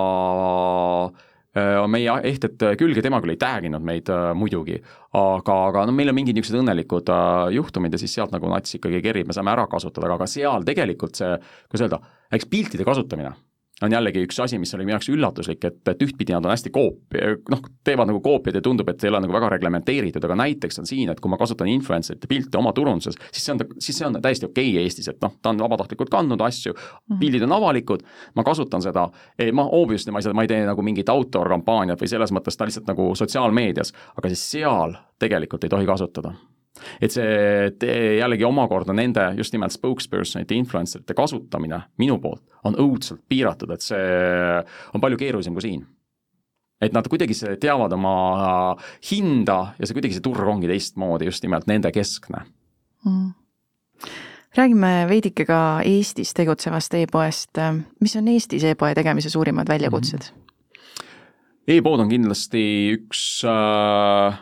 äh, 1.58 1.84
meie 1.86 2.16
ehted 2.32 2.64
külge, 2.78 3.02
tema 3.02 3.20
küll 3.20 3.36
ei 3.36 3.42
tag 3.44 3.68
inud 3.68 3.84
meid 3.84 4.08
äh, 4.08 4.32
muidugi, 4.34 4.80
aga, 5.12 5.60
aga 5.68 5.86
no 5.86 5.92
meil 5.92 6.08
on 6.08 6.20
mingid 6.22 6.38
niisugused 6.38 6.62
õnnelikud 6.62 7.12
äh, 7.12 7.52
juhtumid 7.58 7.92
ja 7.92 8.00
siis 8.00 8.14
sealt 8.14 8.32
nagu 8.32 8.48
nats 8.48 8.80
ikkagi 8.80 9.02
kerib, 9.04 9.28
me 9.28 9.36
saame 9.36 9.52
ära 9.52 9.66
kasutada, 9.66 10.08
aga 10.08 10.24
ka 10.24 10.34
seal 10.40 10.64
tegelikult 10.64 11.20
see, 11.20 11.36
kuidas 11.68 11.88
öelda, 11.88 12.04
eks 12.32 12.48
piltide 12.48 12.88
kasutamine 12.88 13.36
on 13.83 13.93
jällegi 13.93 14.22
üks 14.26 14.39
asi, 14.43 14.59
mis 14.62 14.72
oli 14.76 14.87
minu 14.87 14.97
jaoks 14.97 15.11
üllatuslik, 15.12 15.64
et, 15.68 15.80
et 15.89 16.05
ühtpidi 16.05 16.35
nad 16.35 16.47
on 16.47 16.53
hästi 16.53 16.72
koop-, 16.74 17.16
noh, 17.53 17.62
teevad 17.85 18.11
nagu 18.11 18.20
koopiaid 18.24 18.59
ja 18.59 18.62
tundub, 18.64 18.89
et 18.93 19.05
ei 19.05 19.11
ole 19.11 19.22
nagu 19.24 19.35
väga 19.35 19.51
reglementeeritud, 19.57 20.24
aga 20.28 20.37
näiteks 20.43 20.83
on 20.83 20.89
siin, 20.89 21.12
et 21.12 21.20
kui 21.22 21.33
ma 21.33 21.39
kasutan 21.41 21.70
influencerite 21.72 22.30
pilte 22.30 22.61
oma 22.61 22.74
turunduses, 22.76 23.18
siis 23.30 23.47
see 23.47 23.57
on, 23.57 23.64
siis 23.78 23.99
see 23.99 24.09
on 24.09 24.20
täiesti 24.22 24.49
okei 24.49 24.70
okay 24.74 24.87
Eestis, 24.87 25.11
et 25.12 25.20
noh, 25.24 25.35
ta 25.43 25.53
on 25.53 25.62
vabatahtlikult 25.62 26.12
kandnud 26.12 26.43
asju, 26.47 26.74
mhm. 26.74 27.20
pildid 27.22 27.47
on 27.49 27.57
avalikud, 27.59 28.07
ma 28.39 28.47
kasutan 28.47 28.85
seda, 28.85 29.09
ma 29.53 29.66
obviously 29.80 30.14
ma 30.14 30.22
ei 30.22 30.28
saa, 30.28 30.37
ma 30.37 30.47
ei 30.47 30.53
tee 30.53 30.62
nagu 30.68 30.87
mingit 30.87 31.12
outdoor 31.12 31.51
kampaaniat 31.57 32.01
või 32.03 32.11
selles 32.11 32.35
mõttes 32.35 32.59
ta 32.59 32.68
lihtsalt 32.68 32.89
nagu 32.91 33.12
sotsiaalmeedias, 33.18 33.95
aga 34.16 34.33
siis 34.33 34.49
seal 34.57 34.97
tegelikult 35.22 35.64
ei 35.64 35.72
tohi 35.72 35.89
kasutada 35.89 36.35
et 37.01 37.14
see 37.14 38.18
jällegi 38.18 38.47
omakorda 38.47 38.95
nende 38.97 39.33
just 39.39 39.55
nimelt 39.55 39.74
spokespersonite, 39.74 40.55
influencer 40.55 41.03
ite 41.03 41.16
kasutamine 41.18 41.83
minu 42.03 42.18
poolt 42.22 42.45
on 42.68 42.78
õudselt 42.78 43.22
piiratud, 43.28 43.70
et 43.74 43.85
see 43.85 44.07
on 44.95 45.03
palju 45.03 45.20
keerulisem 45.20 45.55
kui 45.57 45.66
siin. 45.68 45.85
et 46.83 46.93
nad 46.93 47.07
kuidagi 47.07 47.35
teavad 47.62 47.93
oma 47.95 48.74
hinda 49.11 49.74
ja 49.78 49.87
see 49.87 49.95
kuidagi 49.95 50.16
see 50.18 50.24
turg 50.24 50.49
ongi 50.49 50.66
teistmoodi, 50.66 51.30
just 51.30 51.45
nimelt 51.47 51.68
nende 51.70 51.93
keskne 51.95 52.47
mm 53.05 53.30
räägime 54.57 55.07
veidike 55.09 55.47
ka 55.49 55.80
Eestis 55.85 56.35
tegutsevast 56.37 56.95
e-poest, 56.99 57.61
mis 58.05 58.16
on 58.20 58.28
Eestis 58.28 58.64
e-poe 58.68 58.95
tegemise 58.95 59.30
suurimad 59.33 59.68
väljakutsed 59.68 60.20
mm? 60.20 60.37
-hmm. 60.37 60.43
E-pood 61.68 62.01
on 62.01 62.09
kindlasti 62.09 62.62
üks 62.97 63.45
äh, 63.47 64.39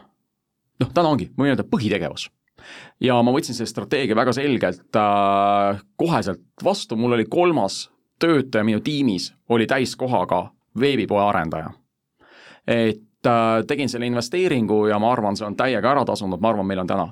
noh, 0.80 0.92
täna 0.94 1.12
ongi, 1.12 1.30
ma 1.36 1.44
võin 1.44 1.54
öelda, 1.54 1.66
põhitegevus. 1.68 2.28
ja 3.00 3.16
ma 3.24 3.32
võtsin 3.32 3.56
selle 3.56 3.70
strateegia 3.70 4.16
väga 4.16 4.34
selgelt 4.36 4.96
äh, 4.96 5.80
koheselt 5.96 6.64
vastu, 6.64 6.96
mul 6.96 7.16
oli 7.16 7.24
kolmas 7.24 7.86
töötaja 8.20 8.64
minu 8.64 8.82
tiimis, 8.84 9.30
oli 9.48 9.66
täiskohaga 9.66 10.50
veebipoe 10.80 11.22
arendaja. 11.24 11.70
et 12.66 13.26
äh, 13.26 13.62
tegin 13.66 13.88
selle 13.88 14.06
investeeringu 14.06 14.86
ja 14.86 14.98
ma 14.98 15.12
arvan, 15.12 15.36
see 15.36 15.46
on 15.46 15.56
täiega 15.56 15.92
ära 15.92 16.04
tasunud, 16.04 16.40
ma 16.40 16.52
arvan, 16.52 16.66
meil 16.66 16.84
on 16.84 16.90
täna 16.90 17.08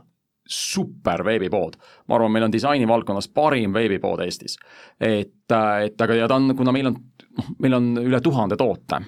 super 0.48 1.24
veebipood. 1.24 1.76
ma 2.08 2.16
arvan, 2.16 2.32
meil 2.32 2.48
on 2.48 2.52
disaini 2.52 2.88
valdkonnas 2.88 3.28
parim 3.28 3.72
veebipood 3.72 4.24
Eestis. 4.24 4.58
et, 5.00 5.52
äh, 5.52 5.84
et 5.86 6.00
aga, 6.00 6.14
ja 6.14 6.28
ta 6.28 6.36
on, 6.36 6.56
kuna 6.56 6.72
meil 6.72 6.92
on, 6.92 7.00
noh, 7.38 7.54
meil 7.58 7.80
on 7.80 7.94
üle 8.04 8.20
tuhande 8.20 8.56
toote 8.56 9.00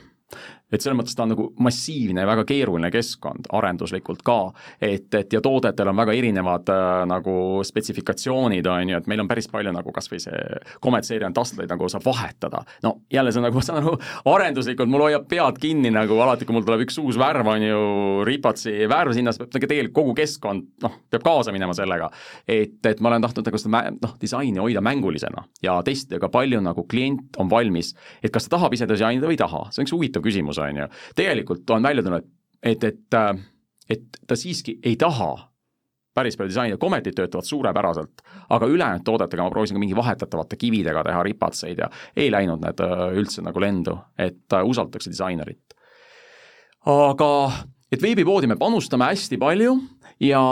et 0.73 0.83
selles 0.83 0.97
mõttes 0.99 1.17
ta 1.17 1.25
on 1.25 1.33
nagu 1.35 1.47
massiivne 1.63 2.25
ja 2.25 2.29
väga 2.29 2.45
keeruline 2.49 2.91
keskkond 2.95 3.49
arenduslikult 3.57 4.23
ka, 4.27 4.39
et, 4.81 5.09
et 5.15 5.33
ja 5.35 5.43
toodetel 5.45 5.91
on 5.91 5.99
väga 5.99 6.15
erinevad 6.17 6.71
äh, 6.73 6.89
nagu 7.11 7.35
spetsifikatsioonid, 7.67 8.67
on 8.71 8.95
ju, 8.95 9.01
et 9.01 9.11
meil 9.11 9.25
on 9.25 9.31
päris 9.31 9.51
palju 9.51 9.75
nagu 9.75 9.95
kas 9.95 10.11
või 10.13 10.23
see 10.23 10.41
Comet-seeria 10.83 11.29
on 11.31 11.37
tastleid 11.37 11.71
nagu 11.71 11.89
saab 11.91 12.07
vahetada. 12.07 12.63
no 12.87 12.97
jälle 13.13 13.33
see 13.33 13.43
on 13.43 13.49
nagu, 13.49 13.63
saan 13.67 13.83
aru, 13.83 13.97
arenduslikult 14.35 14.91
mul 14.91 15.07
hoiab 15.09 15.27
pead 15.31 15.61
kinni 15.63 15.93
nagu 15.95 16.19
alati, 16.23 16.47
kui 16.49 16.57
mul 16.57 16.67
tuleb 16.67 16.87
üks 16.87 17.01
uus 17.03 17.19
värv, 17.21 17.49
on 17.51 17.67
ju, 17.67 17.81
Ripatsi 18.27 18.87
värv 18.91 19.15
sinna, 19.17 19.35
siis 19.35 19.45
peab 19.45 19.57
nagu 19.57 19.71
tegelikult 19.75 19.97
kogu 20.01 20.17
keskkond, 20.23 20.69
noh, 20.85 20.97
peab 21.11 21.25
kaasa 21.27 21.55
minema 21.55 21.75
sellega. 21.77 22.11
et, 22.49 22.79
et 22.87 23.01
ma 23.01 23.11
olen 23.11 23.27
tahtnud 23.27 23.51
nagu 23.51 23.61
seda 23.61 23.83
noh, 23.97 24.15
disaini 24.21 24.63
hoida 24.63 24.83
mängulisena 24.85 25.45
ja 25.65 25.81
testida 25.87 26.21
ka 26.23 26.31
palju 26.33 26.61
nagu 26.63 26.85
klient 26.91 27.39
on 27.41 27.51
valmis, 27.51 27.95
et 28.23 28.33
kas 28.33 28.47
ta 28.47 28.57
tahab 28.57 28.75
ise 28.77 28.89
disainida 28.89 29.29
või 29.29 29.39
ei 29.39 29.41
taha, 29.41 29.67
see 29.71 29.83
on 29.83 29.89
üks 29.89 29.95
huvitav 29.95 30.25
küsimus 30.25 30.60
on 30.61 30.83
ju. 30.83 30.89
tegelikult 31.17 31.71
on 31.71 31.83
välja 31.83 32.03
tulnud, 32.07 32.27
et, 32.63 32.85
et, 32.85 33.15
äh, 33.15 33.47
et 33.91 34.21
ta 34.27 34.37
siiski 34.37 34.79
ei 34.85 34.97
taha 34.97 35.33
päris 36.15 36.37
palju 36.37 36.51
disaini, 36.51 36.79
Cometid 36.81 37.15
töötavad 37.17 37.47
suurepäraselt, 37.47 38.23
aga 38.51 38.67
ülejäänud 38.67 39.05
toodetega 39.07 39.45
ma 39.47 39.51
proovisin 39.51 39.77
ka 39.79 39.83
mingi 39.83 39.97
vahetatavate 39.97 40.59
kividega 40.59 41.05
teha 41.07 41.23
ripatseid 41.23 41.79
ja 41.79 41.91
ei 42.17 42.31
läinud 42.33 42.63
need 42.65 42.83
äh, 42.85 43.05
üldse 43.17 43.45
nagu 43.47 43.63
lendu, 43.63 43.97
et 44.19 44.57
äh, 44.57 44.65
usaldatakse 44.67 45.13
disainerit. 45.13 45.77
aga 46.87 47.31
et 47.93 48.03
veebipoodi 48.03 48.49
me 48.49 48.57
panustame 48.57 49.11
hästi 49.11 49.39
palju 49.39 49.75
ja, 50.21 50.43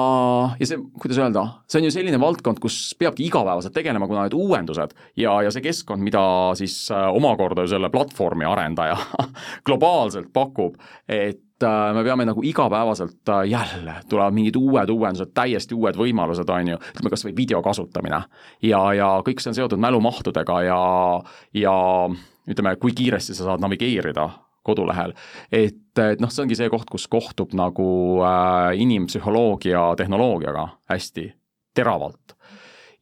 ja 0.61 0.67
see, 0.69 0.79
kuidas 1.01 1.19
öelda, 1.21 1.45
see 1.69 1.83
on 1.83 1.89
ju 1.89 1.93
selline 1.93 2.21
valdkond, 2.21 2.61
kus 2.63 2.79
peabki 2.99 3.27
igapäevaselt 3.29 3.75
tegelema, 3.77 4.09
kuna 4.09 4.25
need 4.27 4.37
uuendused 4.37 4.95
ja, 5.21 5.35
ja 5.45 5.53
see 5.55 5.65
keskkond, 5.65 6.03
mida 6.05 6.23
siis 6.59 6.77
äh, 6.95 7.09
omakorda 7.15 7.67
ju 7.67 7.75
selle 7.75 7.91
platvormi 7.93 8.49
arendaja 8.49 8.97
globaalselt 9.69 10.33
pakub, 10.33 10.79
et 11.05 11.67
äh, 11.67 11.93
me 11.97 12.05
peame 12.07 12.29
nagu 12.29 12.45
igapäevaselt 12.49 13.35
äh, 13.35 13.45
jälle, 13.53 13.99
tulevad 14.09 14.37
mingid 14.37 14.57
uued 14.57 14.95
uuendused, 14.95 15.35
täiesti 15.37 15.77
uued 15.77 16.01
võimalused, 16.01 16.49
on 16.49 16.75
ju, 16.75 16.81
ütleme 16.95 17.15
kas 17.15 17.29
või 17.29 17.37
video 17.45 17.63
kasutamine. 17.65 18.25
ja, 18.65 18.83
ja 18.97 19.13
kõik 19.27 19.45
see 19.45 19.53
on 19.53 19.61
seotud 19.63 19.85
mälumahtudega 19.85 20.63
ja, 20.71 20.83
ja 21.55 21.79
ütleme, 22.49 22.77
kui 22.81 22.97
kiiresti 22.97 23.37
sa 23.37 23.53
saad 23.53 23.65
navigeerida 23.65 24.31
kodulehel. 24.69 25.15
et, 25.53 25.99
et 26.05 26.21
noh, 26.23 26.31
see 26.33 26.45
ongi 26.45 26.59
see 26.59 26.71
koht, 26.73 26.89
kus 26.91 27.09
kohtub 27.11 27.55
nagu 27.59 27.89
äh, 28.23 28.79
inimpsühholoogia 28.85 29.91
tehnoloogiaga 29.99 30.69
hästi 30.93 31.29
teravalt. 31.75 32.35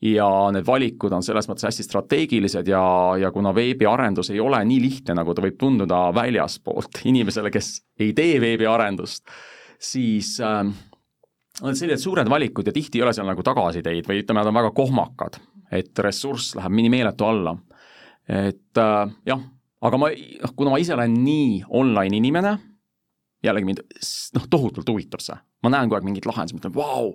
ja 0.03 0.27
need 0.53 0.67
valikud 0.67 1.15
on 1.17 1.25
selles 1.25 1.47
mõttes 1.49 1.65
hästi 1.71 1.87
strateegilised 1.87 2.69
ja, 2.69 2.83
ja 3.17 3.31
kuna 3.33 3.55
veebiarendus 3.57 4.29
ei 4.35 4.41
ole 4.45 4.61
nii 4.69 4.81
lihtne, 4.83 5.17
nagu 5.17 5.35
ta 5.35 5.45
võib 5.45 5.57
tunduda 5.61 6.11
väljaspoolt 6.15 7.01
inimesele, 7.11 7.51
kes 7.51 7.71
ei 8.01 8.13
tee 8.17 8.37
veebiarendust, 8.43 9.25
siis 9.81 10.37
äh, 10.45 10.61
on 11.63 11.77
sellised 11.77 12.05
suured 12.05 12.29
valikud 12.31 12.69
ja 12.69 12.77
tihti 12.77 13.01
ei 13.01 13.07
ole 13.07 13.17
seal 13.17 13.29
nagu 13.29 13.45
tagasiteid 13.45 14.09
või 14.09 14.21
ütleme, 14.21 14.43
nad 14.43 14.53
on 14.53 14.61
väga 14.61 14.73
kohmakad, 14.77 15.41
et 15.73 16.05
ressurss 16.05 16.55
läheb 16.59 16.77
nii 16.77 16.93
meeletu 16.93 17.29
alla. 17.29 17.57
et 18.29 18.83
äh, 18.83 19.13
jah 19.27 19.45
aga 19.85 20.01
ma, 20.01 20.13
noh, 20.13 20.55
kuna 20.57 20.73
ma 20.73 20.81
ise 20.81 20.95
olen 20.97 21.19
nii 21.25 21.61
online 21.77 22.21
inimene, 22.21 22.55
jällegi 23.45 23.69
mind 23.69 23.83
noh, 24.39 24.47
tohutult 24.51 24.89
huvitab 24.89 25.23
see, 25.25 25.37
ma 25.65 25.73
näen 25.73 25.91
kogu 25.91 26.01
aeg 26.01 26.09
mingeid 26.09 26.29
lahendusi, 26.29 26.57
mõtlen, 26.57 26.75
vau, 26.77 27.13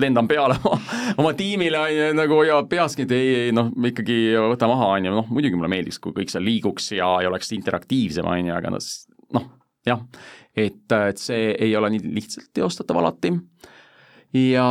lendan 0.00 0.28
peale 0.30 0.56
oma, 0.60 0.78
oma 1.22 1.34
tiimile 1.36 1.80
on 1.80 1.92
ju 1.96 2.08
nagu 2.16 2.40
ja 2.46 2.60
peaski, 2.70 3.06
et 3.06 3.14
ei, 3.16 3.34
ei 3.46 3.54
noh, 3.56 3.72
ikkagi 3.90 4.18
võta 4.52 4.70
maha, 4.70 4.92
on 4.96 5.08
ju, 5.08 5.14
noh 5.18 5.30
muidugi 5.32 5.58
mulle 5.58 5.72
meeldiks, 5.72 6.00
kui 6.02 6.14
kõik 6.16 6.32
seal 6.32 6.46
liiguks 6.46 6.92
ja, 6.96 7.10
ja 7.24 7.30
oleks 7.32 7.52
interaktiivsem, 7.56 8.28
on 8.28 8.50
ju, 8.52 8.56
aga 8.56 8.72
noh, 8.74 8.90
noh, 9.36 9.48
jah, 9.88 10.04
et, 10.56 10.84
et 10.96 11.20
see 11.20 11.50
ei 11.54 11.74
ole 11.78 11.92
nii 11.94 12.14
lihtsalt 12.16 12.50
teostatav 12.56 13.00
alati. 13.02 13.32
Ja 14.36 14.66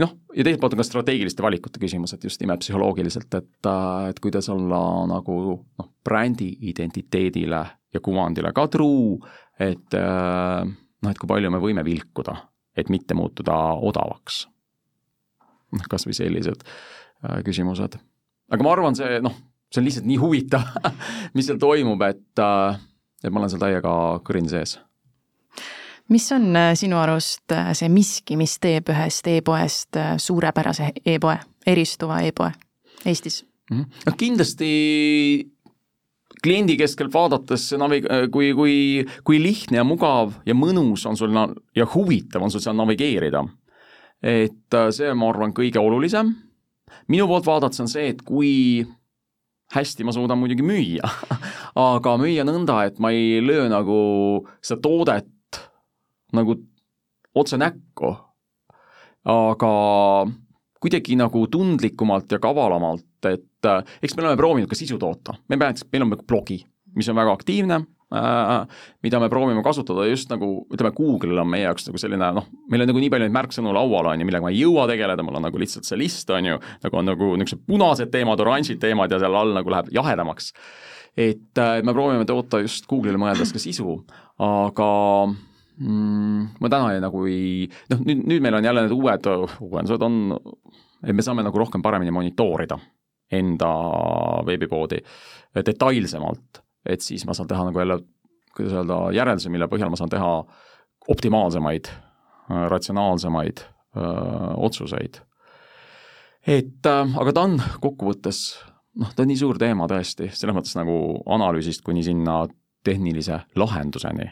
noh, 0.00 0.14
ja 0.34 0.44
teiselt 0.44 0.62
poolt 0.62 0.74
on 0.74 0.82
ka 0.82 0.86
strateegiliste 0.86 1.44
valikute 1.44 1.82
küsimus, 1.82 2.14
et 2.14 2.24
just 2.26 2.40
nimelt 2.42 2.64
psühholoogiliselt, 2.64 3.34
et, 3.38 3.68
et 4.08 4.20
kuidas 4.22 4.48
olla 4.52 4.80
nagu 5.10 5.36
noh, 5.62 5.90
brändi 6.04 6.50
identiteedile 6.70 7.62
ja 7.94 8.02
kuvandile 8.02 8.52
ka 8.56 8.66
truu, 8.72 9.18
et 9.62 9.94
noh, 9.94 11.10
et 11.12 11.20
kui 11.20 11.30
palju 11.30 11.52
me 11.52 11.62
võime 11.62 11.84
vilkuda, 11.86 12.36
et 12.76 12.90
mitte 12.90 13.14
muutuda 13.14 13.56
odavaks. 13.86 14.44
noh, 15.74 15.86
kas 15.90 16.06
või 16.06 16.14
sellised 16.14 16.62
äh, 16.64 17.40
küsimused. 17.46 17.98
aga 18.50 18.66
ma 18.66 18.72
arvan, 18.74 18.98
see 18.98 19.20
noh, 19.22 19.36
see 19.70 19.82
on 19.82 19.88
lihtsalt 19.88 20.10
nii 20.10 20.18
huvitav 20.22 20.66
mis 21.34 21.46
seal 21.46 21.58
toimub, 21.62 22.02
et, 22.02 22.42
äh, 22.42 22.82
et 23.22 23.30
ma 23.30 23.42
olen 23.42 23.52
seal 23.52 23.62
täiega 23.62 23.94
kõrini 24.26 24.50
sees 24.50 24.78
mis 26.08 26.32
on 26.32 26.56
äh, 26.56 26.74
sinu 26.76 26.98
arust 27.00 27.52
äh, 27.52 27.72
see 27.76 27.88
miski, 27.92 28.36
mis 28.40 28.58
teeb 28.62 28.90
ühest 28.92 29.26
e-poest 29.30 29.96
äh, 30.00 30.14
suurepärase 30.20 30.92
e-poe, 31.06 31.38
eristuva 31.66 32.20
e-poe 32.26 32.52
Eestis? 33.04 33.42
Noh, 33.72 34.16
kindlasti 34.16 34.68
kliendi 36.44 36.76
keskelt 36.76 37.12
vaadates 37.12 37.70
navi-, 37.80 38.02
kui, 38.32 38.50
kui, 38.56 38.74
kui 39.24 39.40
lihtne 39.40 39.80
ja 39.80 39.84
mugav 39.88 40.34
ja 40.44 40.56
mõnus 40.56 41.06
on 41.08 41.16
sul 41.16 41.32
ja 41.76 41.86
huvitav 41.94 42.44
on 42.44 42.52
sul 42.52 42.60
seal 42.64 42.76
navigeerida. 42.76 43.44
et 44.24 44.76
see, 44.92 45.12
ma 45.16 45.28
arvan, 45.28 45.52
kõige 45.56 45.80
olulisem. 45.80 46.34
minu 47.08 47.26
poolt 47.28 47.46
vaadates 47.46 47.80
on 47.80 47.88
see, 47.88 48.08
et 48.12 48.22
kui 48.22 48.84
hästi 49.74 50.04
ma 50.04 50.12
suudan 50.12 50.38
muidugi 50.38 50.64
müüa 50.64 51.08
aga 51.92 52.16
müüa 52.20 52.44
nõnda, 52.44 52.84
et 52.84 53.00
ma 53.00 53.10
ei 53.12 53.40
löö 53.44 53.68
nagu 53.72 53.98
seda 54.60 54.80
toodet 54.84 55.28
nagu 56.36 56.56
otse 57.34 57.58
näkku, 57.60 58.12
aga 59.24 59.72
kuidagi 60.84 61.16
nagu 61.16 61.46
tundlikumalt 61.48 62.32
ja 62.32 62.38
kavalamalt, 62.42 63.08
et 63.30 63.66
äh, 63.68 63.96
eks 64.04 64.16
me 64.16 64.24
oleme 64.24 64.38
proovinud 64.38 64.70
ka 64.70 64.76
sisu 64.78 64.98
toota, 65.00 65.36
me 65.48 65.56
näiteks, 65.56 65.86
meil 65.92 66.04
on 66.04 66.12
nagu 66.12 66.26
blogi, 66.28 66.60
mis 66.94 67.08
on 67.08 67.16
väga 67.16 67.32
aktiivne 67.32 67.78
äh,, 68.14 68.82
mida 69.02 69.20
me 69.22 69.30
proovime 69.32 69.62
kasutada 69.64 70.04
just 70.10 70.28
nagu 70.32 70.50
ütleme, 70.68 70.92
Google 70.96 71.40
on 71.40 71.48
meie 71.50 71.64
jaoks 71.64 71.88
nagu 71.88 72.00
selline 72.00 72.28
noh, 72.36 72.50
meil 72.70 72.84
on 72.84 72.92
nagu 72.92 73.00
nii 73.00 73.12
palju 73.14 73.26
neid 73.26 73.36
märksõnu 73.36 73.72
laual, 73.74 74.10
on 74.12 74.20
ju, 74.20 74.28
millega 74.28 74.44
ma 74.44 74.52
ei 74.52 74.60
jõua 74.60 74.84
tegeleda, 74.90 75.24
mul 75.24 75.40
on 75.40 75.48
nagu 75.48 75.62
lihtsalt 75.62 75.88
see 75.88 75.98
list, 76.00 76.30
on 76.34 76.50
ju, 76.52 76.58
nagu 76.84 77.00
on 77.00 77.10
nagu 77.14 77.30
niisugused 77.40 77.64
punased 77.70 78.12
teemad, 78.12 78.44
oranžid 78.44 78.82
teemad 78.82 79.14
ja 79.14 79.22
seal 79.22 79.40
all 79.40 79.56
nagu 79.56 79.72
läheb 79.72 79.88
jahedamaks. 79.94 80.52
et 81.16 81.64
äh, 81.64 81.80
me 81.82 81.96
proovime 81.96 82.28
toota 82.28 82.60
just 82.60 82.84
Google'ile 82.90 83.20
mõeldes 83.22 83.56
ka 83.56 83.62
sisu, 83.62 84.02
aga 84.42 84.92
mm,? 85.78 86.46
ma 86.60 86.70
täna 86.72 86.92
ei, 86.94 87.02
nagu 87.02 87.24
ei, 87.30 87.68
noh 87.92 88.02
nüüd, 88.04 88.24
nüüd 88.30 88.44
meil 88.44 88.58
on 88.58 88.68
jälle 88.68 88.86
need 88.86 88.96
uued 88.96 89.30
uuendused 89.64 90.04
on, 90.06 90.20
et 91.04 91.14
me 91.16 91.24
saame 91.24 91.44
nagu 91.46 91.60
rohkem 91.60 91.82
paremini 91.84 92.14
monitoorida 92.14 92.78
enda 93.34 93.70
veebipoodi 94.46 95.00
detailsemalt, 95.54 96.60
et 96.86 97.02
siis 97.02 97.24
ma 97.26 97.34
saan 97.36 97.48
teha 97.50 97.66
nagu 97.68 97.80
jälle, 97.80 97.98
kuidas 98.54 98.74
öelda, 98.76 98.98
järeldusi, 99.16 99.52
mille 99.52 99.68
põhjal 99.70 99.90
ma 99.90 99.98
saan 99.98 100.12
teha 100.12 100.32
optimaalsemaid, 101.10 101.88
ratsionaalsemaid 102.68 103.62
öö, 103.96 104.04
otsuseid. 104.66 105.20
et 106.46 106.86
äh, 106.86 107.16
aga 107.20 107.32
ta 107.32 107.44
on 107.48 107.58
kokkuvõttes 107.80 108.40
noh, 109.00 109.12
ta 109.14 109.24
on 109.24 109.30
nii 109.32 109.40
suur 109.40 109.58
teema 109.58 109.88
tõesti, 109.90 110.28
selles 110.32 110.56
mõttes 110.56 110.76
nagu 110.76 110.96
analüüsist 111.24 111.84
kuni 111.84 112.04
sinna 112.04 112.42
tehnilise 112.84 113.40
lahenduseni 113.56 114.28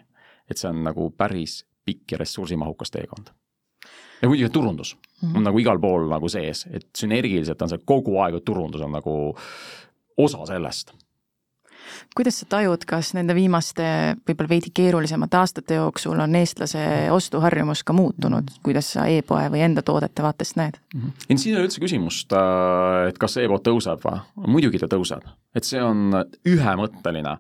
et 0.51 0.59
see 0.59 0.71
on 0.71 0.83
nagu 0.85 1.11
päris 1.11 1.63
pikk 1.85 2.13
ja 2.13 2.19
ressursimahukas 2.19 2.91
teekond. 2.91 3.33
ja 4.23 4.29
muidugi 4.29 4.51
turundus 4.51 4.97
mm 4.97 5.29
-hmm. 5.29 5.37
on 5.37 5.45
nagu 5.45 5.59
igal 5.59 5.79
pool 5.81 6.09
nagu 6.09 6.29
sees, 6.29 6.67
et 6.71 6.89
sünergiliselt 6.99 7.63
on 7.63 7.69
see 7.69 7.79
kogu 7.85 8.19
aeg, 8.19 8.35
et 8.35 8.45
turundus 8.45 8.81
on 8.81 8.93
nagu 8.93 9.37
osa 10.17 10.47
sellest 10.47 10.93
kuidas 12.15 12.41
sa 12.41 12.47
tajud, 12.49 12.85
kas 12.89 13.13
nende 13.17 13.35
viimaste 13.37 13.85
võib-olla 14.29 14.51
veidi 14.51 14.73
keerulisemate 14.75 15.39
aastate 15.39 15.79
jooksul 15.79 16.21
on 16.23 16.37
eestlase 16.39 16.83
ostuharjumus 17.13 17.85
ka 17.85 17.97
muutunud, 17.97 18.51
kuidas 18.63 18.93
sa 18.97 19.07
e-poe 19.11 19.49
või 19.53 19.65
enda 19.67 19.85
toodete 19.87 20.25
vaatest 20.25 20.59
näed 20.61 20.79
mm? 20.95 21.01
-hmm. 21.01 21.27
ei, 21.29 21.39
siin 21.39 21.55
ei 21.55 21.61
ole 21.61 21.69
üldse 21.69 21.81
küsimust, 21.81 22.33
äh, 22.37 23.09
et 23.09 23.19
kas 23.19 23.37
e-pood 23.43 23.65
tõuseb 23.69 24.05
või, 24.05 24.21
muidugi 24.47 24.83
ta 24.83 24.91
tõuseb, 24.93 25.27
et 25.55 25.69
see 25.69 25.83
on 25.83 26.13
ühemõtteline 26.49 27.37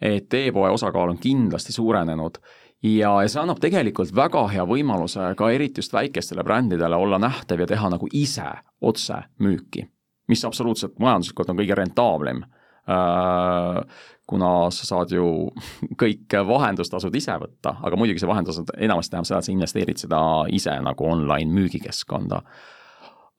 et 0.00 0.34
e-poe 0.34 0.70
osakaal 0.74 1.14
on 1.14 1.18
kindlasti 1.18 1.72
suurenenud 1.72 2.38
ja, 2.82 3.12
ja 3.22 3.28
see 3.28 3.40
annab 3.42 3.60
tegelikult 3.62 4.14
väga 4.16 4.46
hea 4.52 4.64
võimaluse 4.68 5.30
ka 5.38 5.50
eriti 5.54 5.82
just 5.82 5.94
väikestele 5.94 6.44
brändidele 6.44 6.96
olla 6.96 7.18
nähtav 7.22 7.62
ja 7.62 7.68
teha 7.70 7.92
nagu 7.94 8.08
ise 8.12 8.50
otse 8.82 9.22
müüki, 9.40 9.86
mis 10.28 10.44
absoluutselt 10.44 10.98
majanduslikult 10.98 11.54
on 11.54 11.62
kõige 11.62 11.78
rentaablim 11.78 12.44
äh, 12.44 13.80
kuna 14.26 14.70
sa 14.72 14.88
saad 14.88 15.12
ju 15.12 15.26
kõik 16.02 16.36
vahendustasud 16.48 17.14
ise 17.16 17.36
võtta, 17.40 17.76
aga 17.84 17.98
muidugi 18.00 18.22
see 18.22 18.30
vahendustasud 18.30 18.74
enamasti 18.86 19.14
tähendab 19.14 19.28
seda, 19.28 19.40
et 19.40 19.48
sa 19.48 19.54
investeerid 19.54 20.00
seda 20.00 20.22
ise 20.52 20.74
nagu 20.84 21.08
online 21.08 21.52
müügikeskkonda. 21.52 22.40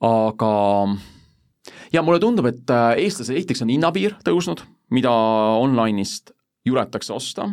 aga 0.06 0.52
ja 1.92 2.02
mulle 2.02 2.20
tundub, 2.22 2.46
et 2.46 2.70
äh, 2.70 2.94
eestlased 3.06 3.34
esiteks 3.34 3.62
on 3.64 3.74
hinnapiir 3.74 4.18
tõusnud, 4.26 4.62
mida 4.90 5.12
online'ist 5.62 6.35
juletakse 6.66 7.12
osta. 7.12 7.50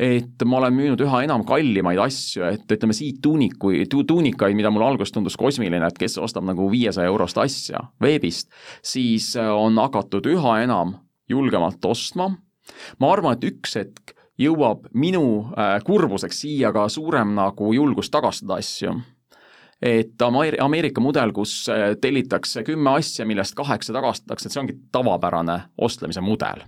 Et 0.00 0.44
ma 0.48 0.56
olen 0.56 0.72
müünud 0.72 1.02
üha 1.04 1.18
enam 1.26 1.42
kallimaid 1.44 1.98
asju, 2.00 2.46
et 2.54 2.72
ütleme 2.72 2.94
siit 2.96 3.18
tuunikuid 3.20 3.90
tu,, 3.92 4.00
tuunikaid, 4.08 4.56
mida 4.56 4.70
mulle 4.72 4.86
alguses 4.88 5.12
tundus 5.12 5.36
kosmiline, 5.36 5.82
et 5.84 5.98
kes 6.00 6.16
ostab 6.24 6.46
nagu 6.48 6.70
viiesaja 6.72 7.10
eurost 7.10 7.36
asja 7.42 7.82
veebist, 8.00 8.48
siis 8.80 9.34
äh, 9.36 9.50
on 9.52 9.76
hakatud 9.76 10.30
üha 10.32 10.56
enam 10.64 10.94
julgemalt 11.28 11.84
ostma. 11.84 12.30
ma 12.98 13.12
arvan, 13.12 13.36
et 13.36 13.44
üks 13.50 13.76
hetk 13.76 14.16
jõuab 14.40 14.88
minu 14.96 15.52
äh, 15.52 15.76
kurbuseks 15.84 16.46
siia 16.46 16.72
ka 16.72 16.88
suurem 16.88 17.36
nagu 17.36 17.74
julgus 17.76 18.08
tagastada 18.10 18.56
asju. 18.56 18.96
Et 19.84 20.22
Ameerika 20.22 21.00
mudel, 21.00 21.32
kus 21.36 21.68
äh, 21.68 21.92
tellitakse 22.00 22.64
kümme 22.64 22.96
asja, 22.96 23.28
millest 23.28 23.52
kaheksa 23.56 23.92
tagastatakse, 23.92 24.48
et 24.48 24.56
see 24.56 24.64
ongi 24.64 24.80
tavapärane 24.92 25.60
ostlemise 25.76 26.24
mudel 26.24 26.64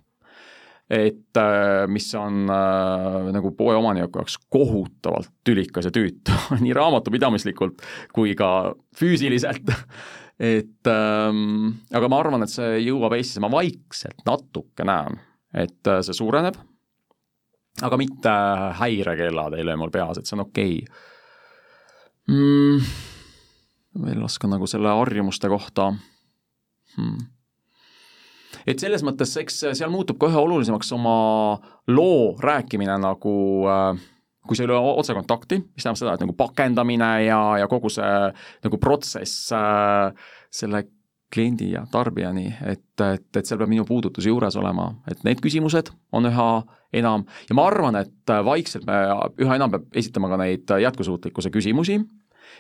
et 0.93 1.37
äh, 1.41 1.87
mis 1.89 2.11
on 2.15 2.51
äh, 2.53 3.31
nagu 3.33 3.51
poeomaniku 3.57 4.21
jaoks 4.21 4.37
kohutavalt 4.53 5.31
tülikas 5.45 5.89
ja 5.89 5.93
tüütu 5.95 6.35
nii 6.65 6.75
raamatupidamislikult 6.77 7.81
kui 8.13 8.35
ka 8.37 8.75
füüsiliselt 8.99 9.73
et 10.57 10.91
ähm, 10.93 11.71
aga 11.97 12.11
ma 12.13 12.21
arvan, 12.21 12.45
et 12.45 12.53
see 12.53 12.83
jõuab 12.85 13.17
Eestisse, 13.17 13.41
ma 13.41 13.51
vaikselt 13.53 14.21
natuke 14.29 14.85
näen, 14.85 15.17
et 15.55 15.89
äh, 15.89 16.03
see 16.05 16.17
suureneb, 16.19 16.61
aga 17.83 17.99
mitte 18.01 18.37
häirekellad 18.83 19.57
ei 19.57 19.65
löö 19.65 19.81
mul 19.81 19.93
peas, 19.95 20.21
et 20.21 20.29
see 20.29 20.37
on 20.37 20.45
okei 20.45 20.81
okay. 20.83 21.05
mm,. 22.37 22.97
veel 24.05 24.27
oskan 24.29 24.53
nagu 24.59 24.69
selle 24.69 24.93
harjumuste 24.93 25.49
kohta 25.53 25.95
hmm 26.99 27.23
et 28.67 28.83
selles 28.83 29.05
mõttes, 29.07 29.35
eks 29.41 29.61
seal 29.73 29.93
muutub 29.93 30.21
ka 30.21 30.31
ühe 30.31 30.41
olulisemaks 30.41 30.93
oma 30.97 31.17
loo 31.91 32.33
rääkimine 32.41 32.99
nagu 33.03 33.35
äh, 33.69 34.09
kui 34.47 34.59
sul 34.59 34.71
ei 34.71 34.77
ole 34.77 34.97
otsekontakti, 34.99 35.61
mis 35.63 35.85
tähendab 35.85 36.01
seda, 36.01 36.17
et 36.17 36.25
nagu 36.25 36.35
pakendamine 36.39 37.13
ja, 37.27 37.39
ja 37.63 37.69
kogu 37.71 37.91
see 37.93 38.33
nagu 38.65 38.81
protsess 38.83 39.53
äh, 39.55 40.11
selle 40.53 40.87
kliendi 41.33 41.71
ja 41.73 41.87
tarbijani, 41.89 42.51
et, 42.69 42.85
et, 43.01 43.29
et 43.37 43.49
seal 43.49 43.61
peab 43.63 43.71
minu 43.73 43.87
puudutus 43.89 44.27
juures 44.29 44.57
olema, 44.61 44.91
et 45.09 45.23
need 45.25 45.41
küsimused 45.41 45.89
on 46.13 46.29
üha 46.29 46.49
enam. 46.93 47.25
Ja 47.49 47.57
ma 47.57 47.65
arvan, 47.71 47.97
et 48.03 48.33
vaikselt 48.45 48.85
me 48.85 48.99
üha 49.41 49.57
enam 49.57 49.73
peab 49.73 49.97
esitama 49.97 50.29
ka 50.29 50.41
neid 50.43 50.75
jätkusuutlikkuse 50.85 51.53
küsimusi 51.55 52.03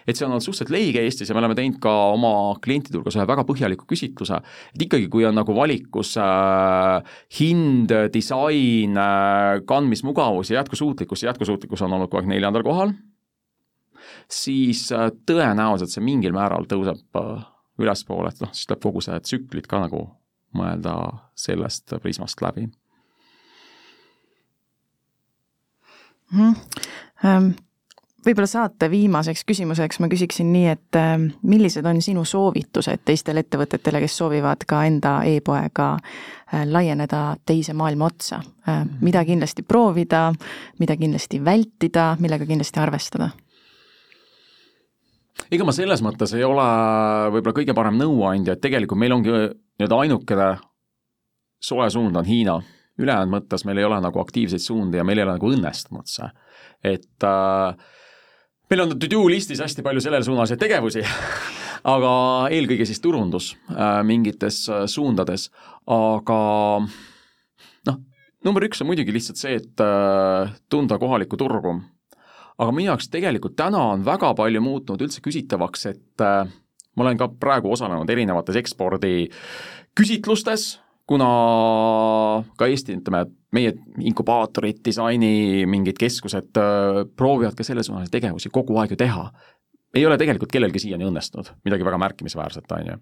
et 0.06 0.16
see 0.16 0.26
on 0.26 0.32
olnud 0.34 0.44
suhteliselt 0.44 0.72
leige 0.74 1.02
Eestis 1.04 1.30
ja 1.30 1.36
me 1.36 1.42
oleme 1.42 1.56
teinud 1.58 1.78
ka 1.82 1.92
oma 2.14 2.32
klientide 2.64 2.98
hulgas 2.98 3.16
ühe 3.18 3.26
väga 3.28 3.44
põhjaliku 3.48 3.86
küsitluse, 3.90 4.40
et 4.74 4.86
ikkagi, 4.86 5.08
kui 5.12 5.26
on 5.28 5.36
nagu 5.38 5.54
valikus 5.56 6.14
äh, 6.20 7.14
hind, 7.38 7.94
disain 8.14 8.98
äh,, 8.98 9.62
kandmismugavus 9.68 10.52
ja 10.52 10.60
jätkusuutlikkus, 10.60 11.24
jätkusuutlikkus 11.28 11.84
on 11.86 11.96
olnud 11.96 12.10
kogu 12.10 12.22
aeg 12.22 12.32
neljandal 12.34 12.66
kohal, 12.66 12.94
siis 14.30 14.88
äh, 14.94 15.10
tõenäoliselt 15.28 15.94
see 15.94 16.04
mingil 16.04 16.34
määral 16.36 16.68
tõuseb 16.70 17.20
äh, 17.20 17.48
ülespoole, 17.82 18.32
et 18.32 18.44
noh, 18.44 18.52
siis 18.54 18.68
tuleb 18.68 18.84
kogu 18.84 19.04
see 19.04 19.18
tsüklid 19.24 19.68
ka 19.70 19.82
nagu 19.86 20.06
mõelda 20.56 20.94
sellest 21.38 21.94
prismast 22.02 22.42
läbi 22.44 22.68
mm. 26.32 26.54
-hmm 27.22 27.52
võib-olla 28.26 28.48
saate 28.48 28.88
viimaseks 28.90 29.44
küsimuseks 29.48 30.00
ma 30.02 30.08
küsiksin 30.12 30.52
nii, 30.54 30.66
et 30.72 30.98
äh, 30.98 31.14
millised 31.48 31.86
on 31.88 32.00
sinu 32.04 32.24
soovitused 32.28 33.04
teistele 33.04 33.42
ettevõtetele, 33.44 34.02
kes 34.04 34.16
soovivad 34.22 34.66
ka 34.68 34.84
enda 34.88 35.18
e-poega 35.28 35.88
äh, 35.96 36.64
laieneda 36.68 37.22
teise 37.46 37.74
maailma 37.78 38.10
otsa? 38.10 38.42
Äh, 38.68 38.82
mida 39.00 39.24
kindlasti 39.28 39.64
proovida, 39.66 40.28
mida 40.80 40.96
kindlasti 40.98 41.42
vältida, 41.44 42.12
millega 42.20 42.48
kindlasti 42.48 42.82
arvestada? 42.82 43.32
ega 45.52 45.64
ma 45.68 45.72
selles 45.74 46.00
mõttes 46.04 46.32
ei 46.36 46.44
ole 46.46 46.64
võib-olla 47.34 47.56
kõige 47.56 47.74
parem 47.76 47.96
nõuandja, 48.00 48.54
et 48.54 48.60
tegelikult 48.62 49.00
meil 49.00 49.12
ongi 49.16 49.32
nii-öelda 49.32 49.98
ainukene 50.04 50.46
soe 51.62 51.88
suund 51.90 52.16
on 52.16 52.24
Hiina. 52.24 52.60
ülejäänud 52.98 53.32
mõttes 53.32 53.64
meil 53.64 53.80
ei 53.80 53.84
ole 53.84 53.98
nagu 54.04 54.20
aktiivseid 54.20 54.60
suundi 54.60 55.00
ja 55.00 55.04
meil 55.04 55.18
ei 55.18 55.24
ole 55.24 55.34
nagu 55.38 55.50
õnnestunud 55.50 56.06
see. 56.06 56.28
et 56.84 57.24
äh, 57.24 57.76
meil 58.72 58.86
on 58.86 58.96
to-do 58.96 59.26
listis 59.28 59.60
hästi 59.60 59.84
palju 59.84 60.00
sellele 60.00 60.24
suunalisi 60.24 60.56
tegevusi 60.56 61.02
aga 61.94 62.12
eelkõige 62.54 62.86
siis 62.88 63.02
turundus 63.04 63.52
äh, 63.74 64.00
mingites 64.06 64.64
äh, 64.70 64.84
suundades, 64.90 65.48
aga 65.90 66.38
noh, 67.88 67.98
number 68.46 68.64
üks 68.64 68.80
on 68.80 68.88
muidugi 68.88 69.12
lihtsalt 69.12 69.40
see, 69.40 69.58
et 69.60 69.82
äh, 69.84 70.54
tunda 70.72 70.96
kohalikku 71.02 71.36
turgu. 71.40 71.74
aga 72.56 72.70
minu 72.72 72.92
jaoks 72.92 73.10
tegelikult 73.12 73.58
täna 73.60 73.82
on 73.96 74.06
väga 74.06 74.32
palju 74.38 74.64
muutunud 74.64 75.04
üldse 75.04 75.20
küsitavaks, 75.24 75.86
et 75.90 76.22
ma 76.22 77.04
olen 77.04 77.20
ka 77.20 77.28
praegu 77.28 77.72
osalenud 77.72 78.08
erinevates 78.10 78.56
ekspordi 78.60 79.28
küsitlustes, 79.98 80.78
kuna 81.08 81.28
ka 82.56 82.68
Eesti, 82.70 82.96
ütleme, 83.00 83.26
meie 83.52 83.74
inkubaatorid, 84.00 84.80
disaini 84.84 85.66
mingid 85.68 85.98
keskused 86.00 86.60
äh, 86.60 87.02
proovivad 87.16 87.56
ka 87.58 87.66
sellesuunalisi 87.66 88.14
tegevusi 88.14 88.52
kogu 88.52 88.78
aeg 88.80 88.94
ju 88.94 89.00
teha 89.04 89.26
ei 89.94 90.06
ole 90.06 90.16
tegelikult 90.20 90.52
kellelgi 90.52 90.80
siiani 90.82 91.06
õnnestunud, 91.08 91.50
midagi 91.66 91.84
väga 91.84 91.98
märkimisväärset, 92.00 92.70
on 92.72 92.92
ju. 92.92 92.98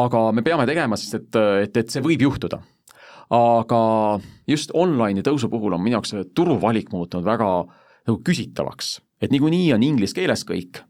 aga 0.00 0.22
me 0.32 0.44
peame 0.44 0.66
tegema, 0.68 0.96
sest 0.96 1.18
et, 1.18 1.40
et, 1.66 1.76
et 1.82 1.92
see 1.92 2.04
võib 2.04 2.24
juhtuda. 2.24 2.62
aga 3.32 3.80
just 4.48 4.72
online'i 4.76 5.24
tõusu 5.24 5.48
puhul 5.52 5.76
on 5.76 5.82
minu 5.82 5.98
jaoks 5.98 6.12
see 6.12 6.24
turuvalik 6.36 6.90
muutunud 6.92 7.24
väga 7.24 7.50
nagu 8.08 8.18
küsitavaks, 8.24 8.98
et 9.22 9.32
niikuinii 9.32 9.72
on 9.76 9.84
inglise 9.86 10.16
keeles 10.16 10.44
kõik, 10.48 10.82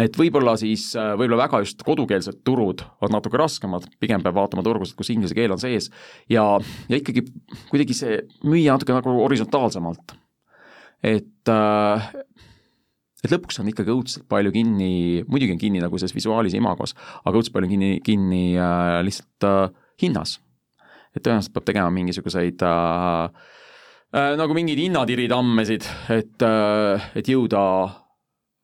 et 0.00 0.16
võib-olla 0.16 0.54
siis, 0.60 0.90
võib-olla 0.96 1.42
väga 1.44 1.62
just 1.64 1.82
kodukeelsed 1.84 2.40
turud 2.46 2.84
on 3.04 3.12
natuke 3.12 3.40
raskemad, 3.40 3.88
pigem 4.00 4.24
peab 4.24 4.38
vaatama 4.38 4.64
turgusid, 4.64 4.96
kus 4.96 5.12
inglise 5.12 5.36
keel 5.36 5.52
on 5.52 5.60
sees 5.60 5.90
ja, 6.32 6.46
ja 6.88 7.00
ikkagi 7.00 7.26
kuidagi 7.68 7.96
see 7.96 8.20
müüa 8.46 8.78
natuke 8.78 8.96
nagu 8.96 9.18
horisontaalsemalt. 9.20 10.16
et 11.02 11.52
äh, 11.52 12.12
et 13.22 13.30
lõpuks 13.30 13.60
on 13.62 13.70
ikkagi 13.70 13.92
õudselt 13.94 14.26
palju 14.30 14.52
kinni, 14.54 15.22
muidugi 15.30 15.54
on 15.54 15.60
kinni 15.60 15.82
nagu 15.82 15.98
selles 15.98 16.14
visuaalis 16.16 16.56
imagos, 16.58 16.96
aga 17.22 17.38
õudselt 17.38 17.54
palju 17.54 17.70
kinni, 17.70 17.92
kinni 18.04 18.44
äh, 18.58 18.98
lihtsalt 19.06 19.48
äh, 19.48 19.64
hinnas. 20.02 20.38
et 21.12 21.22
tõenäoliselt 21.22 21.54
peab 21.54 21.66
tegema 21.68 21.92
mingisuguseid 21.94 22.62
äh, 22.66 23.42
äh, 24.16 24.32
nagu 24.40 24.56
mingeid 24.56 24.80
hinnatiritammesid, 24.80 25.86
et 26.16 26.46
äh,, 26.46 27.10
et 27.20 27.28
jõuda 27.28 27.62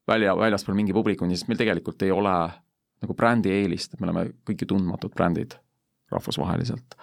välja, 0.09 0.35
väljaspool 0.39 0.77
mingi 0.79 0.97
publikuni, 0.97 1.37
sest 1.37 1.51
meil 1.51 1.61
tegelikult 1.61 2.03
ei 2.07 2.13
ole 2.15 2.35
nagu 2.99 3.15
brändi 3.15 3.53
eelist, 3.55 3.95
et 3.95 4.01
me 4.01 4.09
oleme 4.09 4.25
kõik 4.49 4.65
ju 4.65 4.73
tundmatud 4.73 5.15
brändid 5.15 5.55
rahvusvaheliselt. 6.13 6.99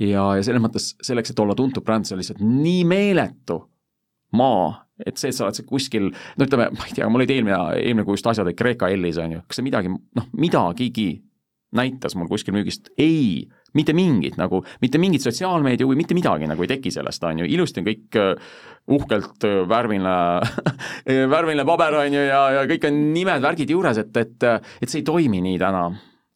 ja, 0.00 0.24
ja 0.38 0.42
selles 0.42 0.62
mõttes 0.62 0.94
selleks, 1.04 1.34
et 1.34 1.42
olla 1.42 1.56
tuntud 1.58 1.84
bränd, 1.84 2.06
see 2.08 2.16
on 2.16 2.22
lihtsalt 2.22 2.42
nii 2.44 2.84
meeletu 2.88 3.60
maa 4.34 4.84
et 5.02 5.18
see, 5.18 5.30
et 5.32 5.36
sa 5.36 5.48
oled 5.48 5.66
kuskil, 5.66 6.10
no 6.38 6.46
ütleme, 6.46 6.68
ma 6.74 6.88
ei 6.88 6.96
tea, 6.96 7.08
mul 7.10 7.22
olid 7.22 7.32
eelmine, 7.34 7.58
eelmine 7.80 8.06
kuu 8.06 8.14
just 8.14 8.28
asjad 8.30 8.46
olid 8.46 8.58
Kreeka 8.58 8.90
Ellis, 8.94 9.18
on 9.18 9.36
ju, 9.36 9.40
kas 9.48 9.58
see 9.58 9.66
midagi, 9.66 9.90
noh, 9.90 10.28
midagigi 10.38 11.08
näitas 11.76 12.16
mul 12.18 12.30
kuskil 12.30 12.56
müügist, 12.56 12.92
ei, 13.00 13.44
mitte 13.74 13.94
mingit 13.96 14.38
nagu, 14.40 14.62
mitte 14.82 15.00
mingit 15.02 15.24
sotsiaalmeedia 15.24 15.86
huvi, 15.86 15.98
mitte 15.98 16.16
midagi 16.16 16.48
nagu 16.50 16.64
ei 16.64 16.72
teki 16.76 16.94
sellest, 16.94 17.26
on 17.26 17.42
ju, 17.42 17.50
ilusti 17.56 17.82
on 17.82 17.90
kõik 17.90 18.18
uh, 18.20 18.56
uhkelt 18.94 19.46
uh, 19.48 19.60
värviline 19.70 20.16
värviline 21.34 21.68
paber, 21.68 22.00
on 22.04 22.18
ju, 22.18 22.24
ja, 22.30 22.42
ja 22.60 22.66
kõik 22.70 22.88
on 22.90 23.04
nimed, 23.14 23.44
värgid 23.44 23.74
juures, 23.74 24.02
et, 24.02 24.16
et, 24.22 24.50
et 24.80 24.90
see 24.90 25.02
ei 25.02 25.08
toimi 25.08 25.42
nii 25.44 25.60
täna 25.62 25.88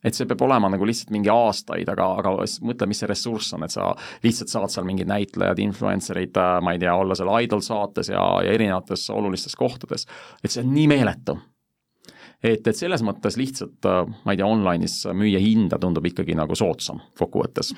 et 0.05 0.14
see 0.14 0.28
peab 0.30 0.43
olema 0.47 0.70
nagu 0.70 0.86
lihtsalt 0.86 1.11
mingi 1.14 1.30
aastaid, 1.32 1.89
aga, 1.91 2.07
aga 2.20 2.34
mõtle, 2.66 2.89
mis 2.91 3.03
see 3.03 3.11
ressurss 3.11 3.55
on, 3.57 3.66
et 3.66 3.74
sa 3.74 3.91
lihtsalt 4.24 4.53
saad 4.53 4.74
seal 4.74 4.86
mingid 4.89 5.11
näitlejad, 5.11 5.59
influencer'id, 5.64 6.39
äh, 6.39 6.59
ma 6.64 6.74
ei 6.74 6.82
tea, 6.82 6.95
olla 6.95 7.16
seal 7.18 7.32
Idol 7.43 7.64
saates 7.64 8.12
ja, 8.12 8.24
ja 8.45 8.55
erinevates 8.55 9.09
olulistes 9.14 9.59
kohtades. 9.59 10.07
et 10.43 10.55
see 10.55 10.62
on 10.62 10.74
nii 10.74 10.86
meeletu. 10.95 11.39
Et, 12.43 12.66
et 12.66 12.76
selles 12.76 13.03
mõttes 13.07 13.39
lihtsalt, 13.41 13.78
äh, 13.89 14.05
ma 14.24 14.34
ei 14.34 14.41
tea, 14.41 14.49
online'is 14.49 15.01
müüa 15.12 15.41
hinda 15.43 15.78
tundub 15.78 16.07
ikkagi 16.07 16.36
nagu 16.39 16.57
soodsam 16.59 17.01
kokkuvõttes, 17.18 17.74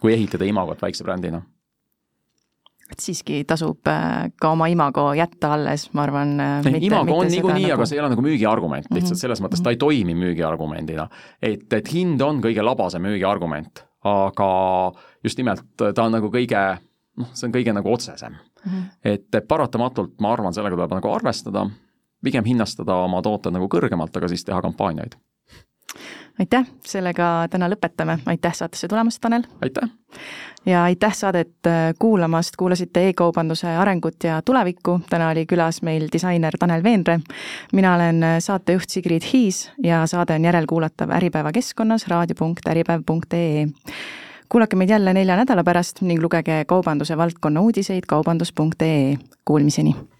kui 0.00 0.14
ehitada 0.14 0.48
imagot 0.48 0.82
väikse 0.82 1.06
brändina 1.06 1.42
et 2.92 3.00
siiski 3.00 3.40
tasub 3.48 3.88
äh, 3.90 4.28
ka 4.40 4.52
oma 4.54 4.68
imago 4.72 5.08
jätta 5.16 5.54
alles, 5.56 5.86
ma 5.96 6.04
arvan. 6.04 6.34
Äh, 6.40 6.68
imago 6.84 7.16
on 7.22 7.30
niikuinii 7.32 7.66
nagu..., 7.66 7.78
aga 7.78 7.88
see 7.88 7.98
ei 7.98 8.02
ole 8.02 8.10
nagu 8.12 8.24
müügiargument 8.24 8.90
lihtsalt 8.90 9.16
-hmm. 9.16 9.22
selles 9.22 9.42
mõttes, 9.42 9.62
ta 9.64 9.72
ei 9.72 9.80
toimi 9.80 10.14
müügiargumendina. 10.18 11.08
et, 11.42 11.72
et 11.72 11.92
hind 11.92 12.20
on 12.20 12.42
kõige 12.44 12.64
labasem 12.64 13.02
müügiargument, 13.02 13.84
aga 14.04 14.50
just 15.24 15.38
nimelt 15.40 15.64
ta 15.78 16.04
on 16.04 16.12
nagu 16.12 16.28
kõige 16.28 16.64
noh, 17.20 17.30
see 17.32 17.48
on 17.48 17.54
kõige 17.54 17.72
nagu 17.72 17.92
otsesem 17.92 18.34
mm. 18.34 18.70
-hmm. 18.70 18.84
et, 19.04 19.28
et 19.34 19.48
paratamatult 19.48 20.20
ma 20.20 20.32
arvan, 20.32 20.54
sellega 20.54 20.76
tuleb 20.76 20.94
nagu 20.98 21.12
arvestada, 21.12 21.66
pigem 22.24 22.44
hinnastada 22.44 22.96
oma 23.04 23.22
tooted 23.22 23.54
nagu 23.54 23.68
kõrgemalt, 23.70 24.16
aga 24.16 24.28
siis 24.32 24.44
teha 24.44 24.62
kampaaniaid 24.64 25.16
aitäh, 26.38 26.66
sellega 26.86 27.46
täna 27.50 27.68
lõpetame, 27.70 28.18
aitäh 28.26 28.54
saatesse 28.54 28.88
tulemast, 28.88 29.20
Tanel! 29.20 29.42
aitäh! 29.62 29.90
ja 30.66 30.82
aitäh 30.84 31.14
saadet 31.14 31.66
äh, 31.66 31.94
kuulamast, 31.98 32.56
kuulasite 32.56 33.08
e-kaubanduse 33.08 33.68
arengut 33.76 34.24
ja 34.24 34.42
tulevikku, 34.42 35.00
täna 35.10 35.28
oli 35.30 35.46
külas 35.46 35.82
meil 35.82 36.08
disainer 36.12 36.54
Tanel 36.58 36.82
Veenre. 36.82 37.20
mina 37.72 37.94
olen 37.94 38.22
äh, 38.22 38.38
saatejuht 38.38 38.90
Sigrid 38.90 39.22
Hiis 39.32 39.70
ja 39.82 40.06
saade 40.06 40.34
on 40.34 40.44
järelkuulatav 40.44 41.10
Äripäeva 41.10 41.52
keskkonnas 41.52 42.08
raadio.äripäev.ee 42.08 43.66
kuulake 44.48 44.76
meid 44.76 44.90
jälle 44.90 45.14
nelja 45.14 45.36
nädala 45.36 45.64
pärast 45.64 46.00
ning 46.00 46.22
lugege 46.22 46.64
kaubanduse 46.66 47.16
valdkonna 47.16 47.60
uudiseid 47.60 48.04
kaubandus.ee, 48.08 49.16
kuulmiseni! 49.44 50.13